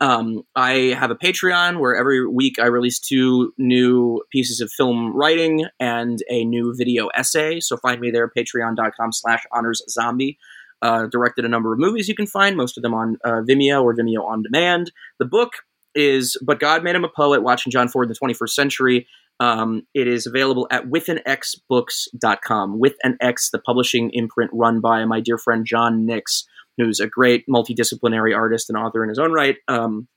[0.00, 5.12] Um, I have a Patreon where every week I release two new pieces of film
[5.14, 7.58] writing and a new video essay.
[7.60, 10.38] So find me there, patreon.com slash honors zombie.
[10.80, 13.82] Uh, directed a number of movies you can find, most of them on uh, Vimeo
[13.82, 14.92] or Vimeo on demand.
[15.18, 15.54] The book
[15.94, 19.06] is But God Made Him a Poet, Watching John Ford in the 21st Century.
[19.40, 22.78] Um, it is available at withanxbooks.com.
[22.78, 26.44] With an X, the publishing imprint run by my dear friend John Nix,
[26.76, 29.56] who's a great multidisciplinary artist and author in his own right.
[29.68, 30.08] Um,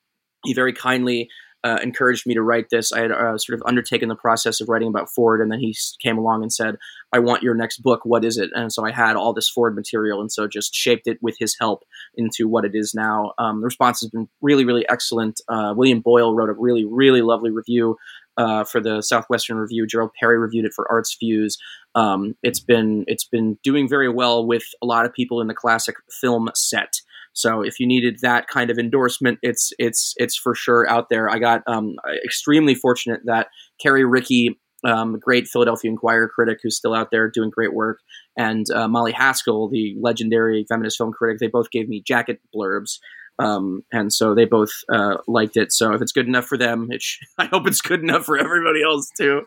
[0.44, 1.30] he very kindly
[1.64, 2.92] uh, encouraged me to write this.
[2.92, 5.76] I had uh, sort of undertaken the process of writing about Ford, and then he
[6.02, 6.78] came along and said,
[7.14, 8.02] I want your next book.
[8.04, 8.50] What is it?
[8.54, 11.56] And so I had all this Ford material, and so just shaped it with his
[11.60, 11.84] help
[12.16, 13.34] into what it is now.
[13.38, 15.42] Um, the response has been really, really excellent.
[15.48, 17.98] Uh, William Boyle wrote a really, really lovely review
[18.38, 19.86] uh, for the Southwestern Review.
[19.86, 21.58] Gerald Peary reviewed it for Arts Fuse.
[21.96, 25.54] Um, it's been it's been doing very well with a lot of people in the
[25.54, 27.02] classic film set.
[27.34, 31.30] So if you needed that kind of endorsement, it's it's it's for sure out there.
[31.30, 31.96] I got um,
[32.26, 33.48] extremely fortunate that
[33.82, 38.00] Carrie Rickey, um, great Philadelphia Inquirer critic who's still out there doing great work,
[38.38, 43.00] and uh, Molly Haskell, the legendary feminist film critic, they both gave me jacket blurbs.
[43.40, 45.72] Um, and so they both uh, liked it.
[45.72, 48.84] So if it's good enough for them, sh- I hope it's good enough for everybody
[48.84, 49.44] else too.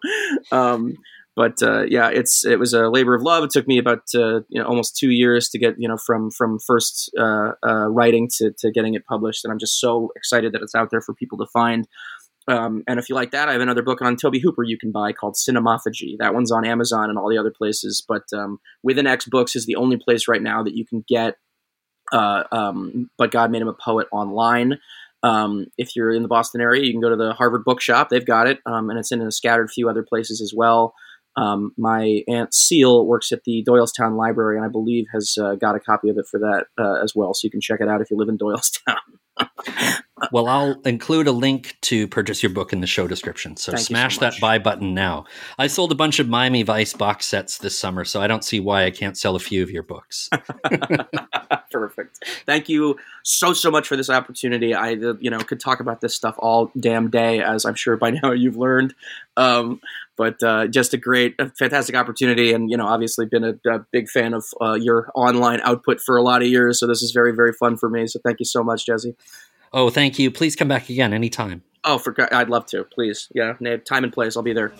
[0.51, 0.94] Um,
[1.36, 3.44] but uh, yeah, it's it was a labor of love.
[3.44, 6.31] It took me about uh, you know almost two years to get you know from
[6.31, 10.52] from first uh, uh, writing to, to getting it published, and I'm just so excited
[10.52, 11.89] that it's out there for people to find.
[12.47, 14.93] Um, and if you like that, I have another book on Tobe Hooper you can
[14.93, 16.16] buy called Cinemaphagy.
[16.19, 19.56] That one's on Amazon and all the other places, but um, With an X Books
[19.56, 21.36] is the only place right now that you can get.
[22.12, 24.78] Uh, um, but God made him a poet online.
[25.23, 28.11] Um, if you're in the Boston area, you can go to the Harvard Bookshop.
[28.11, 30.94] They've got it, um, and it's in a scattered few other places as well.
[31.36, 35.74] Um, my aunt Seal works at the Doylestown Library, and I believe has uh, got
[35.74, 37.35] a copy of it for that uh, as well.
[37.35, 38.97] So you can check it out if you live in Doylestown.
[40.32, 43.56] well, I'll include a link to purchase your book in the show description.
[43.56, 45.24] So Thank smash so that buy button now.
[45.59, 48.61] I sold a bunch of Miami Vice box sets this summer, so I don't see
[48.61, 50.31] why I can't sell a few of your books.
[51.70, 52.24] Perfect.
[52.47, 54.74] Thank you so so much for this opportunity.
[54.74, 58.10] I you know could talk about this stuff all damn day, as I'm sure by
[58.22, 58.94] now you've learned.
[59.36, 59.80] Um,
[60.16, 63.80] but uh, just a great, a fantastic opportunity, and you know, obviously been a, a
[63.90, 66.78] big fan of uh, your online output for a lot of years.
[66.78, 68.06] So this is very, very fun for me.
[68.06, 69.16] So thank you so much, Jesse.
[69.72, 70.30] Oh, thank you.
[70.30, 71.62] Please come back again anytime.
[71.82, 72.84] Oh, for I'd love to.
[72.84, 74.36] Please, yeah, name time and place.
[74.36, 74.72] I'll be there.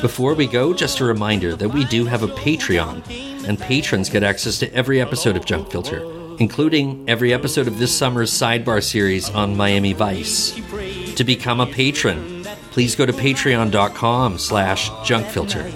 [0.00, 4.22] Before we go, just a reminder that we do have a Patreon, and patrons get
[4.22, 6.00] access to every episode of Junk Filter,
[6.42, 10.60] including every episode of this summer's sidebar series on Miami Vice.
[11.14, 12.42] To become a patron,
[12.72, 15.72] please go to patreon.com slash junkfilter.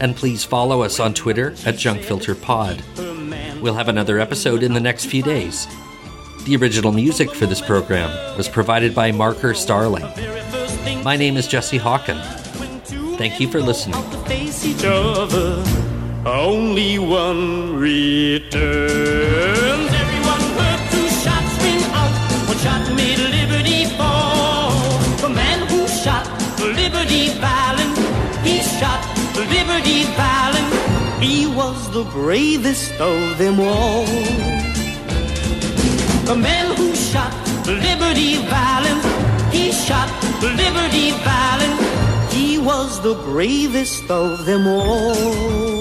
[0.00, 3.60] And please follow us on Twitter at junkfilterpod.
[3.60, 5.68] We'll have another episode in the next few days.
[6.44, 10.08] The original music for this program was provided by Marker Starling.
[11.04, 12.20] My name is Jesse Hawken.
[13.16, 14.02] Thank you for listening.
[16.26, 19.79] Only one returns.
[29.60, 31.20] Liberty Valance.
[31.20, 34.06] He was the bravest of them all.
[36.24, 37.32] The man who shot
[37.66, 39.04] Liberty Valance,
[39.52, 40.08] he shot
[40.42, 42.32] Liberty Valance.
[42.32, 45.79] He was the bravest of them all.